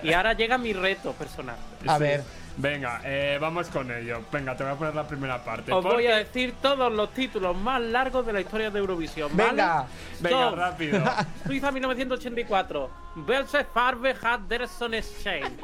Y 0.02 0.12
ahora 0.12 0.32
llega 0.34 0.58
mi 0.58 0.72
reto 0.72 1.12
personal. 1.12 1.56
A 1.86 1.96
Sí. 1.96 2.02
ver. 2.02 2.22
Venga, 2.60 3.00
eh, 3.04 3.38
vamos 3.40 3.68
con 3.68 3.88
ello. 3.90 4.20
Venga, 4.32 4.56
te 4.56 4.64
voy 4.64 4.72
a 4.72 4.76
poner 4.76 4.94
la 4.94 5.06
primera 5.06 5.42
parte. 5.44 5.72
Os 5.72 5.84
voy 5.84 6.06
a 6.08 6.16
decir 6.16 6.54
todos 6.60 6.92
los 6.92 7.14
títulos 7.14 7.56
más 7.56 7.80
largos 7.80 8.26
de 8.26 8.32
la 8.32 8.40
historia 8.40 8.68
de 8.70 8.80
Eurovisión. 8.80 9.30
¿vale? 9.36 9.50
Venga. 9.50 9.86
Venga, 10.20 10.36
Son 10.50 10.56
rápido. 10.58 11.04
Suiza 11.46 11.70
1984. 11.70 12.90
Belse 13.14 13.64
Farbe 13.72 14.14
hat 14.20 14.40
der 14.48 14.66
Sonnenschein. 14.66 15.56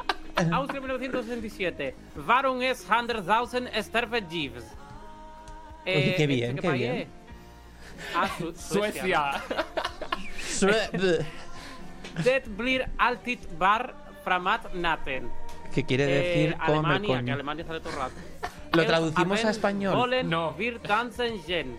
Austria 0.53 0.79
1967. 0.81 1.95
Warum 2.25 2.61
es 2.61 2.87
100.000 2.89 3.83
Sterve 3.83 4.23
Jeeves? 4.29 4.63
Oye, 5.85 6.15
qué 6.17 6.27
bien, 6.27 6.49
¿este 6.51 6.61
qué 6.61 6.67
país 6.67 6.81
bien. 6.81 7.07
Ah, 8.15 8.29
Su- 8.37 8.53
Suecia. 8.55 9.31
Suecia. 10.39 11.25
Det 12.23 12.43
blir 12.57 12.87
alltid 12.97 13.39
bar 13.57 13.93
framat 14.23 14.73
natten. 14.73 15.29
¿Qué 15.73 15.83
quiere 15.83 16.03
Eh, 16.05 16.07
decir 16.47 16.57
comer 16.57 16.69
Alemania, 16.77 17.15
con- 17.17 17.25
que 17.25 17.31
Alemania 17.31 17.65
sale 17.65 17.79
todo 17.79 17.89
el 17.93 17.99
rato. 17.99 18.13
¿Lo 18.73 18.85
traducimos 18.85 19.43
a 19.45 19.49
español? 19.49 19.95
Wollen 19.95 20.29
No. 20.29 20.53
wir 20.57 20.79
tanzen 20.79 21.41
gehen. 21.45 21.77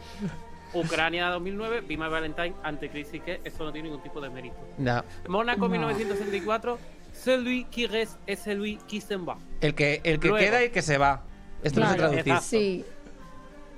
Ucrania 0.74 1.28
2009, 1.30 1.80
Bima 1.80 2.08
Valentine, 2.08 2.54
anticrisis 2.62 3.22
que 3.22 3.40
eso 3.44 3.64
no 3.64 3.72
tiene 3.72 3.88
ningún 3.88 4.02
tipo 4.02 4.20
de 4.20 4.28
mérito. 4.28 4.56
No. 4.78 5.02
Mónaco 5.28 5.60
No. 5.62 5.68
1964, 5.70 6.78
celui 7.12 7.64
qui 7.64 7.86
reste 7.86 8.18
es 8.26 8.40
celui 8.42 8.76
qui 8.86 9.00
s'en 9.00 9.26
va. 9.26 9.38
El 9.60 9.74
que, 9.74 10.00
el 10.04 10.18
que 10.20 10.28
Luego. 10.28 10.44
queda 10.44 10.60
y 10.62 10.66
el 10.66 10.70
que 10.72 10.82
se 10.82 10.98
va. 10.98 11.22
Esto 11.62 11.80
no 11.80 11.86
se 11.88 11.94
Claro. 11.96 12.10
traducir. 12.12 12.32
Exacto. 12.32 12.48
Sí. 12.48 12.84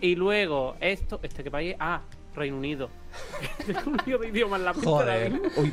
Y 0.00 0.14
luego, 0.16 0.76
esto, 0.80 1.20
¿este 1.22 1.44
qué 1.44 1.50
país? 1.50 1.76
Ah, 1.78 2.00
Reino 2.34 2.56
Unido. 2.56 2.88
Un 3.86 3.98
lío 4.06 4.18
de 4.18 4.28
idiomas 4.28 4.58
en 4.60 4.64
la 4.64 4.72
pista 4.72 4.88
Joder. 4.90 5.32
de- 5.32 5.60
Uy, 5.60 5.72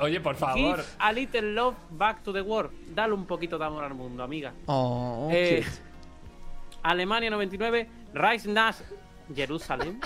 Oye, 0.00 0.20
por 0.20 0.34
Give 0.36 0.46
favor. 0.46 0.84
a 0.98 1.12
little 1.12 1.54
love 1.54 1.74
back 1.90 2.22
to 2.22 2.32
the 2.32 2.42
world. 2.42 2.70
Dale 2.94 3.12
un 3.14 3.26
poquito 3.26 3.58
de 3.58 3.64
amor 3.64 3.84
al 3.84 3.94
mundo, 3.94 4.22
amiga. 4.22 4.52
oh, 4.66 5.28
Eh. 5.32 5.64
Alemania 6.82 7.28
99, 7.30 7.88
Reich 8.14 8.46
nach 8.46 8.76
Jerusalem, 9.34 10.00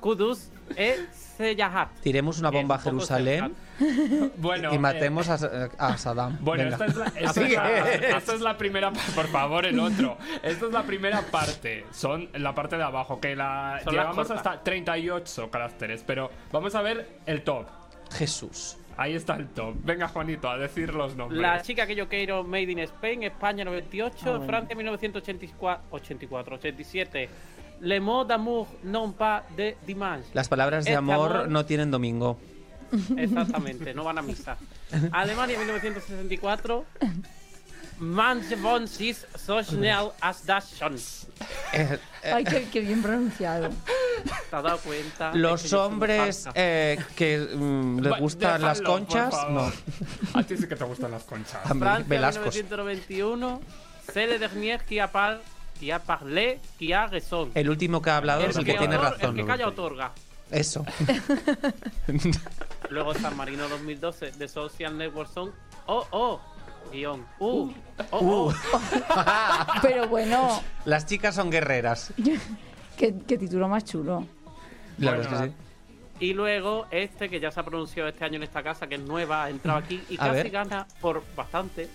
Kudus 0.00 0.50
e 0.76 1.06
Seyahat. 1.36 1.88
Tiremos 2.02 2.38
una 2.40 2.50
bomba 2.50 2.74
a 2.74 2.78
Jerusalén 2.78 3.54
Bueno. 4.36 4.72
y 4.72 4.76
eh, 4.76 4.78
matemos 4.78 5.28
a, 5.28 5.34
a 5.78 5.96
Saddam. 5.96 6.36
Bueno, 6.40 6.64
esta 6.68 6.86
es, 6.86 6.96
la, 6.96 7.06
esta, 7.06 7.40
es 7.46 7.52
la, 7.52 7.80
esta 8.18 8.34
es 8.34 8.40
la 8.40 8.58
primera. 8.58 8.90
Por 9.14 9.28
favor, 9.28 9.64
el 9.66 9.78
otro. 9.78 10.18
Esta 10.42 10.66
es 10.66 10.72
la 10.72 10.82
primera 10.82 11.22
parte. 11.22 11.86
Son 11.92 12.28
la 12.34 12.54
parte 12.54 12.76
de 12.76 12.82
abajo. 12.82 13.20
Que 13.20 13.36
la 13.36 13.80
Son 13.84 13.94
cortas. 13.94 14.30
hasta 14.32 14.62
38 14.62 15.50
caracteres. 15.50 16.02
Pero 16.06 16.30
vamos 16.52 16.74
a 16.74 16.82
ver 16.82 17.20
el 17.26 17.42
top. 17.42 17.66
Jesús. 18.12 18.76
Ahí 18.96 19.14
está 19.14 19.36
el 19.36 19.48
top. 19.48 19.74
Venga, 19.84 20.08
Juanito, 20.08 20.48
a 20.48 20.56
decir 20.58 20.92
los 20.94 21.14
nombres. 21.16 21.40
La 21.40 21.60
chica 21.62 21.86
que 21.86 21.94
yo 21.94 22.08
quiero, 22.08 22.44
Made 22.44 22.62
in 22.72 22.78
Spain, 22.80 23.22
España 23.24 23.64
98, 23.64 24.16
Ah, 24.20 24.30
bueno. 24.30 24.46
Francia 24.46 24.74
1984, 24.76 25.84
84, 25.90 26.54
87. 26.56 27.28
Le 27.80 28.00
mot 28.00 28.24
d'amour 28.26 28.66
non 28.84 29.12
pas 29.12 29.42
de 29.54 29.76
dimanche. 29.86 30.30
Las 30.32 30.48
palabras 30.48 30.84
de 30.84 30.92
Este 30.92 30.96
amor 30.96 31.30
amor- 31.32 31.48
no 31.50 31.66
tienen 31.66 31.90
domingo. 31.90 32.38
Exactamente, 33.18 33.92
no 33.92 34.04
van 34.04 34.16
a 34.18 34.22
misa. 34.22 34.56
Alemania 35.12 35.58
1964. 35.58 36.84
Manche 37.98 38.56
von 38.58 38.86
sich 38.86 39.16
so 39.36 39.62
schnell 39.62 40.10
as 40.20 40.44
das 40.44 40.76
schon. 40.78 40.96
Eh, 41.72 41.98
eh, 42.22 42.32
Ay, 42.32 42.44
qué, 42.44 42.68
qué 42.70 42.80
bien 42.80 43.02
pronunciado. 43.02 43.70
¿Te 44.50 44.56
has 44.56 44.62
dado 44.62 44.78
cuenta? 44.78 45.32
los 45.34 45.62
que 45.62 45.74
hombres 45.76 46.46
eh, 46.54 46.98
que 47.14 47.38
mm, 47.38 48.00
les 48.00 48.18
gustan 48.18 48.60
las 48.60 48.78
déjalo, 48.80 48.98
por 48.98 49.06
conchas, 49.08 49.34
no. 49.50 49.72
A 50.34 50.42
ti 50.42 50.56
sí 50.56 50.66
que 50.68 50.76
te 50.76 50.84
gustan 50.84 51.10
las 51.10 51.24
conchas. 51.24 51.60
A 51.64 51.72
mí, 51.74 51.80
Francia 51.80 52.06
Velascos. 52.08 52.54
1991. 52.54 53.60
C'est 54.12 54.26
le 54.26 54.38
dernier 54.38 54.78
qui 54.86 55.00
a, 55.00 55.08
par- 55.10 55.40
qui 55.80 55.90
a 55.90 55.98
parlé, 55.98 56.60
qui 56.78 56.92
a 56.92 57.06
raison. 57.06 57.50
El 57.54 57.68
último 57.70 58.00
que 58.02 58.10
ha 58.10 58.18
hablado 58.18 58.44
es 58.44 58.56
el 58.56 58.64
que 58.64 58.74
tiene 58.74 58.96
otor- 58.96 59.12
razón. 59.12 59.30
El 59.38 59.44
que 59.44 59.46
calla 59.46 59.68
otorga. 59.68 60.12
Eso. 60.50 60.84
Luego 62.90 63.14
San 63.14 63.36
Marino 63.36 63.68
2012 63.68 64.32
de 64.32 64.48
Social 64.48 64.96
Network 64.96 65.32
son 65.32 65.52
oh 65.86 66.06
oh 66.10 66.40
guion 66.92 67.26
uh 67.40 67.68
oh 68.10 68.52
oh 68.52 68.54
Pero 69.82 70.08
bueno, 70.08 70.62
Las 70.84 71.06
chicas 71.06 71.34
son 71.34 71.50
guerreras. 71.50 72.12
qué, 72.96 73.14
qué 73.26 73.38
título 73.38 73.68
más 73.68 73.84
chulo. 73.84 74.26
La 74.98 75.12
Bueno, 75.12 75.24
verdad 75.30 75.46
es 75.46 75.50
que 75.52 75.56
sí. 76.18 76.26
y 76.26 76.32
luego 76.34 76.86
este 76.90 77.28
que 77.28 77.40
ya 77.40 77.50
se 77.50 77.60
ha 77.60 77.64
pronunciado 77.64 78.08
este 78.08 78.24
año 78.24 78.36
en 78.36 78.42
esta 78.44 78.62
casa 78.62 78.86
que 78.86 78.94
es 78.96 79.00
nueva 79.02 79.44
ha 79.44 79.50
entrado 79.50 79.78
aquí 79.78 80.02
y 80.08 80.14
A 80.18 80.18
casi 80.28 80.32
ver. 80.34 80.50
gana 80.50 80.86
por 81.00 81.22
bastante 81.36 81.88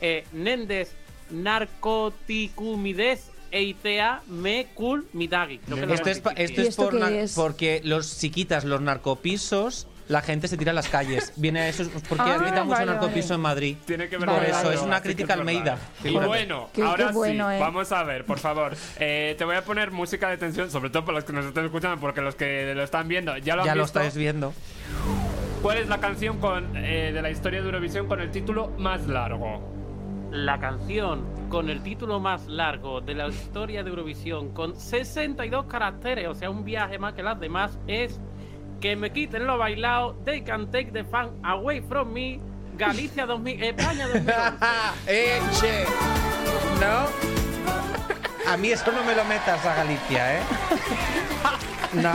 eh, 0.00 0.26
Nendes 0.32 0.92
Narcoticumides 1.30 3.30
Eitea 3.52 4.22
Me 4.26 4.66
Cool 4.74 5.06
Midagi 5.12 5.58
que 5.58 5.86
lo 5.86 5.94
Esto 5.94 6.10
es, 6.10 6.20
pa- 6.20 6.32
esto 6.32 6.60
¿Y 6.60 6.64
es, 6.64 6.70
esto 6.70 6.90
por 6.90 7.00
porque 7.36 7.80
los 7.84 8.18
chiquitas, 8.18 8.64
los 8.64 8.80
narcopisos, 8.80 9.86
la 10.08 10.20
gente 10.20 10.48
se 10.48 10.56
tira 10.56 10.72
a 10.72 10.74
las 10.74 10.88
calles. 10.88 11.32
Viene 11.36 11.68
eso 11.68 11.82
es 11.82 11.88
porque 12.08 12.24
Ah, 12.30 12.36
grita 12.38 12.64
mucho 12.64 12.76
vale, 12.76 12.86
narcopiso 12.92 13.28
vale. 13.28 13.34
en 13.34 13.40
Madrid. 13.40 13.76
Tiene 13.86 14.08
que 14.08 14.16
ver 14.18 14.28
Por 14.28 14.38
con 14.38 14.44
eso, 14.46 14.70
es 14.72 14.80
una 14.82 14.96
sí 14.98 15.02
crítica 15.04 15.34
es 15.34 15.40
al 15.40 15.46
verdad. 15.46 15.60
Meida. 15.60 15.78
Y 16.00 16.02
Fíjate. 16.08 16.26
bueno, 16.26 16.68
Qué- 16.72 16.82
qué 16.82 16.86
ahora 16.86 17.10
bueno, 17.12 17.48
sí, 17.48 17.54
eh. 17.56 17.58
vamos 17.60 17.92
a 17.92 18.02
ver, 18.04 18.24
por 18.24 18.38
favor. 18.38 18.76
Eh, 18.98 19.34
te 19.38 19.44
voy 19.44 19.56
a 19.56 19.64
poner 19.64 19.90
música 19.90 20.28
de 20.28 20.36
tensión, 20.36 20.70
sobre 20.70 20.90
todo 20.90 21.04
para 21.04 21.16
los 21.16 21.24
que 21.24 21.32
nos 21.32 21.46
estén 21.46 21.64
escuchando, 21.64 21.98
porque 22.00 22.20
los 22.20 22.34
que 22.34 22.74
lo 22.74 22.82
están 22.82 23.08
viendo 23.08 23.36
ya 23.38 23.56
lo 23.56 23.62
han 23.62 23.66
Ya 23.66 23.74
lo 23.74 23.84
visto. 23.84 23.98
estáis 24.00 24.16
viendo. 24.16 24.52
¿Cuál 25.62 25.78
es 25.78 25.88
la 25.88 25.98
canción 25.98 26.38
con, 26.38 26.76
eh, 26.76 27.10
de 27.12 27.22
la 27.22 27.30
historia 27.30 27.60
de 27.60 27.66
Eurovisión 27.66 28.06
con 28.06 28.20
el 28.20 28.30
título 28.30 28.70
más 28.76 29.06
largo? 29.06 29.72
La 30.30 30.58
canción 30.58 31.24
con 31.48 31.70
el 31.70 31.82
título 31.82 32.18
más 32.20 32.46
largo 32.48 33.00
de 33.00 33.14
la 33.14 33.28
historia 33.28 33.82
de 33.84 33.90
Eurovisión, 33.90 34.52
con 34.52 34.78
62 34.78 35.66
caracteres, 35.66 36.26
o 36.28 36.34
sea, 36.34 36.50
un 36.50 36.64
viaje 36.64 36.98
más 36.98 37.14
que 37.14 37.22
las 37.22 37.38
demás, 37.38 37.78
es 37.86 38.18
Que 38.84 38.96
me 38.96 39.10
quiten 39.10 39.46
lo 39.46 39.56
bailado, 39.56 40.14
They 40.26 40.42
can 40.42 40.70
take 40.70 40.92
the 40.92 41.04
fun 41.04 41.30
away 41.42 41.80
from 41.80 42.12
me, 42.12 42.38
Galicia 42.76 43.24
2000, 43.24 43.62
España 43.64 44.06
2011. 44.08 44.60
¡Eh, 45.06 45.40
che! 45.58 45.84
¿No? 46.78 48.52
A 48.52 48.56
mí 48.58 48.68
eso 48.72 48.92
no 48.92 49.02
me 49.04 49.14
lo 49.14 49.24
metas 49.24 49.64
a 49.64 49.74
Galicia, 49.74 50.36
¿eh? 50.36 50.40
No. 51.94 52.12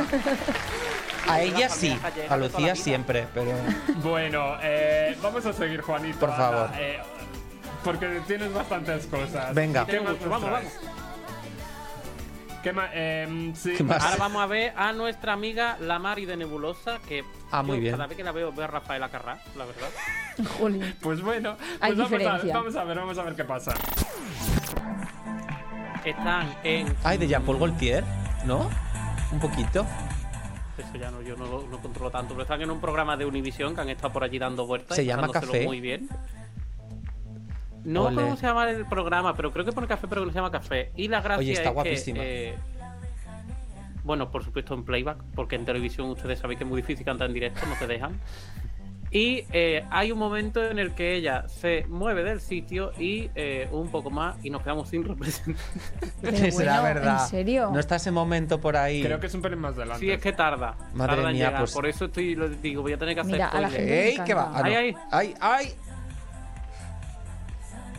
A 1.28 1.42
ella 1.42 1.70
sí, 1.70 2.00
a 2.30 2.38
Lucía 2.38 2.76
siempre, 2.76 3.26
pero. 3.34 3.54
Bueno, 4.04 4.58
eh, 4.62 5.18
vamos 5.24 5.44
a 5.48 5.54
seguir, 5.54 5.82
Juanito. 5.82 6.20
Por 6.20 6.30
anda, 6.30 6.52
favor. 6.52 6.70
eh, 6.78 7.00
porque 7.84 8.22
tienes 8.28 8.54
bastantes 8.54 9.08
cosas. 9.08 9.56
Venga. 9.56 9.88
¿Qué 9.88 10.00
más 10.02 10.20
nos 10.22 10.30
Vamos, 10.30 10.50
traes? 10.52 10.80
¿Qué 12.64 12.74
más? 12.74 12.90
Em, 12.94 13.56
sí. 13.56 13.74
¿Qué 13.78 13.84
más? 13.84 14.04
Ahora 14.04 14.18
vamos 14.18 14.42
a 14.42 14.46
ver 14.48 14.74
a 14.76 14.92
nuestra 14.92 15.34
amiga 15.34 15.78
La 15.80 15.98
Mari 16.00 16.26
de 16.26 16.36
Nebulosa, 16.38 17.00
que 17.08 17.24
Ah, 17.52 17.64
muy 17.64 17.78
yo 17.78 17.82
bien. 17.82 17.94
cada 17.94 18.08
vez 18.08 18.18
que 18.18 18.24
la 18.24 18.32
veo 18.32 18.52
veo 18.52 18.66
a 18.66 18.68
Rafaela 18.68 19.10
Carrá, 19.10 19.40
la 19.56 19.66
verdad. 19.66 19.90
Jolín. 20.60 20.96
Pues 21.02 21.22
bueno, 21.22 21.56
Hay 21.80 21.94
pues 21.94 22.10
vamos, 22.10 22.26
a, 22.44 22.54
vamos 22.54 22.76
a 22.76 22.84
ver, 22.84 22.98
vamos 22.98 23.18
a 23.18 23.24
ver 23.24 23.36
qué 23.36 23.44
pasa. 23.46 23.74
Están 26.06 26.54
en... 26.64 26.96
Ay, 27.04 27.18
de 27.18 27.28
Jean-Paul 27.28 27.60
Gaultier, 27.60 28.04
¿no? 28.46 28.70
Un 29.32 29.40
poquito. 29.40 29.86
Eso 30.78 30.98
ya 30.98 31.12
no, 31.12 31.22
yo 31.22 31.36
no, 31.36 31.46
lo- 31.46 31.68
no 31.70 31.78
controlo 31.80 32.10
tanto, 32.10 32.30
pero 32.34 32.44
están 32.44 32.62
en 32.62 32.72
un 32.72 32.80
programa 32.80 33.18
de 33.18 33.26
Univision 33.26 33.76
que 33.76 33.82
han 33.82 33.90
estado 33.90 34.14
por 34.14 34.24
allí 34.24 34.40
dando 34.40 34.66
vueltas. 34.66 34.96
Se 34.96 35.04
y 35.04 35.08
llama 35.08 35.30
Café. 35.30 35.66
muy 35.66 35.82
bien. 35.82 36.08
No 37.84 38.06
Ole. 38.06 38.16
sé 38.16 38.22
cómo 38.22 38.36
se 38.38 38.48
llama 38.48 38.70
el 38.70 38.86
programa, 38.86 39.36
pero 39.36 39.52
creo 39.52 39.66
que 39.66 39.72
pone 39.72 39.88
café, 39.88 40.08
pero 40.08 40.22
que 40.22 40.28
no 40.28 40.32
se 40.32 40.38
llama 40.38 40.52
café. 40.52 40.92
Y 40.96 41.08
la 41.08 41.22
gracia 41.22 41.40
Oye, 41.40 41.54
está 41.54 41.70
es 41.70 41.74
guapísima. 41.76 42.20
que. 42.20 42.50
eh, 42.50 42.56
bueno, 44.04 44.32
por 44.32 44.44
supuesto 44.44 44.74
en 44.74 44.84
playback, 44.84 45.18
porque 45.36 45.56
en 45.56 45.66
televisión 45.66 46.10
ustedes 46.10 46.40
saben 46.40 46.58
que 46.58 46.64
es 46.64 46.70
muy 46.70 46.82
difícil 46.82 47.06
cantar 47.06 47.28
en 47.28 47.34
directo, 47.34 47.62
no 47.68 47.76
te 47.76 47.86
dejan. 47.88 48.20
Y 49.12 49.46
eh, 49.54 49.84
hay 49.90 50.12
un 50.12 50.20
momento 50.20 50.64
en 50.64 50.78
el 50.78 50.94
que 50.94 51.16
ella 51.16 51.48
se 51.48 51.84
mueve 51.88 52.24
del 52.24 52.40
sitio 52.42 52.92
y 53.00 53.32
eh, 53.34 53.68
un 53.72 53.90
poco 53.90 54.12
más 54.12 54.38
y 54.46 54.52
nos 54.52 54.62
quedamos 54.62 54.88
sin 54.90 55.04
representante. 55.04 55.60
Será 56.52 56.82
bueno, 56.82 56.84
verdad. 56.84 57.24
¿En 57.24 57.28
serio? 57.30 57.72
No 57.74 57.80
está 57.80 57.96
ese 57.96 58.12
momento 58.12 58.62
por 58.62 58.78
ahí. 58.78 59.02
Creo 59.02 59.20
que 59.20 59.26
es 59.26 59.34
un 59.34 59.42
pelín 59.42 59.60
más 59.60 59.76
adelante. 59.76 60.00
Sí, 60.06 60.12
es 60.12 60.22
que 60.22 60.32
tarda. 60.32 60.76
Madre 60.94 61.16
tarda 61.16 61.30
en 61.32 61.36
mía, 61.38 61.46
llegar. 61.48 61.62
pues- 61.62 61.74
Por 61.74 61.88
eso 61.88 62.06
estoy, 62.06 62.36
lo 62.36 62.50
digo, 62.50 62.84
voy 62.84 62.94
a 62.94 62.98
tener 63.00 63.16
que 63.16 63.22
hacer 63.22 63.34
Mira, 63.34 63.48
a 63.50 63.62
la 63.62 63.70
gente- 63.72 64.10
¡Ey, 64.10 64.18
qué 64.24 64.34
va! 64.36 64.52
Ah, 64.54 64.60
no. 64.62 64.66
Ay, 64.68 64.76
ay. 64.76 64.96
¡Ay, 65.12 65.34
ay! 65.42 65.74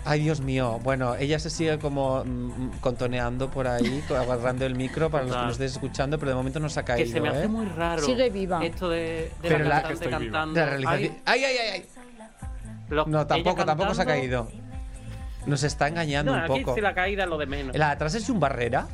Ay, 0.05 0.21
Dios 0.21 0.41
mío. 0.41 0.81
Bueno, 0.83 1.15
ella 1.17 1.39
se 1.39 1.51
sigue 1.51 1.79
como 1.79 2.25
mm, 2.25 2.79
contoneando 2.81 3.51
por 3.51 3.67
ahí, 3.69 4.03
agarrando 4.09 4.65
el 4.65 4.75
micro 4.75 5.11
para 5.11 5.25
los 5.25 5.37
que 5.37 5.43
nos 5.43 5.53
estéis 5.53 5.73
escuchando, 5.73 6.19
pero 6.19 6.31
de 6.31 6.37
momento 6.37 6.59
no 6.59 6.69
se 6.71 6.81
ha 6.81 6.85
Que 6.85 6.93
caído, 6.93 7.13
se 7.13 7.21
me 7.21 7.29
hace 7.29 7.45
¿eh? 7.45 7.49
muy 7.49 7.67
raro. 7.67 8.03
Sigue 8.03 8.31
viva. 8.31 8.65
Esto 8.65 8.89
de, 8.89 8.99
de 8.99 9.31
Pero 9.43 9.59
la 9.61 9.69
la- 9.69 9.83
cantante 9.83 10.05
que 10.05 10.09
viva. 10.09 10.19
cantando. 10.21 10.55
De 10.55 10.61
la 10.61 10.67
realización. 10.71 11.13
Ay, 11.27 11.45
¡Ay, 11.45 11.57
ay, 11.57 11.69
ay! 11.75 11.87
No, 13.07 13.27
tampoco, 13.27 13.65
tampoco 13.65 13.95
se 13.95 14.03
ha 14.03 14.07
caído. 14.07 14.49
Nos 15.47 15.63
está 15.63 15.89
engañando 15.89 16.33
No, 16.33 16.39
un 16.39 16.45
aquí 16.51 16.61
poco. 16.65 16.75
sí 16.75 16.81
la 16.81 16.95
caída 16.95 17.25
es 17.25 17.29
lo 17.31 17.39
de 17.39 17.47
menos. 17.47 17.77
La 17.77 17.87
de 17.87 17.93
atrás 17.93 18.15
es 18.15 18.29
un 18.29 18.41
barrera. 18.41 18.89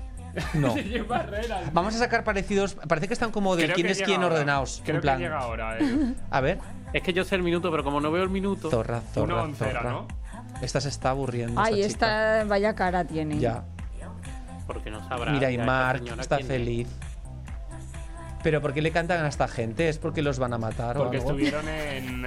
No. 0.55 0.75
Sin 0.75 1.07
barreras. 1.09 1.73
Vamos 1.73 1.95
a 1.95 1.99
sacar 1.99 2.23
parecidos. 2.25 2.75
Parece 2.75 3.09
que 3.09 3.15
están 3.15 3.31
como 3.31 3.57
de 3.57 3.65
Creo 3.65 3.75
quién 3.75 3.87
que 3.87 3.93
es 3.95 4.03
quién 4.03 4.23
ahora. 4.23 4.35
ordenados. 4.37 4.83
Creo 4.85 4.97
en 4.97 5.03
plan, 5.03 5.17
que 5.19 5.25
llega 5.25 5.39
ahora, 5.39 5.79
eh. 5.79 6.15
A 6.31 6.41
ver. 6.41 6.59
Es 6.93 7.03
que 7.03 7.13
yo 7.13 7.25
sé 7.25 7.37
el 7.37 7.43
minuto, 7.43 7.71
pero 7.71 7.83
como 7.83 8.01
no 8.01 8.13
veo 8.13 8.23
el 8.23 8.29
minuto. 8.31 8.71
Zorra, 8.71 9.01
zorra, 9.15 9.35
Una 9.35 9.43
oncera, 9.45 9.81
zorra. 9.81 9.91
¿no? 9.91 10.09
Esta 10.63 10.81
se 10.81 10.89
está 10.89 11.11
aburriendo. 11.11 11.61
Ay, 11.61 11.83
esta 11.83 12.41
esta 12.41 12.49
vaya 12.49 12.75
cara 12.75 13.05
tiene. 13.05 13.37
chica. 13.37 13.65
Porque 14.67 14.91
no 14.91 15.07
sabrá. 15.09 15.27
Ya. 15.27 15.33
Mira, 15.33 15.51
y 15.51 15.57
ya 15.59 15.65
Mark 15.65 16.03
está 16.19 16.37
es. 16.39 16.47
feliz. 16.47 16.89
¿Pero 18.43 18.61
por 18.61 18.73
qué 18.73 18.81
le 18.83 18.91
cantan 18.93 19.25
a 19.25 19.29
esta 19.29 19.49
gente? 19.49 19.89
¿Es 19.89 19.99
porque 19.99 20.23
los 20.23 20.39
van 20.39 20.53
a 20.53 20.59
matar 20.59 20.97
Porque 20.97 21.19
o 21.19 21.21
algo? 21.21 21.31
estuvieron 21.31 21.69
en. 21.69 22.27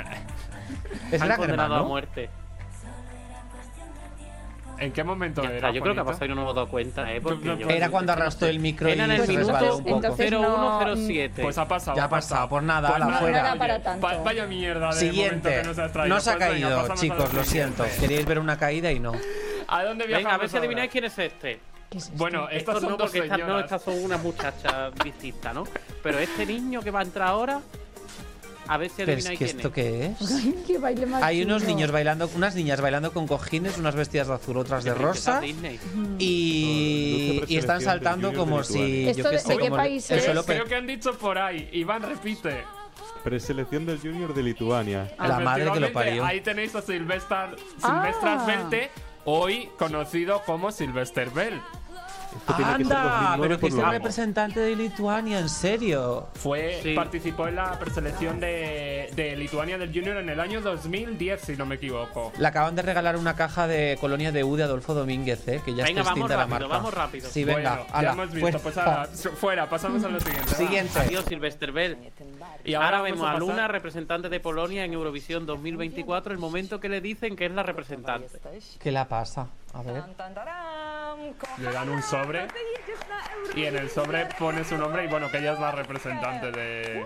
Es 1.12 1.22
Han 1.22 1.28
la 1.30 1.38
condenado 1.38 1.86
muerte. 1.86 2.30
¿En 4.80 4.92
qué 4.92 5.04
momento 5.04 5.42
Ya 5.44 5.50
era? 5.50 5.56
está, 5.58 5.72
yo 5.72 5.82
creo 5.82 5.94
que 5.94 6.00
ha 6.02 6.04
pasado 6.06 6.26
y 6.26 6.30
no 6.30 6.36
me 6.36 6.42
he 6.42 6.46
dado 6.46 6.68
cuenta, 6.68 7.12
¿eh? 7.14 7.22
Porque 7.22 7.58
yo- 7.58 7.70
Era 7.70 7.90
cuando 7.90 8.12
arrastró 8.14 8.48
el 8.48 8.60
micro 8.60 8.88
Era 8.88 9.04
y 9.04 9.06
en 9.06 9.12
el 9.12 9.22
se 9.26 9.28
minuto 9.34 9.48
resbaló 9.52 9.78
un 9.78 9.84
poco. 9.84 9.96
entonces 9.96 10.32
no- 10.32 10.80
0107. 10.80 11.42
Pues 11.42 11.58
ha 11.58 11.68
pasado. 11.68 11.98
Ya 11.98 12.04
ha 12.06 12.10
pasado, 12.10 12.50
pues 12.50 12.64
nada, 12.64 12.98
nada, 12.98 13.20
fuera. 13.20 13.20
No 13.20 13.28
era 13.40 13.52
oye, 13.52 13.60
para 13.60 13.84
tanto. 13.84 14.06
va- 14.08 14.18
vaya 14.24 14.46
mierda 14.46 14.80
de 14.80 14.86
momento 14.86 15.00
Siguiente. 15.00 15.50
que 15.50 15.64
nos 15.68 15.80
has 15.80 15.92
traído. 15.92 16.16
No 16.16 16.22
se 16.22 16.30
ha 16.32 16.38
Pues 16.38 16.50
caído, 16.50 16.96
chicos, 16.96 17.34
lo 17.34 17.44
siento. 17.44 17.86
Queríais 18.00 18.26
ver 18.26 18.40
una 18.40 18.58
caída 18.58 18.92
y 18.92 19.00
no. 19.00 19.12
¿A 19.68 19.84
dónde 19.84 20.08
viajamos 20.08 20.24
Venga, 20.26 20.36
a 20.36 20.38
ver 20.40 20.50
si 20.50 20.58
adivináis 20.58 20.90
quién 20.92 21.04
es 21.04 21.18
este. 21.20 21.60
¿Qué 21.90 21.98
es 21.98 22.04
esto? 22.06 22.18
Bueno, 22.18 22.44
estas 22.50 22.58
Estos 22.60 22.82
son 22.82 22.92
no, 22.92 22.98
dos 22.98 23.12
porque 23.12 23.20
estas, 23.26 23.40
no, 23.40 23.60
estas 23.60 23.82
son 23.82 24.04
una 24.04 24.18
muchacha 24.18 24.92
distinta, 25.04 25.54
¿no? 25.54 25.64
Pero 26.04 26.20
este 26.20 26.46
niño 26.46 26.82
que 26.82 26.92
va 26.92 27.00
a 27.00 27.04
entrar 27.04 27.28
ahora, 27.30 27.62
a 28.72 28.78
ver 28.78 28.90
si 28.90 28.96
Pero 28.98 29.12
es 29.14 29.26
adivináis 29.26 29.40
que 29.40 29.46
quién 29.46 29.58
esto 29.58 29.68
es. 29.68 29.74
qué 29.74 30.06
es. 30.06 30.66
Qué 30.68 30.78
baile 30.78 31.06
más 31.08 31.24
Hay 31.24 31.42
unos 31.42 31.64
chulo. 31.64 31.74
niños 31.76 31.92
bailando, 31.92 32.30
unas 32.36 32.56
niñas 32.56 32.80
bailando 32.80 33.12
con 33.12 33.26
cojines, 33.28 33.78
unas 33.80 33.96
vestidas 33.96 34.28
de 34.28 34.34
azul, 34.36 34.58
otras 34.58 34.84
de 34.84 34.94
rosa. 34.94 35.42
Disney. 35.42 35.80
Y, 36.20 37.44
y 37.48 37.58
están 37.58 37.82
saltando 37.82 38.34
como 38.34 38.64
si. 38.64 38.74
Lituania. 38.80 39.12
¿Esto 39.12 39.24
Yo 39.24 39.30
qué 39.32 39.40
sé, 39.40 39.54
de 39.54 39.58
qué 39.60 39.72
país 39.72 40.12
el 40.12 40.20
es? 40.20 40.26
suelo 40.26 40.44
Creo 40.46 40.64
pe- 40.64 40.70
que 40.70 40.76
han 40.76 40.88
dicho 40.88 41.14
por 41.18 41.38
ahí. 41.38 41.70
Iván 41.74 42.04
repite. 42.04 42.64
Preselección 43.24 43.86
del 43.86 44.00
Junior 44.00 44.34
de 44.34 44.44
Lituania. 44.44 45.12
La 45.20 45.40
madre 45.40 45.70
que 45.74 45.80
lo 45.80 45.92
parió. 45.92 46.24
Ahí 46.26 46.42
tenéis 46.42 46.74
a 46.76 46.82
Silvestre 46.82 47.36
Ah. 47.38 47.56
Silvestras 47.82 48.46
Belte, 48.46 48.90
hoy 49.26 49.70
conocido 49.78 50.42
como 50.46 50.72
Sylvester 50.72 51.30
Bell. 51.32 51.60
Esto 52.36 52.54
tiene 52.56 52.78
que 52.78 52.86
ser 52.86 52.96
Anda, 52.98 53.36
2009 53.38 53.40
pero 53.48 53.60
que 53.60 53.68
es 53.68 53.74
el 53.74 53.92
representante 53.92 54.60
de 54.60 54.76
Lituania, 54.76 55.40
en 55.40 55.50
serio. 55.50 56.28
Fue, 56.36 56.80
Sí. 56.84 56.94
participó 56.94 57.48
en 57.48 57.56
la 57.56 57.78
preselección 57.80 58.40
de, 58.40 59.10
de 59.16 59.36
Lituania 59.36 59.78
del 59.78 59.90
Junior 59.94 60.18
en 60.18 60.30
el 60.30 60.40
año 60.40 60.62
2010, 60.62 61.42
si 61.42 61.56
no 61.58 61.66
me 61.66 61.76
equivoco. 61.76 62.32
Le 62.38 62.48
acaban 62.48 62.76
de 62.76 62.82
regalar 62.84 63.18
una 63.18 63.36
caja 63.36 63.68
de 63.68 63.98
colonia 64.00 64.32
de 64.32 64.44
U 64.44 64.56
de 64.56 64.64
Adolfo 64.64 64.94
Domínguez, 64.94 65.48
¿eh? 65.48 65.62
que 65.66 65.74
ya 65.74 65.84
Venga, 65.84 66.02
está 66.02 66.12
vamos 66.12 66.30
extinta 66.30 66.36
la 66.38 66.44
rápido, 66.44 66.60
marca. 66.70 66.78
vamos 66.78 66.94
rápido. 66.94 67.30
Sí, 67.30 67.44
venga, 67.44 67.76
bueno, 67.78 67.86
ala, 67.94 68.08
ya 68.10 68.14
hemos 68.14 68.32
visto. 68.32 68.40
fuera. 68.42 68.60
Pues 68.60 68.78
ahora, 68.78 69.06
fuera, 69.36 69.70
pasamos 69.70 70.04
a 70.04 70.10
lo 70.10 70.20
siguiente. 70.20 70.56
Siguiente. 70.56 71.00
Adiós, 71.00 71.26
Sylvester 71.26 71.72
Bell. 71.72 71.98
Y 72.64 72.74
Ahora, 72.76 73.02
vemos 73.02 73.22
a, 73.22 73.34
pasar- 73.34 73.40
Luna, 73.40 73.68
representante 73.68 74.30
de 74.30 74.40
Polonia 74.40 74.86
en 74.86 74.94
Eurovisión 74.94 75.46
2024, 75.46 76.32
el 76.32 76.40
momento 76.40 76.80
que 76.80 76.90
le 76.90 77.02
dicen 77.02 77.36
que 77.36 77.46
es 77.48 77.52
la 77.52 77.64
representante. 77.64 78.28
¿Qué 78.80 78.92
la 78.92 79.08
pasa? 79.08 79.48
A 79.74 79.82
ver. 79.84 80.04
Le 81.58 81.72
dan 81.72 81.90
un 81.90 82.02
sobre 82.02 82.48
y 83.56 83.66
en 83.66 83.76
el 83.76 83.90
sobre 83.90 84.26
pone 84.38 84.64
su 84.64 84.78
nombre 84.78 85.06
y 85.06 85.08
bueno, 85.08 85.30
que 85.30 85.38
ella 85.40 85.54
es 85.54 85.60
la 85.60 85.72
representante 85.72 86.52
de... 86.52 87.06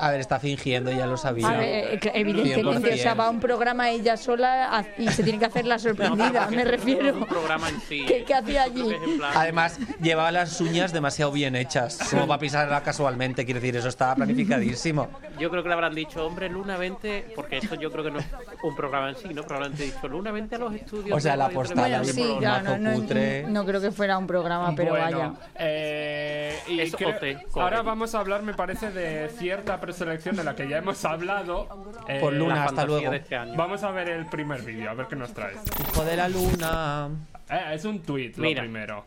A 0.00 0.10
ver, 0.10 0.20
está 0.20 0.40
fingiendo, 0.40 0.90
ya 0.90 1.04
lo 1.06 1.16
sabía. 1.16 1.48
A 1.48 1.56
ver, 1.58 1.94
eh, 1.94 2.00
evidentemente, 2.14 2.94
o 2.94 2.96
sea, 2.96 3.14
va 3.14 3.26
a 3.26 3.30
un 3.30 3.38
programa 3.40 3.90
ella 3.90 4.16
sola 4.16 4.78
a- 4.78 4.84
y 4.96 5.08
se 5.08 5.22
tiene 5.22 5.38
que 5.38 5.44
hacer 5.44 5.66
la 5.66 5.78
sorprendida, 5.78 6.48
me 6.50 6.64
refiero. 6.64 7.14
un 7.14 7.26
programa 7.26 7.68
en 7.68 7.80
sí. 7.82 8.04
¿Qué- 8.06 8.24
qué 8.24 8.34
hacía 8.34 8.62
allí? 8.64 8.82
plan- 9.18 9.32
Además, 9.36 9.78
llevaba 10.00 10.32
las 10.32 10.58
uñas 10.60 10.92
demasiado 10.92 11.32
bien 11.32 11.54
hechas, 11.54 11.98
como 12.10 12.26
para 12.26 12.40
pisarla 12.40 12.82
casualmente. 12.82 13.44
Quiero 13.44 13.60
decir, 13.60 13.76
eso 13.76 13.88
estaba 13.88 14.14
planificadísimo. 14.14 15.08
Yo 15.38 15.50
creo 15.50 15.62
que 15.62 15.68
le 15.68 15.74
habrán 15.74 15.94
dicho, 15.94 16.24
hombre, 16.26 16.48
Luna, 16.48 16.76
vente, 16.76 17.26
porque 17.36 17.58
esto 17.58 17.74
yo 17.74 17.90
creo 17.92 18.04
que 18.04 18.10
no 18.10 18.18
es 18.20 18.26
un 18.62 18.74
programa 18.74 19.10
en 19.10 19.16
sí, 19.16 19.28
¿no? 19.34 19.42
Probablemente 19.42 19.84
dicho, 19.84 20.08
Luna, 20.08 20.32
vente 20.32 20.56
a 20.56 20.58
los 20.58 20.74
estudios. 20.74 21.16
O 21.16 21.20
sea, 21.20 21.36
la 21.36 21.48
postada 21.50 22.02
sí, 22.04 22.36
claro, 22.38 22.64
mazo 22.64 22.78
no, 22.78 22.90
no- 22.90 22.94
cutre. 22.96 23.42
no 23.48 23.64
creo 23.66 23.80
que 23.80 23.90
fuera 23.90 24.16
un 24.18 24.26
programa, 24.26 24.74
pero 24.74 24.90
bueno, 24.92 25.18
vaya. 25.18 25.32
eh, 25.56 26.58
y 26.68 26.80
Es 26.80 26.94
creo- 26.96 27.10
OT, 27.10 27.38
ahora 27.54 27.82
vamos 27.82 28.14
a 28.14 28.20
hablar, 28.20 28.42
me 28.42 28.54
parece, 28.54 28.90
de 28.90 29.28
cierta 29.38 29.80
preselección 29.90 30.36
de 30.36 30.44
la 30.44 30.54
que 30.54 30.68
ya 30.68 30.78
hemos 30.78 31.04
hablado. 31.04 31.68
Eh, 32.08 32.18
Por 32.20 32.32
Luna, 32.32 32.64
hasta 32.64 32.84
luego. 32.84 33.12
este 33.12 33.36
año. 33.36 33.54
Vamos 33.56 33.82
a 33.82 33.90
ver 33.90 34.08
el 34.08 34.26
primer 34.26 34.62
vídeo, 34.62 34.90
a 34.90 34.94
ver 34.94 35.06
qué 35.06 35.16
nos 35.16 35.32
traes. 35.34 35.58
Hijo 35.88 36.04
de 36.04 36.16
la 36.16 36.28
luna. 36.28 37.08
Eh, 37.48 37.72
es 37.74 37.84
un 37.84 38.00
tweet 38.00 38.32
lo 38.36 38.42
Mira. 38.42 38.62
primero. 38.62 39.04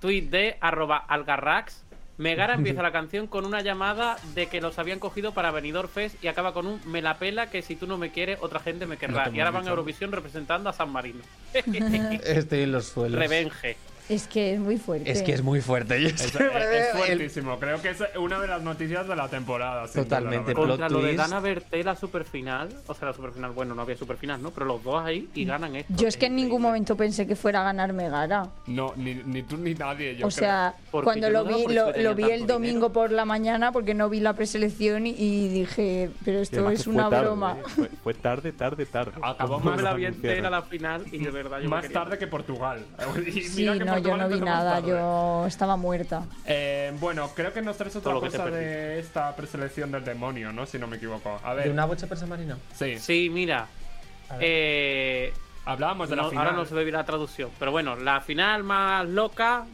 Tweet 0.00 0.22
de 0.22 0.56
arroba 0.60 0.98
algarrax. 0.98 1.84
Megara 2.18 2.54
empieza 2.54 2.82
la 2.88 2.92
canción 2.92 3.26
con 3.26 3.44
una 3.44 3.62
llamada 3.62 4.16
de 4.34 4.46
que 4.46 4.60
los 4.60 4.78
habían 4.78 4.98
cogido 4.98 5.32
para 5.32 5.50
Benidorm 5.50 5.88
Fest 5.88 6.22
y 6.22 6.28
acaba 6.28 6.52
con 6.52 6.66
un 6.66 6.80
me 6.86 7.02
la 7.02 7.18
pela 7.18 7.50
que 7.50 7.62
si 7.62 7.74
tú 7.74 7.86
no 7.86 7.98
me 7.98 8.10
quieres 8.12 8.38
otra 8.40 8.60
gente 8.60 8.86
me 8.86 8.96
querrá. 8.96 9.26
No 9.26 9.34
y 9.34 9.40
ahora 9.40 9.50
van 9.50 9.66
a. 9.66 9.70
Eurovisión 9.70 10.12
representando 10.12 10.68
a 10.70 10.72
San 10.72 10.90
Marino. 10.90 11.20
Estoy 11.54 12.60
en 12.60 12.72
los 12.72 12.86
suelos. 12.86 13.18
Revenge. 13.18 13.76
Es 14.08 14.26
que 14.26 14.54
es 14.54 14.60
muy 14.60 14.76
fuerte. 14.78 15.10
Es 15.10 15.22
que 15.22 15.32
es 15.32 15.42
muy 15.42 15.60
fuerte. 15.60 16.06
Es, 16.06 16.32
fuertísimo, 16.92 17.58
creo 17.58 17.80
que 17.80 17.90
es 17.90 18.02
una 18.18 18.40
de 18.40 18.48
las 18.48 18.62
noticias 18.62 19.06
de 19.06 19.16
la 19.16 19.28
temporada. 19.28 19.86
Totalmente. 19.88 20.54
Contra 20.54 20.88
lo 20.88 20.98
de 20.98 21.14
twist. 21.14 21.18
Dana 21.18 21.40
Berté, 21.40 21.84
la 21.84 21.96
superfinal. 21.96 22.68
O 22.86 22.94
sea, 22.94 23.08
la 23.08 23.14
superfinal, 23.14 23.52
bueno, 23.52 23.74
no 23.74 23.82
había 23.82 23.96
superfinal, 23.96 24.42
¿no? 24.42 24.50
Pero 24.50 24.66
los 24.66 24.82
dos 24.82 25.02
ahí 25.02 25.28
y 25.34 25.44
ganan 25.44 25.76
esto. 25.76 25.92
Yo 25.96 26.08
es 26.08 26.16
que 26.16 26.26
en 26.26 26.36
ningún 26.36 26.62
momento 26.62 26.96
pensé 26.96 27.26
que 27.26 27.36
fuera 27.36 27.60
a 27.60 27.64
ganar 27.64 27.92
Megara. 27.92 28.48
No, 28.66 28.92
ni, 28.96 29.14
ni 29.14 29.42
tú 29.42 29.56
ni 29.56 29.74
nadie. 29.74 30.16
Yo 30.16 30.26
O 30.26 30.30
sea, 30.30 30.74
Porque 30.90 31.04
cuando 31.04 31.28
yo 31.28 31.32
lo 31.32 31.44
vi, 31.44 31.74
lo, 32.02 32.14
vi 32.14 32.24
el 32.24 32.46
domingo 32.46 32.74
dinero. 32.74 32.92
por 32.92 33.12
la 33.12 33.24
mañana 33.24 33.72
porque 33.72 33.94
no 33.94 34.08
vi 34.08 34.20
la 34.20 34.34
preselección 34.34 35.06
y, 35.06 35.10
y 35.10 35.48
dije, 35.48 36.10
pero 36.24 36.40
esto 36.40 36.70
es 36.70 36.86
una 36.86 37.08
tarde, 37.08 37.26
broma. 37.26 37.56
¿eh? 37.58 37.62
Fue, 37.68 37.88
fue 38.02 38.14
tarde, 38.14 38.52
tarde, 38.52 38.86
tarde. 38.86 39.12
Acabó 39.22 39.60
Cuando 39.60 39.70
más 39.70 39.76
me 39.76 39.82
la 39.82 39.94
vi 39.94 40.06
entera 40.06 40.50
la 40.50 40.62
final 40.62 41.04
y 41.10 41.18
de 41.18 41.30
verdad 41.30 41.60
yo 41.60 41.68
más 41.68 41.88
tarde 41.88 42.18
que 42.18 42.26
Portugal. 42.26 42.84
Y 43.32 43.42
Sí, 43.42 43.62
mira 43.62 43.78
que 43.78 43.84
no, 43.92 43.98
yo 43.98 44.16
no 44.16 44.28
vi 44.28 44.40
nada, 44.40 44.80
yo 44.80 45.44
estaba 45.46 45.76
muerta. 45.76 46.24
Eh, 46.46 46.92
bueno, 47.00 47.30
creo 47.34 47.52
que 47.52 47.62
nos 47.62 47.76
traes 47.76 47.96
otra 47.96 48.14
cosa 48.14 48.46
de 48.46 48.98
esta 48.98 49.34
preselección 49.36 49.90
del 49.92 50.04
demonio, 50.04 50.52
¿no? 50.52 50.66
Si 50.66 50.78
no 50.78 50.86
me 50.86 50.96
equivoco. 50.96 51.40
A 51.42 51.54
ver, 51.54 51.64
¿De 51.64 51.70
una 51.70 51.84
bocha 51.84 52.06
persa 52.06 52.26
marino? 52.26 52.58
sí. 52.74 52.98
Sí, 52.98 53.30
mira. 53.30 53.66
Eh, 54.40 55.32
Hablábamos 55.64 56.08
de 56.08 56.16
la 56.16 56.28
final. 56.28 56.46
ahora 56.46 56.56
no 56.56 56.64
se 56.64 56.74
ve 56.74 56.84
bien 56.84 56.96
la 56.96 57.04
traducción. 57.04 57.50
Pero 57.58 57.70
bueno, 57.70 57.96
la 57.96 58.20
final 58.20 58.64
más 58.64 59.06
loca 59.06 59.64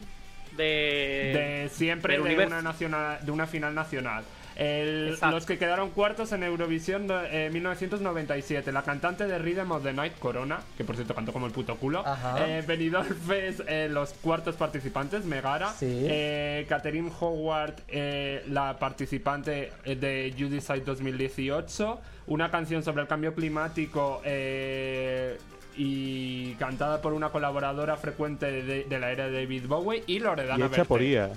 de. 0.57 1.65
de 1.65 1.71
siempre 1.73 2.19
de 2.21 2.47
una, 2.47 2.61
nacional, 2.61 3.19
de 3.23 3.31
una 3.31 3.47
final 3.47 3.75
nacional. 3.75 4.25
El- 4.59 5.17
los 5.31 5.47
que 5.47 5.57
quedaron 5.57 5.91
cuartos 5.91 6.33
en 6.33 6.43
Eurovisión 6.43 7.07
eh, 7.31 7.49
1997. 7.53 8.73
La 8.73 8.83
cantante 8.83 9.27
de 9.29 9.39
Rhythm 9.39 9.71
of 9.71 9.85
the 9.85 9.93
Night, 9.93 10.19
Corona, 10.19 10.59
que 10.77 10.85
por 10.85 10.97
cierto 10.97 11.15
cantó 11.15 11.33
como 11.33 11.47
el 11.47 11.53
puto 11.53 11.77
culo. 11.77 12.05
Eh, 12.41 12.65
Benidorm 12.67 13.07
Fest, 13.27 13.61
eh, 13.69 13.89
los 13.89 14.13
cuartos 14.15 14.57
participantes, 14.57 15.25
Megara. 15.25 15.73
Sí. 15.73 15.87
Eh, 16.09 16.67
Catherine 16.69 17.11
Howard, 17.21 17.75
eh, 17.89 18.43
la 18.49 18.77
participante 18.79 19.73
de 19.85 20.35
You 20.37 20.49
Decide 20.49 20.81
2018. 20.81 22.01
Una 22.27 22.51
canción 22.51 22.83
sobre 22.83 23.03
el 23.03 23.09
cambio 23.09 23.35
climático. 23.35 24.21
eh, 24.25 25.39
y 25.81 26.55
cantada 26.55 27.01
por 27.01 27.13
una 27.13 27.29
colaboradora 27.29 27.97
frecuente 27.97 28.51
de, 28.51 28.83
de 28.83 28.99
la 28.99 29.13
era 29.13 29.29
de 29.29 29.43
David 29.43 29.67
Bowie 29.69 30.03
y 30.09 30.17
Y 30.17 30.19
Loredana 30.19 30.57
hecha 30.67 30.69
Berté. 30.69 30.85
por 30.87 31.01
IA. 31.03 31.31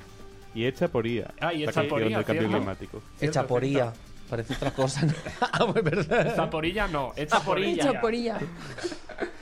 Y 0.53 0.65
hecha 0.65 0.87
por 0.87 1.07
IA. 1.07 1.33
Ah, 1.39 1.53
y 1.53 1.63
hecha 1.63 1.83
por 1.87 2.01
IA, 2.01 2.17
del 2.17 2.25
cambio 2.25 2.47
climático. 2.49 3.01
Hecha 3.19 3.47
por. 3.47 3.63
IA. 3.63 3.93
Parece 4.29 4.53
otra 4.53 4.71
cosa. 4.71 5.05
¿no? 5.05 5.13
ah, 5.41 5.67
pues 5.71 5.83
verdad. 5.83 6.35
Zaporilla 6.35 6.87
no, 6.87 7.11
hecha 7.15 7.41
por 7.41 7.59
ella. 7.59 7.89
Hecha 7.89 8.01
por. 8.01 8.13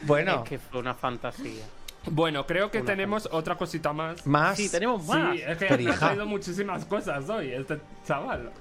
Bueno, 0.03 0.43
Es 0.43 0.49
que 0.49 0.57
fue 0.59 0.79
una 0.79 0.95
fantasía. 0.95 1.63
Bueno, 2.05 2.45
creo 2.47 2.71
que 2.71 2.79
Una 2.79 2.87
tenemos 2.87 3.27
otra 3.31 3.55
cosita 3.55 3.93
más. 3.93 4.25
más. 4.25 4.55
Sí, 4.57 4.69
tenemos 4.69 5.05
más. 5.05 5.35
Sí, 5.35 5.41
es 5.45 5.57
que 5.57 5.65
ha 5.89 5.97
traído 5.99 6.25
muchísimas 6.25 6.85
cosas 6.85 7.27
hoy, 7.29 7.51
este 7.51 7.77
chaval. 8.07 8.51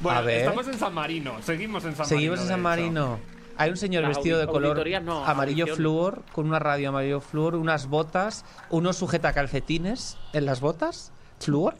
Bueno, 0.00 0.18
A 0.18 0.22
ver. 0.22 0.38
estamos 0.38 0.66
en 0.66 0.78
San 0.78 0.94
Marino, 0.94 1.42
seguimos 1.42 1.84
en 1.84 1.94
San 1.94 2.06
Seguimos 2.06 2.38
Marino. 2.38 2.42
en 2.42 2.48
de 2.48 2.52
San. 2.54 2.62
Marino. 2.62 3.18
Hay 3.60 3.68
un 3.68 3.76
señor 3.76 4.04
Las 4.04 4.16
vestido 4.16 4.38
de 4.38 4.46
color 4.46 4.88
no, 5.02 5.22
amarillo 5.22 5.64
audición. 5.64 5.76
flúor, 5.76 6.22
con 6.32 6.46
una 6.46 6.58
radio 6.58 6.88
amarillo 6.88 7.20
flúor, 7.20 7.56
unas 7.56 7.88
botas, 7.88 8.46
unos 8.70 8.96
sujeta 8.96 9.34
calcetines 9.34 10.16
en 10.32 10.46
las 10.46 10.62
botas. 10.62 11.12
¿Flúor? 11.40 11.74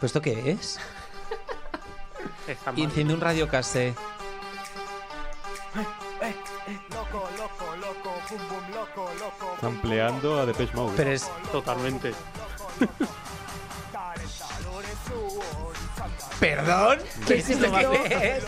¿Pues 0.00 0.10
esto 0.10 0.20
qué 0.20 0.50
es? 0.50 0.80
Está 2.48 2.72
Y 2.74 2.82
enciende 2.82 3.14
un 3.14 3.20
radio 3.20 3.46
casé. 3.46 3.94
Sampleando 9.60 10.40
a 10.40 10.46
Depeche 10.46 10.74
Mode. 10.74 10.94
Pero 10.96 11.10
es. 11.12 11.30
Totalmente. 11.52 12.12
¿Perdón? 16.40 16.98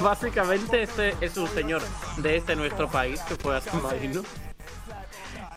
Básicamente 0.00 0.82
este 0.82 1.14
es 1.20 1.36
un 1.36 1.48
señor 1.48 1.82
de 2.18 2.36
este 2.36 2.56
nuestro 2.56 2.88
país 2.90 3.20
que 3.22 3.36
fue 3.36 3.56
a 3.56 3.60
San 3.60 3.82
Marino. 3.82 4.22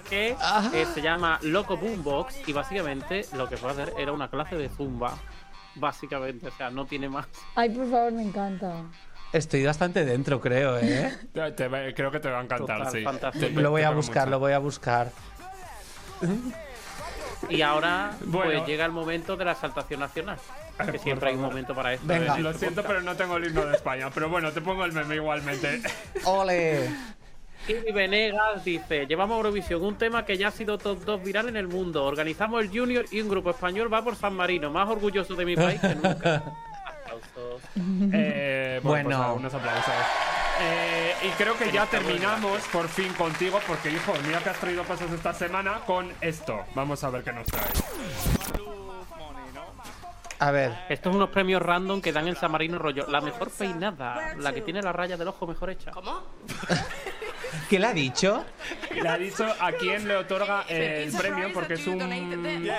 que 0.10 0.36
eh, 0.74 0.86
se 0.94 1.02
llama 1.02 1.40
Loco 1.44 1.78
Boombox 1.78 2.48
y 2.48 2.54
básicamente 2.54 3.26
lo 3.34 3.48
que 3.48 3.58
fue 3.58 3.70
a 3.70 3.74
hacer 3.74 3.94
era 3.98 4.12
una 4.12 4.30
clase 4.30 4.56
de 4.56 4.70
zumba. 4.70 5.18
Básicamente, 5.76 6.48
o 6.48 6.52
sea, 6.52 6.70
no 6.72 6.86
tiene 6.86 7.08
más. 7.10 7.28
Ay, 7.56 7.70
por 7.70 7.90
favor, 7.90 8.12
me 8.12 8.24
encanta. 8.24 8.84
Estoy 9.32 9.64
bastante 9.66 10.04
dentro, 10.04 10.42
creo, 10.42 10.78
¿eh? 10.80 11.16
Te- 11.32 11.52
te 11.52 11.68
va- 11.68 11.94
creo 11.96 12.10
que 12.12 12.20
te 12.20 12.30
va 12.30 12.40
a 12.40 12.44
encantar, 12.44 12.78
Total, 12.92 13.32
sí. 13.34 13.40
Te- 13.40 13.50
lo 13.52 13.70
voy 13.70 13.84
a 13.84 13.92
buscar, 13.92 14.24
mucho. 14.24 14.32
lo 14.32 14.40
voy 14.40 14.54
a 14.54 14.60
buscar. 14.60 15.12
Y 17.48 17.62
ahora 17.62 18.12
Bueno. 18.26 18.52
pues 18.52 18.68
llega 18.68 18.86
el 18.86 18.92
momento 18.92 19.38
de 19.38 19.46
la 19.46 19.52
exaltación 19.54 20.00
nacional. 20.02 20.38
Que 20.92 20.98
siempre 21.00 21.30
hay 21.30 21.36
un 21.36 21.42
momento 21.42 21.74
para 21.76 21.94
esto. 21.94 22.06
Venga. 22.08 22.36
en 22.36 22.44
Lo 22.44 22.54
siento, 22.54 22.84
pero 22.84 23.02
no 23.02 23.16
tengo 23.16 23.38
el 23.38 23.46
himno 23.48 23.66
de 23.66 23.76
España. 23.76 24.10
Pero 24.14 24.30
bueno, 24.30 24.52
te 24.52 24.62
pongo 24.62 24.84
el 24.86 24.92
meme 24.94 25.16
igualmente. 25.16 25.82
¡Ole! 26.26 26.90
Y 27.68 27.92
Venegas 27.92 28.64
dice, 28.64 29.06
llevamos 29.06 29.36
a 29.36 29.38
Eurovisión, 29.38 29.84
un 29.84 29.96
tema 29.98 30.26
que 30.26 30.38
ya 30.38 30.48
ha 30.48 30.52
sido 30.52 30.78
top 30.78 31.04
2 31.06 31.24
viral 31.24 31.50
en 31.50 31.58
el 31.58 31.68
mundo. 31.68 32.04
Organizamos 32.06 32.62
el 32.64 32.70
Junior 32.70 33.06
y 33.12 33.22
un 33.22 33.30
grupo 33.30 33.52
español 33.52 33.94
va 33.94 34.04
por 34.04 34.16
San 34.16 34.34
Marino, 34.34 34.70
más 34.72 34.90
orgulloso 34.90 35.36
de 35.36 35.46
mi 35.46 35.56
país 35.56 35.80
que 35.80 35.94
nunca. 35.96 36.36
Aplausos. 37.04 37.62
Eh, 38.14 38.80
bueno, 38.84 39.10
Bueno. 39.10 39.26
pues, 39.28 39.40
unos 39.40 39.54
aplausos. 39.54 39.94
Eh, 40.62 41.16
y 41.24 41.30
creo 41.32 41.58
que 41.58 41.72
ya 41.72 41.86
terminamos 41.86 42.62
por 42.72 42.88
fin 42.88 43.14
contigo, 43.14 43.60
porque 43.66 43.92
hijo, 43.92 44.14
mira 44.26 44.40
que 44.40 44.50
has 44.50 44.60
traído 44.60 44.84
cosas 44.84 45.12
esta 45.12 45.34
semana 45.34 45.82
con 45.86 46.12
esto. 46.22 46.66
Vamos 46.76 47.04
a 47.04 47.10
ver 47.10 47.24
qué 47.24 47.32
nos 47.32 47.48
traes. 47.48 47.84
A 50.42 50.52
ver, 50.52 50.74
Estos 50.88 51.12
son 51.12 51.18
unos 51.18 51.32
premios 51.32 51.62
random 51.62 52.02
que 52.02 52.14
dan 52.14 52.28
en 52.30 52.36
San 52.36 52.52
Marino 52.52 52.80
rollo. 52.80 53.06
La 53.08 53.20
mejor 53.20 53.52
peinada, 53.52 54.36
la 54.38 54.54
que 54.54 54.62
tiene 54.62 54.82
la 54.82 54.94
raya 54.94 55.18
del 55.18 55.28
ojo 55.28 55.46
mejor 55.46 55.70
hecha. 55.70 55.92
¿Cómo? 55.92 56.24
¿qué 57.70 57.80
le 57.80 57.88
ha 57.88 57.94
dicho? 57.94 58.46
Le 58.92 59.08
ha 59.08 59.18
dicho 59.18 59.46
a 59.60 59.72
quién 59.74 60.08
le 60.08 60.16
otorga 60.16 60.64
el 60.68 61.12
premio, 61.14 61.50
porque 61.54 61.76
es 61.76 61.88
un, 61.88 62.02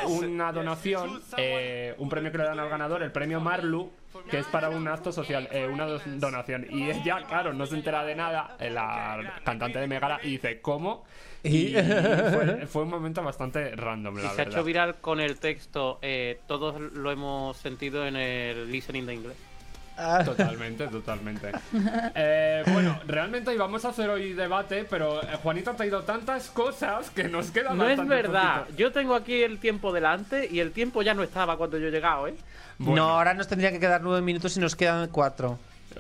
una 0.07 0.53
donación, 0.53 1.23
eh, 1.37 1.95
un 1.99 2.09
premio 2.09 2.33
que 2.33 2.39
le 2.39 2.45
dan 2.45 2.59
al 2.59 2.69
ganador, 2.69 3.03
el 3.03 3.13
premio 3.13 3.41
Marlu, 3.41 3.91
que 4.31 4.39
es 4.39 4.47
para 4.47 4.71
un 4.71 4.87
acto 4.89 5.13
social, 5.13 5.49
eh, 5.53 5.67
una 5.67 5.87
do- 5.87 6.01
donación. 6.07 6.67
Y 6.71 6.91
ella, 6.91 7.23
claro, 7.29 7.53
no 7.53 7.67
se 7.67 7.77
entera 7.77 8.05
de 8.05 8.15
nada, 8.15 8.57
eh, 8.59 8.71
la 8.71 9.41
cantante 9.45 9.79
de 9.79 9.87
Megara, 9.87 10.21
y 10.23 10.31
dice, 10.33 10.61
¿cómo? 10.61 11.05
Y 11.43 11.73
fue, 12.33 12.67
fue 12.67 12.83
un 12.83 12.91
momento 12.91 13.23
bastante 13.23 13.75
random, 13.77 14.19
Y 14.19 14.23
la 14.23 14.29
se 14.29 14.29
ha 14.29 14.37
verdad. 14.45 14.53
hecho 14.53 14.65
viral 14.65 14.95
con 14.97 15.21
el 15.21 15.39
texto, 15.39 15.99
eh, 16.03 16.41
todos 16.47 16.81
lo 16.81 17.11
hemos 17.11 17.57
sentido 17.57 18.07
en 18.07 18.17
el 18.17 18.71
listening 18.71 19.07
de 19.07 19.15
inglés. 19.15 19.37
Ah, 20.03 20.23
Totalmente, 20.25 20.87
totalmente. 20.89 21.53
Eh, 22.15 22.63
bueno, 22.73 22.99
realmente 23.07 23.53
íbamos 23.53 23.85
a 23.85 23.89
hacer 23.91 24.09
hoy 24.09 24.33
debate, 24.33 24.87
pero 24.89 25.23
eh, 25.23 25.27
Juanito 25.43 25.73
ha 25.73 25.77
traído 25.77 26.03
tantas 26.05 26.49
cosas 26.49 27.11
que 27.11 27.25
nos 27.25 27.51
queda 27.51 27.75
No 27.75 27.87
es 27.87 28.07
verdad, 28.07 28.61
poquito. 28.63 28.79
yo 28.79 28.93
tengo 28.93 29.15
aquí 29.15 29.43
el 29.43 29.59
tiempo 29.59 29.93
delante 29.93 30.49
y 30.51 30.61
el 30.61 30.73
tiempo 30.73 31.03
ya 31.03 31.13
no 31.13 31.23
estaba 31.23 31.59
cuando 31.59 31.77
yo 31.77 31.89
he 31.89 31.91
llegado, 31.91 32.29
¿eh? 32.29 32.35
Bueno. 32.83 33.03
No, 33.03 33.09
ahora 33.11 33.35
nos 33.35 33.47
tendría 33.47 33.71
que 33.73 33.79
quedar 33.79 34.01
nueve 34.03 34.23
minutos 34.23 34.57
y 34.57 34.61
nos 34.61 34.75
quedan 34.75 35.09
cuatro. 35.09 35.59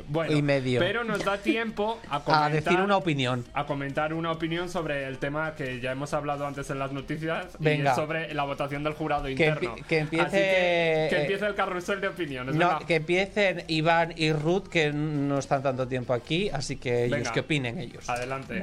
Bueno, 0.08 0.32
y 0.36 0.40
medio. 0.40 0.78
Pero 0.78 1.02
nos 1.02 1.24
da 1.24 1.36
tiempo 1.38 1.98
a 2.08 2.16
A 2.16 2.20
comentar, 2.24 2.52
decir 2.52 2.80
una 2.80 2.96
opinión. 2.96 3.44
a 3.52 3.66
comentar 3.66 4.14
una 4.14 4.30
opinión 4.30 4.68
sobre 4.68 5.06
el 5.08 5.18
tema 5.18 5.54
que 5.56 5.80
ya 5.80 5.90
hemos 5.90 6.14
hablado 6.14 6.46
antes 6.46 6.70
en 6.70 6.78
las 6.78 6.92
noticias 6.92 7.46
y 7.58 7.64
Venga. 7.64 7.94
sobre 7.96 8.32
la 8.32 8.44
votación 8.44 8.84
del 8.84 8.94
jurado 8.94 9.24
Que 9.24 9.30
interno. 9.32 9.74
que 9.88 9.98
empiece- 9.98 10.24
Así 10.26 10.36
que, 10.36 11.06
que 11.10 11.16
eh, 11.16 11.20
empiece 11.22 11.44
el 11.46 11.54
carrusel 11.56 12.00
de 12.00 12.06
opiniones. 12.08 12.54
No, 12.54 12.78
que 12.86 12.94
empiecen 12.96 13.64
Iván 13.66 14.14
y 14.16 14.32
Ruth, 14.32 14.68
que 14.68 14.92
no 14.92 15.38
están 15.40 15.62
tanto 15.62 15.86
tiempo 15.88 16.14
aquí, 16.14 16.48
así 16.50 16.76
que 16.76 17.06
ellos, 17.06 17.18
Venga. 17.18 17.32
que 17.32 17.40
opinen 17.40 17.78
ellos. 17.80 18.08
Adelante. 18.08 18.62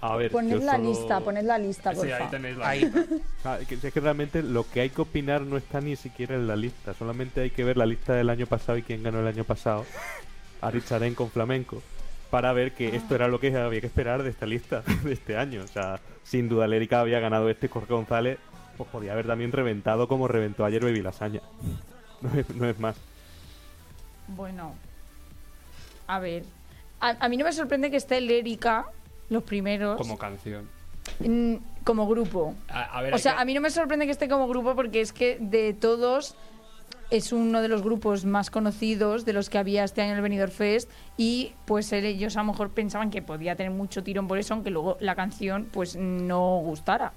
A 0.00 0.16
ver, 0.16 0.30
Poned 0.30 0.50
yo 0.52 0.58
la 0.64 0.72
solo- 0.76 0.88
lista, 0.90 1.20
poned 1.20 1.42
la 1.44 1.58
lista, 1.58 1.90
Sí, 1.92 1.96
porfa. 1.98 2.16
ahí 2.16 2.30
tenéis 2.30 2.56
la 2.58 2.68
Ahí. 2.68 2.92
Que- 3.68 3.74
es 3.74 3.92
que 3.94 4.00
realmente 4.00 4.42
lo 4.42 4.68
que 4.68 4.80
hay 4.82 4.90
que 4.90 5.00
opinar 5.00 5.40
no 5.42 5.56
está 5.56 5.80
ni 5.80 5.96
siquiera 5.96 6.34
en 6.34 6.46
la 6.46 6.54
lista. 6.56 6.92
Solamente 6.94 7.40
hay 7.40 7.50
que 7.50 7.64
ver 7.64 7.76
la 7.76 7.86
lista 7.86 8.12
del 8.14 8.28
año 8.30 8.46
pasado 8.46 8.76
y 8.78 8.82
quién 8.82 9.02
ganó 9.02 9.20
el 9.20 9.26
año 9.26 9.44
pasado. 9.44 9.84
A 10.60 10.70
Richarén 10.70 11.14
con 11.14 11.30
flamenco. 11.30 11.82
Para 12.30 12.52
ver 12.52 12.72
que 12.72 12.94
esto 12.96 13.14
era 13.14 13.28
lo 13.28 13.40
que 13.40 13.56
había 13.56 13.80
que 13.80 13.86
esperar 13.86 14.22
de 14.22 14.30
esta 14.30 14.46
lista 14.46 14.82
de 15.04 15.12
este 15.12 15.36
año. 15.36 15.62
O 15.62 15.66
sea, 15.68 16.00
sin 16.24 16.48
duda 16.48 16.66
Lérica 16.66 17.00
había 17.00 17.20
ganado 17.20 17.48
este 17.48 17.68
Jorge 17.68 17.92
González. 17.94 18.38
Pues 18.76 18.90
podía 18.90 19.12
haber 19.12 19.26
también 19.26 19.52
reventado 19.52 20.06
como 20.08 20.28
reventó 20.28 20.64
ayer 20.64 20.82
Baby 20.84 21.02
Lasaña. 21.02 21.40
No 22.22 22.30
es, 22.40 22.48
no 22.56 22.66
es 22.68 22.78
más. 22.80 22.96
Bueno. 24.28 24.74
A 26.06 26.18
ver. 26.18 26.44
A, 27.00 27.10
a 27.20 27.28
mí 27.28 27.36
no 27.36 27.44
me 27.44 27.52
sorprende 27.52 27.90
que 27.90 27.98
esté 27.98 28.20
Lérica, 28.22 28.86
los 29.28 29.42
primeros, 29.42 29.96
Como 29.98 30.16
canción. 30.18 30.68
mm, 31.20 31.54
como 31.84 32.06
grupo. 32.08 32.54
A, 32.68 32.98
a 32.98 33.02
ver, 33.02 33.14
O 33.14 33.18
sea, 33.18 33.34
que- 33.36 33.42
a 33.42 33.44
mí 33.44 33.54
no 33.54 33.60
me 33.60 33.70
sorprende 33.70 34.06
que 34.06 34.12
esté 34.12 34.28
como 34.28 34.48
grupo 34.48 34.74
porque 34.74 35.00
es 35.00 35.12
que 35.12 35.38
de 35.40 35.72
todos 35.72 36.34
es 37.10 37.32
uno 37.32 37.62
de 37.62 37.68
los 37.68 37.82
grupos 37.82 38.24
más 38.24 38.50
conocidos 38.50 39.24
de 39.24 39.32
los 39.32 39.48
que 39.48 39.58
había 39.58 39.84
este 39.84 40.02
año 40.02 40.10
en 40.12 40.16
el 40.16 40.22
Benidorm 40.22 40.50
Fest 40.50 40.90
y 41.16 41.52
pues 41.64 41.92
ellos 41.92 42.36
a 42.36 42.40
lo 42.40 42.46
mejor 42.46 42.70
pensaban 42.70 43.10
que 43.10 43.22
podía 43.22 43.54
tener 43.54 43.70
mucho 43.72 44.02
tirón 44.02 44.26
por 44.26 44.38
eso, 44.38 44.54
aunque 44.54 44.70
luego 44.70 44.96
la 45.00 45.14
canción 45.14 45.68
pues 45.72 45.94
no 45.94 46.58
gustara. 46.64 47.12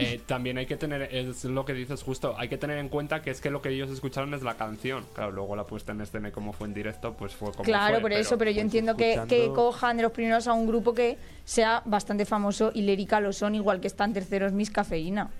Eh, 0.00 0.20
también 0.26 0.58
hay 0.58 0.66
que 0.66 0.76
tener, 0.76 1.02
es 1.14 1.44
lo 1.44 1.64
que 1.64 1.72
dices 1.72 2.02
justo, 2.02 2.34
hay 2.38 2.48
que 2.48 2.58
tener 2.58 2.78
en 2.78 2.88
cuenta 2.88 3.22
que 3.22 3.30
es 3.30 3.40
que 3.40 3.50
lo 3.50 3.60
que 3.62 3.70
ellos 3.70 3.90
escucharon 3.90 4.32
es 4.34 4.42
la 4.42 4.54
canción. 4.54 5.04
Claro, 5.14 5.32
luego 5.32 5.56
la 5.56 5.64
puesta 5.64 5.92
en 5.92 6.00
escena 6.00 6.28
y 6.28 6.32
como 6.32 6.52
fue 6.52 6.66
en 6.68 6.74
directo, 6.74 7.14
pues 7.14 7.34
fue 7.34 7.52
como 7.52 7.64
claro, 7.64 7.94
fue, 7.94 8.00
por 8.02 8.12
eso, 8.12 8.38
pero 8.38 8.50
yo 8.50 8.56
pues, 8.56 8.64
entiendo 8.64 8.96
que, 8.96 9.14
escuchando- 9.14 9.34
que 9.34 9.52
cojan 9.54 9.96
de 9.96 10.02
los 10.04 10.12
primeros 10.12 10.46
a 10.46 10.52
un 10.52 10.66
grupo 10.66 10.94
que 10.94 11.18
sea 11.44 11.82
bastante 11.84 12.24
famoso 12.24 12.70
y 12.74 12.82
Lérica 12.82 13.20
lo 13.20 13.32
son, 13.32 13.54
igual 13.54 13.80
que 13.80 13.86
están 13.86 14.12
terceros 14.12 14.52
Miss 14.52 14.70
Cafeína. 14.70 15.30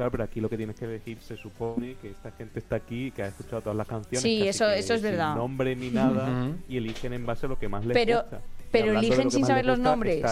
Claro, 0.00 0.12
pero 0.12 0.24
aquí 0.24 0.40
lo 0.40 0.48
que 0.48 0.56
tienes 0.56 0.76
que 0.76 0.86
decir 0.86 1.18
se 1.20 1.36
supone 1.36 1.94
que 2.00 2.08
esta 2.08 2.30
gente 2.30 2.58
está 2.58 2.76
aquí 2.76 3.08
y 3.08 3.10
que 3.10 3.22
ha 3.22 3.26
escuchado 3.26 3.60
todas 3.60 3.76
las 3.76 3.86
canciones. 3.86 4.22
Sí, 4.22 4.48
eso- 4.48 4.64
eso 4.70 4.94
es 4.94 5.02
sin 5.02 5.10
verdad. 5.10 5.34
nombre 5.36 5.76
ni 5.76 5.90
nada 5.90 6.48
y 6.70 6.78
eligen 6.78 7.12
en 7.12 7.26
base 7.26 7.44
a 7.44 7.50
lo 7.50 7.58
que 7.58 7.68
más 7.68 7.84
les 7.84 7.94
Pero- 7.94 8.22
gusta. 8.22 8.40
Pero 8.72 8.98
eligen 8.98 9.30
sin 9.30 9.44
saber 9.44 9.66
los 9.66 9.76
gusta, 9.76 9.90
nombres. 9.90 10.22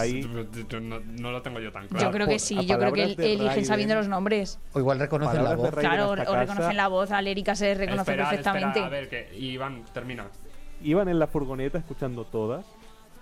No, 0.81 0.99
no 1.01 1.31
lo 1.31 1.41
tengo 1.43 1.59
yo 1.59 1.71
tan 1.71 1.83
Yo 1.83 1.89
claro. 1.89 2.11
creo 2.11 2.25
por- 2.25 2.33
que 2.33 2.39
sí, 2.39 2.57
a 2.57 2.61
yo 2.63 2.79
creo 2.79 2.93
que 2.93 3.03
eligen 3.33 3.65
sabiendo 3.65 3.93
los 3.93 4.07
nombres. 4.07 4.57
O 4.73 4.79
igual 4.79 4.97
reconocen 4.97 5.35
la 5.43 5.49
Palabras 5.51 5.71
voz. 5.71 5.79
Claro, 5.81 6.11
o, 6.11 6.15
casa- 6.15 6.39
reconocen 6.39 6.77
la 6.77 6.87
voz, 6.87 7.11
a 7.11 7.21
Lérica 7.21 7.53
se 7.53 7.75
reconoce 7.75 8.09
Esperad, 8.11 8.29
perfectamente. 8.29 8.79
esperad, 8.79 8.87
a 8.87 8.89
ver, 8.89 9.09
que 9.09 9.37
Iván, 9.37 9.83
termina. 9.93 10.25
iban 10.81 11.09
en 11.09 11.19
la 11.19 11.27
furgoneta 11.27 11.77
escuchando 11.77 12.23
todas 12.25 12.65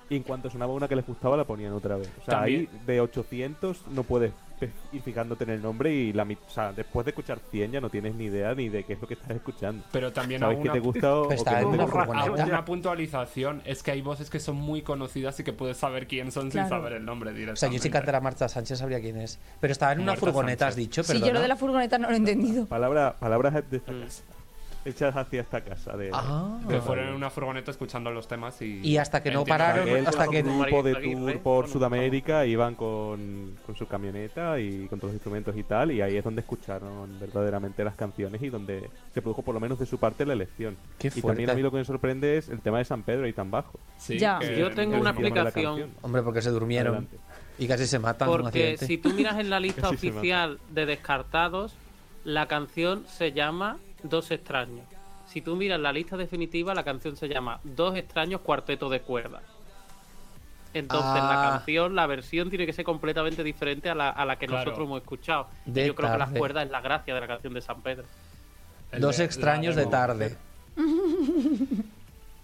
y 0.09 0.15
en 0.15 0.23
cuanto 0.23 0.49
sonaba 0.49 0.71
una 0.71 0.87
que 0.87 0.95
les 0.95 1.05
gustaba 1.05 1.35
la 1.35 1.43
ponían 1.43 1.73
otra 1.73 1.97
vez. 1.97 2.09
O 2.21 2.23
sea, 2.25 2.35
También- 2.39 2.69
ahí 2.71 2.79
de 2.85 3.01
800 3.01 3.81
no 3.89 4.03
puedes 4.03 4.31
ir 4.91 5.01
fijándote 5.01 5.43
en 5.43 5.51
el 5.51 5.61
nombre 5.61 5.93
y 5.93 6.13
la 6.13 6.23
o 6.23 6.49
sea, 6.49 6.73
después 6.73 7.05
de 7.05 7.11
escuchar 7.11 7.39
100 7.51 7.71
ya 7.73 7.81
no 7.81 7.89
tienes 7.89 8.15
ni 8.15 8.25
idea 8.25 8.53
ni 8.55 8.69
de 8.69 8.83
qué 8.83 8.93
es 8.93 9.01
lo 9.01 9.07
que 9.07 9.13
estás 9.13 9.29
escuchando. 9.31 9.83
Pero 9.91 10.11
también 10.11 10.39
¿Sabes 10.39 10.57
qué 10.57 10.63
una, 10.63 10.73
te 10.73 10.79
gusta 10.79 11.15
o, 11.15 11.23
o 11.25 11.27
te 11.27 11.65
una 11.65 11.85
gusta? 12.27 12.65
puntualización. 12.65 13.61
Es 13.65 13.83
que 13.83 13.91
hay 13.91 14.01
voces 14.01 14.29
que 14.29 14.39
son 14.39 14.55
muy 14.55 14.81
conocidas 14.81 15.39
y 15.39 15.43
que 15.43 15.53
puedes 15.53 15.77
saber 15.77 16.07
quién 16.07 16.31
son 16.31 16.49
Claro. 16.49 16.67
sin 16.67 16.77
saber 16.77 16.93
el 16.93 17.05
nombre 17.05 17.29
O 17.29 17.33
directamente. 17.33 17.59
sea, 17.59 17.69
yo 17.71 17.79
si 17.79 17.89
cantara 17.89 18.19
Marta 18.21 18.47
Sánchez 18.49 18.79
sabría 18.79 18.99
quién 18.99 19.17
es. 19.17 19.39
Pero 19.59 19.71
estaba 19.71 19.91
en 19.93 19.99
una 19.99 20.13
Marta 20.13 20.25
furgoneta, 20.25 20.67
has 20.67 20.75
dicho, 20.75 21.03
Sí, 21.03 21.07
perdona. 21.13 21.27
yo 21.27 21.33
lo 21.33 21.41
de 21.41 21.47
la 21.47 21.55
furgoneta 21.55 21.97
no 21.97 22.07
lo 22.09 22.13
he 22.13 22.17
entendido. 22.17 22.65
Palabra, 22.65 23.15
palabras 23.19 23.53
de 23.69 23.77
esta 23.77 23.91
Mm. 23.91 24.01
casa. 24.03 24.23
Hechas 24.87 25.15
hacia 25.15 25.41
esta 25.41 25.61
casa. 25.61 25.95
De, 25.97 26.09
Ah. 26.13 26.59
Que 26.69 26.79
fueron 26.81 27.09
en 27.09 27.13
una 27.13 27.29
furgoneta 27.29 27.71
escuchando 27.71 28.09
los 28.11 28.27
temas 28.27 28.61
y... 28.61 28.79
Y 28.81 28.97
hasta 28.97 29.21
que 29.21 29.31
no 29.31 29.43
pararon, 29.45 29.89
hasta 30.07 30.25
con 30.25 30.33
que- 30.33 30.41
un 30.43 30.59
grupo 30.61 30.83
de 30.83 30.95
tour 30.95 31.39
por 31.39 31.67
Sudamérica 31.67 32.45
iban 32.45 32.75
con, 32.75 33.55
con 33.65 33.75
su 33.75 33.87
camioneta 33.87 34.59
y 34.59 34.87
con 34.87 34.99
todos 34.99 35.09
los 35.09 35.15
instrumentos 35.15 35.55
y 35.57 35.63
tal 35.63 35.91
y 35.91 36.01
ahí 36.01 36.15
es 36.17 36.23
donde 36.23 36.41
escucharon 36.41 37.19
verdaderamente 37.19 37.83
las 37.83 37.95
canciones 37.95 38.41
y 38.41 38.49
donde 38.49 38.89
se 39.13 39.21
produjo 39.21 39.41
por 39.41 39.53
lo 39.53 39.59
menos 39.59 39.77
de 39.79 39.85
su 39.85 39.97
parte 39.97 40.25
la 40.25 40.33
elección. 40.33 40.77
Qué 40.97 41.11
y 41.13 41.21
también 41.21 41.49
a 41.49 41.53
mí 41.53 41.61
lo 41.61 41.71
que 41.71 41.77
me 41.77 41.85
sorprende 41.85 42.37
es 42.37 42.49
el 42.49 42.61
tema 42.61 42.77
de 42.79 42.85
San 42.85 43.03
Pedro 43.03 43.27
y 43.27 43.33
tan 43.33 43.51
bajo. 43.51 43.79
Sí, 43.97 44.17
Ya. 44.17 44.39
Yo 44.41 44.71
tengo 44.71 44.95
una 44.97 45.11
de 45.11 45.19
explicación. 45.27 45.91
Hombre, 46.01 46.21
porque 46.23 46.41
se 46.41 46.49
durmieron. 46.49 46.93
Adelante. 46.95 47.17
Y 47.59 47.67
casi 47.67 47.87
se 47.87 47.97
matan 47.99 48.27
Porque 48.29 48.77
si 48.77 48.97
tú 48.97 49.09
miras 49.13 49.39
en 49.39 49.49
la 49.49 49.59
lista 49.59 49.89
oficial 49.89 50.59
de 50.69 50.85
descartados, 50.85 51.75
la 52.23 52.47
canción 52.47 53.03
se 53.07 53.31
llama 53.31 53.77
Dos 54.03 54.31
extraños. 54.31 54.85
Si 55.27 55.41
tú 55.41 55.55
miras 55.55 55.79
la 55.79 55.91
lista 55.91 56.15
definitiva, 56.17 56.73
la 56.73 56.83
canción 56.83 57.15
se 57.17 57.27
llama 57.27 57.59
Dos 57.63 57.95
extraños 57.97 58.41
cuarteto 58.41 58.89
de 58.89 59.01
cuerdas. 59.01 59.43
Entonces 60.73 61.13
la 61.23 61.47
Ah. 61.47 61.51
canción, 61.57 61.95
la 61.95 62.05
versión 62.07 62.49
tiene 62.49 62.65
que 62.65 62.73
ser 62.73 62.85
completamente 62.85 63.43
diferente 63.43 63.89
a 63.89 63.95
la, 63.95 64.09
a 64.09 64.25
la 64.25 64.37
que 64.37 64.45
Claro. 64.47 64.65
nosotros 64.65 64.85
hemos 64.87 65.01
escuchado. 65.01 65.47
Y 65.65 65.71
De 65.71 65.87
yo 65.87 65.95
creo 65.95 66.11
que 66.11 66.17
las 66.17 66.29
cuerdas 66.31 66.65
es 66.65 66.71
la 66.71 66.81
gracia 66.81 67.13
de 67.15 67.19
la 67.21 67.27
canción 67.27 67.53
de 67.53 67.61
San 67.61 67.81
Pedro. 67.81 68.05
el 68.91 69.01
Dos 69.01 69.17
de- 69.17 69.23
extraños 69.25 69.75
de 69.75 69.81
demo. 69.81 69.91
tarde. 69.91 70.37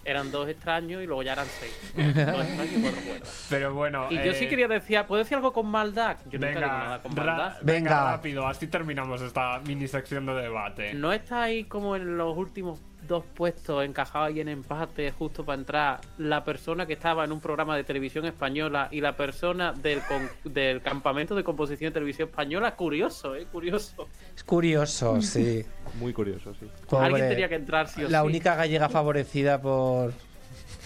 Eran 0.06 0.32
dos 0.32 0.49
extraños 0.49 1.01
y 1.01 1.06
luego 1.06 1.24
ya 1.24 1.34
eran 1.34 1.45
seis. 1.47 1.93
dos 1.95 2.06
extraños 2.45 2.74
y 2.78 2.82
cuatro 2.82 3.01
cuerdas. 3.01 3.47
Pero 3.49 3.74
bueno... 3.74 4.08
Y 4.10 4.16
yo 4.16 4.22
eh, 4.32 4.36
sí 4.36 4.47
quería 4.47 4.68
decir, 4.68 5.01
¿puedo 5.08 5.20
decir 5.24 5.38
algo 5.38 5.54
con 5.54 5.68
maldad? 5.68 6.18
Yo 6.30 6.39
nunca 6.39 6.47
digo 6.49 6.60
Venga, 6.62 6.68
nada 6.78 7.01
con 7.01 7.16
maldad. 7.16 7.58
venga, 7.62 7.89
Venga. 7.89 8.12
rápido, 8.12 8.47
así 8.47 8.68
terminamos 8.68 9.22
esta 9.22 9.60
mini 9.60 9.88
sección 9.88 10.26
de 10.26 10.34
debate. 10.34 10.93
¿No 10.93 11.14
está 11.14 11.43
ahí 11.43 11.64
como 11.64 11.95
en 11.95 12.18
los 12.18 12.36
últimos 12.38 12.82
dos 13.08 13.24
puestos 13.34 13.84
encajados 13.86 14.28
ahí 14.30 14.39
en 14.39 14.47
empate 14.49 15.12
justo 15.12 15.43
para 15.45 15.60
entrar 15.60 16.01
la 16.18 16.43
persona 16.43 16.86
que 16.86 16.93
estaba 16.93 17.24
en 17.26 17.32
un 17.32 17.39
programa 17.41 17.76
de 17.76 17.84
televisión 17.84 18.26
española 18.26 18.88
y 18.91 19.01
la 19.01 19.16
persona 19.16 19.74
del, 19.74 19.99
con- 20.01 20.30
del 20.54 20.82
campamento 20.82 21.36
de 21.36 21.43
composición 21.43 21.89
de 21.91 21.93
televisión 21.93 22.30
española. 22.30 22.76
Curioso, 22.76 23.36
¿eh? 23.36 23.45
Curioso. 23.51 24.08
Es 24.36 24.43
curioso, 24.43 25.22
sí. 25.22 25.66
Muy 25.99 26.14
curioso, 26.14 26.54
sí. 26.60 26.68
Pobre. 26.89 27.06
Alguien 27.08 27.30
tenía 27.30 27.49
que 27.49 27.56
entrar, 27.56 27.88
sí 27.88 28.04
o 28.04 28.10
La 28.10 28.22
sí. 28.22 28.28
única 28.28 28.56
gallega 28.56 28.89
favorecida 28.89 29.62
por. 29.62 30.14